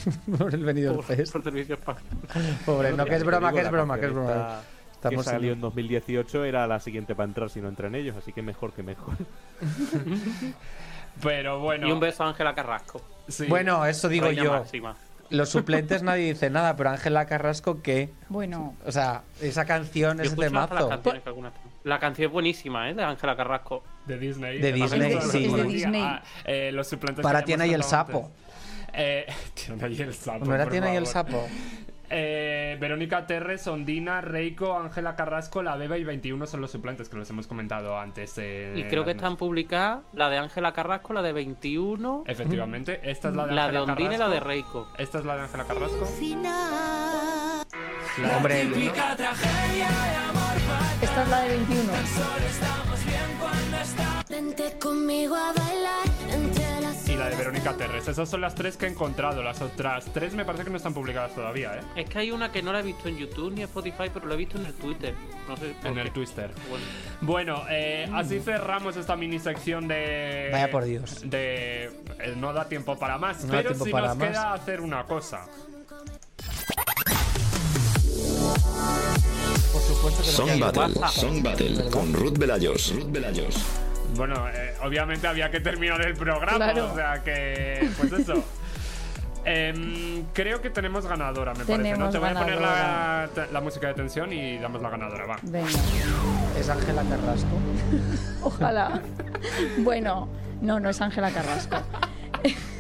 por 0.37 0.53
el 0.53 0.63
venido 0.63 0.95
por, 0.95 1.03
Fest. 1.05 1.31
por 1.33 1.43
televisión 1.43 1.77
española. 1.79 2.05
Pobre, 2.65 2.91
no, 2.93 3.05
que 3.05 3.15
es 3.15 3.23
broma, 3.23 3.51
que 3.53 3.61
es 3.61 3.71
broma, 3.71 3.99
que 3.99 4.05
es 4.07 4.11
broma. 4.13 4.31
esta 4.31 4.61
Estamos 4.93 5.25
que 5.25 5.29
salió 5.31 5.49
en- 5.51 5.57
en 5.57 5.61
2018 5.61 6.43
era 6.45 6.65
la 6.67 6.79
siguiente 6.79 7.13
para 7.15 7.27
entrar 7.27 7.49
si 7.51 7.61
no 7.61 7.67
entran 7.69 7.93
ellos, 7.95 8.15
así 8.17 8.33
que 8.33 8.41
mejor 8.41 8.73
que 8.73 8.81
mejor. 8.83 9.15
Pero 11.21 11.59
bueno. 11.59 11.87
Y 11.87 11.91
un 11.91 11.99
beso 11.99 12.23
a 12.23 12.29
Ángela 12.29 12.53
Carrasco. 12.53 13.01
sí. 13.27 13.45
Bueno, 13.47 13.85
eso 13.85 14.07
digo 14.09 14.27
Reina 14.27 14.43
yo. 14.43 14.51
máxima. 14.51 14.95
Los 15.29 15.49
suplentes 15.49 16.03
nadie 16.03 16.31
dice 16.33 16.49
nada, 16.49 16.77
pero 16.77 16.91
Ángela 16.91 17.25
Carrasco, 17.25 17.81
¿qué? 17.81 18.09
Bueno, 18.29 18.75
O 18.85 18.91
sea, 18.93 19.23
esa 19.41 19.65
canción 19.65 20.17
Yo 20.19 20.23
es 20.23 20.35
de 20.37 20.49
mazo. 20.49 20.89
que 21.01 21.21
La 21.83 21.99
canción 21.99 22.27
es 22.27 22.31
buenísima, 22.31 22.89
¿eh? 22.89 22.93
De 22.93 23.03
Ángela 23.03 23.35
Carrasco. 23.35 23.83
De 24.05 24.17
Disney. 24.17 24.59
De 24.59 24.71
Disney, 24.71 25.15
Para 25.15 25.25
sí. 25.27 25.45
Es 25.45 25.53
de 25.53 25.63
Disney. 25.63 26.01
Ah, 26.01 26.21
eh, 26.45 26.71
los 26.71 26.87
suplentes 26.87 27.23
Para 27.23 27.39
que 27.39 27.45
Tiana 27.47 27.67
y 27.67 27.73
el 27.73 27.83
sapo. 27.83 28.31
Eh, 28.93 29.25
Tiana 29.53 29.89
y 29.89 30.01
el 30.01 30.13
sapo. 30.13 30.45
¿No 30.45 30.55
era 30.55 30.65
Tiana 30.69 30.93
y 30.93 30.95
el 30.95 31.07
sapo? 31.07 31.45
Eh, 32.09 32.77
Verónica 32.79 33.25
Terres, 33.27 33.67
Ondina, 33.67 34.21
Reiko, 34.21 34.77
Ángela 34.79 35.15
Carrasco, 35.15 35.61
La 35.61 35.75
Beba 35.75 35.97
y 35.97 36.03
21 36.05 36.45
son 36.47 36.61
los 36.61 36.71
suplentes 36.71 37.09
que 37.09 37.17
los 37.17 37.29
hemos 37.29 37.47
comentado 37.47 37.99
antes. 37.99 38.33
eh, 38.37 38.73
Y 38.77 38.83
creo 38.85 39.03
que 39.03 39.11
están 39.11 39.35
publicadas 39.35 40.03
la 40.13 40.29
de 40.29 40.37
Ángela 40.37 40.71
Carrasco, 40.73 41.13
la 41.13 41.21
de 41.21 41.33
21, 41.33 42.23
Efectivamente, 42.25 42.99
esta 43.03 43.29
es 43.29 43.35
la 43.35 43.45
de 43.47 43.53
la 43.53 43.69
de 43.71 43.79
Ondine 43.79 44.15
y 44.15 44.17
la 44.17 44.29
de. 44.29 44.39
Reiko. 44.39 44.87
Esta 44.97 45.19
es 45.19 45.25
la 45.25 45.35
de 45.35 45.41
Ángela 45.43 45.65
Carrasco. 45.65 46.07
Hombre, 48.35 48.61
el- 48.61 48.73
esta 51.01 51.23
es 51.23 51.29
la 51.29 51.41
de 51.41 51.49
21. 51.49 51.93
Vente 54.29 54.77
conmigo 54.79 55.35
a 55.35 55.53
bailar 55.53 56.05
la 57.17 57.29
de 57.29 57.35
Verónica 57.35 57.73
Terres. 57.75 58.07
Esas 58.07 58.29
son 58.29 58.41
las 58.41 58.55
tres 58.55 58.77
que 58.77 58.85
he 58.85 58.89
encontrado. 58.89 59.41
Las 59.43 59.61
otras 59.61 60.05
tres 60.13 60.33
me 60.33 60.45
parece 60.45 60.63
que 60.63 60.69
no 60.69 60.77
están 60.77 60.93
publicadas 60.93 61.33
todavía, 61.33 61.75
¿eh? 61.75 61.81
Es 61.95 62.09
que 62.09 62.19
hay 62.19 62.31
una 62.31 62.51
que 62.51 62.61
no 62.61 62.71
la 62.71 62.79
he 62.79 62.83
visto 62.83 63.07
en 63.09 63.17
YouTube 63.17 63.51
ni 63.53 63.61
en 63.61 63.67
Spotify, 63.67 64.09
pero 64.13 64.27
la 64.27 64.33
he 64.35 64.37
visto 64.37 64.57
en 64.57 64.65
el 64.67 64.73
Twitter. 64.73 65.13
No 65.47 65.57
sé 65.57 65.73
por 65.81 65.87
En 65.87 65.93
qué. 65.95 66.01
el 66.01 66.11
Twister. 66.11 66.51
Bueno, 66.69 66.85
Bueno, 67.21 67.63
eh, 67.69 68.09
así 68.13 68.39
cerramos 68.39 68.95
esta 68.97 69.15
mini 69.15 69.39
sección 69.39 69.87
de. 69.87 70.49
Vaya 70.51 70.69
por 70.71 70.83
Dios. 70.85 71.21
De. 71.23 71.85
eh, 72.19 72.33
no 72.37 72.53
da 72.53 72.67
tiempo 72.69 72.97
para 72.97 73.17
más, 73.17 73.43
No 73.43 73.51
da 73.53 73.57
pero 73.59 73.69
tiempo 73.69 73.85
sí 73.85 73.91
para 73.91 74.07
nos 74.09 74.17
más. 74.17 74.27
queda 74.29 74.53
hacer 74.53 74.81
una 74.81 75.03
cosa. 75.05 75.45
por 79.73 79.81
supuesto 79.81 80.23
que 80.23 80.29
Song 80.29 80.59
Battle. 80.59 81.07
Song 81.09 81.41
Battle 81.43 81.89
con 81.91 82.13
Ruth 82.13 82.37
Velayos. 82.37 82.93
Ruth 82.95 83.11
Velayos. 83.11 83.55
Bueno, 84.15 84.47
eh, 84.49 84.73
obviamente 84.83 85.27
había 85.27 85.51
que 85.51 85.59
terminar 85.59 86.01
el 86.05 86.13
programa, 86.15 86.55
Claro. 86.57 86.91
o 86.91 86.95
sea 86.95 87.21
que. 87.23 87.89
Pues 87.97 88.11
eso. 88.13 88.43
Em, 89.49 90.25
creo 90.33 90.59
que 90.61 90.69
tenemos 90.69 91.05
ganadora, 91.05 91.53
me 91.53 91.63
parece. 91.63 91.95
¿no? 91.97 92.09
Te 92.09 92.17
voy 92.17 92.27
a 92.27 92.33
poner 92.33 92.59
la, 92.59 93.29
la 93.49 93.61
música 93.61 93.87
de 93.87 93.93
tensión 93.93 94.33
y 94.33 94.57
damos 94.57 94.81
la 94.81 94.89
ganadora, 94.89 95.25
va. 95.25 95.37
Venga, 95.41 95.69
Es 96.59 96.67
Ángela 96.69 97.01
Carrasco. 97.03 97.47
ojalá. 98.43 99.01
Bueno, 99.77 100.27
no, 100.59 100.81
no 100.81 100.89
es 100.89 100.99
Ángela 100.99 101.31
Carrasco. 101.31 101.77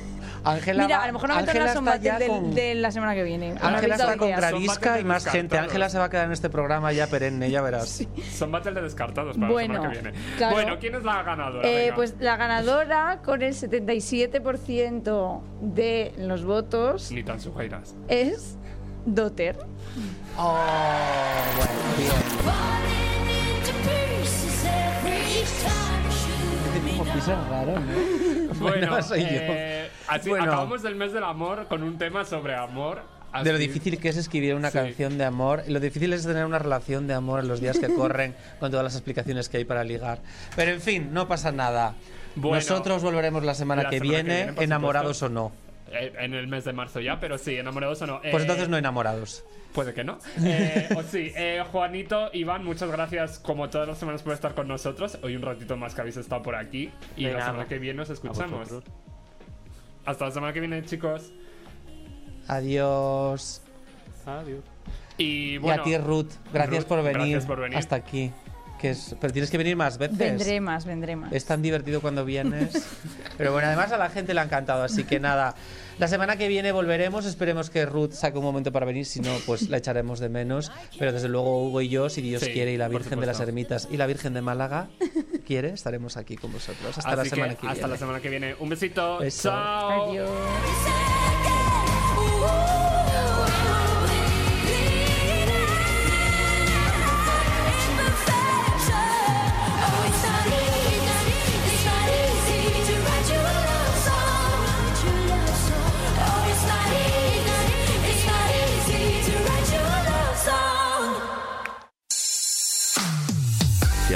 Ángela 0.51 0.83
Mira, 0.85 0.97
va- 0.97 1.03
a 1.03 1.07
lo 1.07 1.13
mejor 1.13 1.29
no 1.29 1.35
meto 1.35 1.51
en 1.51 1.59
la 1.63 1.73
sombate 1.73 2.27
con- 2.27 2.53
de 2.55 2.75
la 2.75 2.91
semana 2.91 3.13
que 3.15 3.23
viene. 3.23 3.53
Ángela 3.61 3.95
está 3.95 4.17
con. 4.17 4.29
Gravisca 4.31 4.99
y 4.99 5.03
más 5.03 5.25
gente. 5.25 5.57
Ángela 5.57 5.89
se 5.89 5.97
va 5.99 6.05
a 6.05 6.09
quedar 6.09 6.25
en 6.25 6.31
este 6.31 6.49
programa 6.49 6.91
ya 6.93 7.07
perenne, 7.07 7.49
ya 7.51 7.61
verás. 7.61 8.05
Son 8.33 8.51
Battle 8.51 8.73
de 8.73 8.81
descartados 8.81 9.37
para 9.37 9.51
Bueno, 9.51 9.73
la 9.75 9.79
semana 9.81 9.93
que 10.01 10.01
viene. 10.11 10.19
claro. 10.37 10.55
Bueno, 10.55 10.77
¿quién 10.79 10.95
es 10.95 11.03
la 11.03 11.23
ganadora? 11.23 11.67
Eh, 11.67 11.91
pues 11.95 12.15
la 12.19 12.37
ganadora 12.37 13.19
con 13.23 13.41
el 13.41 13.53
77% 13.53 15.41
de 15.61 16.13
los 16.17 16.43
votos 16.45 17.11
Ni 17.11 17.23
tan 17.23 17.39
sujeiras. 17.39 17.95
es 18.07 18.55
Dotter. 19.05 19.57
Oh, 20.37 20.57
bueno, 21.57 21.71
bien. 21.97 22.11
Este 26.75 26.97
como 26.97 27.13
pisa 27.13 27.35
raro, 27.49 27.79
¿no? 27.79 28.53
Bueno, 28.59 29.01
soy 29.03 29.21
yo. 29.21 29.27
eh, 29.31 29.86
así 30.07 30.29
Bueno. 30.29 30.45
acabamos 30.45 30.83
el 30.85 30.95
mes 30.95 31.13
del 31.13 31.23
amor 31.23 31.67
con 31.67 31.83
un 31.83 31.97
tema 31.97 32.25
sobre 32.25 32.55
amor. 32.55 33.01
De 33.43 33.49
lo 33.51 33.57
así- 33.57 33.67
difícil 33.67 33.99
que 33.99 34.09
es 34.09 34.17
escribir 34.17 34.55
una 34.55 34.71
Sí. 34.71 34.77
canción 34.77 35.17
de 35.17 35.25
amor. 35.25 35.63
Y 35.67 35.71
lo 35.71 35.79
difícil 35.79 36.13
es 36.13 36.25
tener 36.25 36.45
una 36.45 36.59
relación 36.59 37.07
de 37.07 37.13
amor 37.13 37.41
en 37.41 37.47
los 37.47 37.59
días 37.61 37.77
que 37.77 37.87
corren 37.93 38.33
con 38.59 38.71
todas 38.71 38.83
las 38.83 38.95
explicaciones 38.95 39.49
que 39.49 39.57
hay 39.57 39.65
para 39.65 39.83
ligar. 39.83 40.19
Pero 40.55 40.71
en 40.71 40.81
fin, 40.81 41.09
no 41.13 41.27
pasa 41.27 41.51
nada. 41.51 41.93
Bueno, 42.35 42.55
Nosotros 42.55 43.03
volveremos 43.03 43.43
la 43.43 43.53
semana, 43.53 43.83
la 43.83 43.89
que, 43.89 43.97
semana 43.99 44.17
que 44.17 44.23
viene, 44.23 44.35
viene, 44.37 44.53
por 44.53 44.63
enamorados 44.63 45.17
supuesto. 45.17 45.45
o 45.45 45.51
no. 45.51 45.67
Eh, 45.91 46.13
en 46.19 46.33
el 46.33 46.47
mes 46.47 46.65
de 46.65 46.73
marzo 46.73 46.99
ya, 46.99 47.19
pero 47.19 47.37
sí, 47.37 47.55
enamorados 47.57 48.01
o 48.01 48.07
no. 48.07 48.21
Pues 48.21 48.33
Eh, 48.33 48.37
entonces 48.41 48.69
no 48.69 48.77
enamorados. 48.77 49.43
Puede 49.73 49.93
que 49.93 50.03
no. 50.03 50.17
Eh, 50.43 50.89
o 50.95 51.03
sí, 51.03 51.31
eh, 51.35 51.63
Juanito, 51.71 52.29
Iván, 52.33 52.63
muchas 52.63 52.89
gracias 52.89 53.39
como 53.39 53.69
todas 53.69 53.87
las 53.87 53.97
semanas 53.97 54.21
por 54.23 54.33
estar 54.33 54.53
con 54.55 54.67
nosotros. 54.67 55.17
Hoy 55.23 55.35
un 55.35 55.41
ratito 55.43 55.77
más 55.77 55.93
que 55.93 56.01
habéis 56.01 56.17
estado 56.17 56.41
por 56.41 56.55
aquí. 56.55 56.91
Y 57.15 57.25
De 57.25 57.33
la 57.33 57.39
nada. 57.39 57.51
semana 57.51 57.69
que 57.69 57.77
viene 57.79 58.01
os 58.01 58.09
A 58.09 58.13
escuchamos. 58.13 58.69
Hasta 60.07 60.25
la 60.25 60.31
semana 60.31 60.53
que 60.53 60.61
viene, 60.61 60.83
chicos. 60.85 61.33
Adiós. 62.47 63.61
Adiós. 64.25 64.63
Y 65.17 65.57
bueno. 65.57 65.83
y 65.85 65.93
a 65.93 65.99
ti, 65.99 66.03
Ruth, 66.05 66.31
gracias 66.53 66.83
Ruth, 66.83 66.87
por 66.87 67.03
venir, 67.03 67.13
gracias 67.17 67.45
por 67.45 67.59
venir. 67.59 67.77
hasta 67.77 67.95
aquí. 67.97 68.31
Que 68.79 68.91
es, 68.91 69.15
pero 69.19 69.33
tienes 69.33 69.49
que 69.49 69.57
venir 69.57 69.75
más 69.75 69.97
veces. 69.97 70.17
Vendré 70.17 70.61
más, 70.61 70.85
vendré 70.85 71.15
más. 71.15 71.33
Es 71.33 71.45
tan 71.45 71.61
divertido 71.63 71.99
cuando 71.99 72.23
vienes. 72.23 72.87
Pero 73.37 73.51
bueno, 73.51 73.67
además 73.67 73.91
a 73.91 73.97
la 73.97 74.09
gente 74.09 74.35
le 74.35 74.39
ha 74.39 74.43
encantado, 74.43 74.83
así 74.83 75.03
que 75.03 75.19
nada. 75.19 75.55
La 75.97 76.07
semana 76.07 76.37
que 76.37 76.47
viene 76.47 76.71
volveremos, 76.71 77.25
esperemos 77.25 77.71
que 77.71 77.87
Ruth 77.87 78.11
saque 78.11 78.37
un 78.37 78.43
momento 78.43 78.71
para 78.71 78.85
venir, 78.85 79.05
si 79.07 79.19
no, 79.19 79.31
pues 79.47 79.69
la 79.69 79.77
echaremos 79.77 80.19
de 80.19 80.29
menos. 80.29 80.71
Pero 80.99 81.11
desde 81.11 81.27
luego 81.27 81.65
Hugo 81.65 81.81
y 81.81 81.89
yo, 81.89 82.09
si 82.09 82.21
Dios 82.21 82.43
Sí, 82.43 82.51
quiere, 82.51 82.71
y 82.73 82.77
la 82.77 82.87
Virgen 82.87 83.19
de 83.19 83.25
las. 83.25 83.39
Ermitas 83.39 83.87
y 83.91 83.97
la 83.97 84.05
Virgen 84.05 84.35
de 84.35 84.41
Málaga 84.41 84.89
quiere, 85.47 85.69
estaremos 85.69 86.17
aquí 86.17 86.35
con 86.35 86.51
vosotros. 86.51 86.97
Hasta 86.97 87.15
la 87.15 87.21
Así 87.21 87.29
que 87.31 87.35
semana 87.35 87.55
que, 87.55 87.65
hasta 87.67 87.73
viene. 87.73 87.87
la 87.93 87.97
semana 87.97 88.19
que 88.19 88.29
viene. 88.29 88.55
Un 88.59 88.69
besito. 88.69 89.19
Beso. 89.19 89.49
Chao. 89.49 90.11
Adiós. 90.11 90.29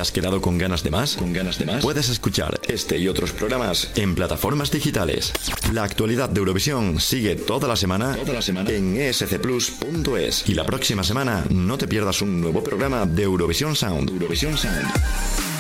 Has 0.02 0.12
quedado 0.12 0.41
con 0.41 0.58
ganas 0.58 0.84
de 0.84 0.89
más? 0.89 1.16
¿Con 1.16 1.32
ganas 1.32 1.60
de 1.60 1.66
más? 1.66 1.84
Puedes 1.84 2.10
escuchar 2.10 2.60
este 2.68 2.97
y 2.97 3.08
otros 3.08 3.32
programas 3.32 3.91
en 3.95 4.16
plataformas 4.16 4.72
digitales. 4.72 5.32
La 5.74 5.84
actualidad 5.84 6.30
de 6.30 6.39
Eurovisión 6.39 6.99
sigue 6.99 7.36
toda 7.36 7.68
la 7.68 7.76
semana, 7.76 8.16
toda 8.16 8.34
la 8.34 8.41
semana 8.41 8.70
en 8.72 8.97
escplus.es. 8.97 10.49
Y 10.49 10.56
la 10.56 10.66
próxima 10.66 11.04
semana 11.04 11.45
no 11.49 11.78
te 11.78 11.88
pierdas 11.88 12.22
un 12.22 12.41
nuevo 12.41 12.64
programa 12.64 13.06
de 13.06 13.24
Eurovisión 13.24 13.76
Sound. 13.76 14.10
Eurovisión 14.10 14.58
Sound. 14.58 15.51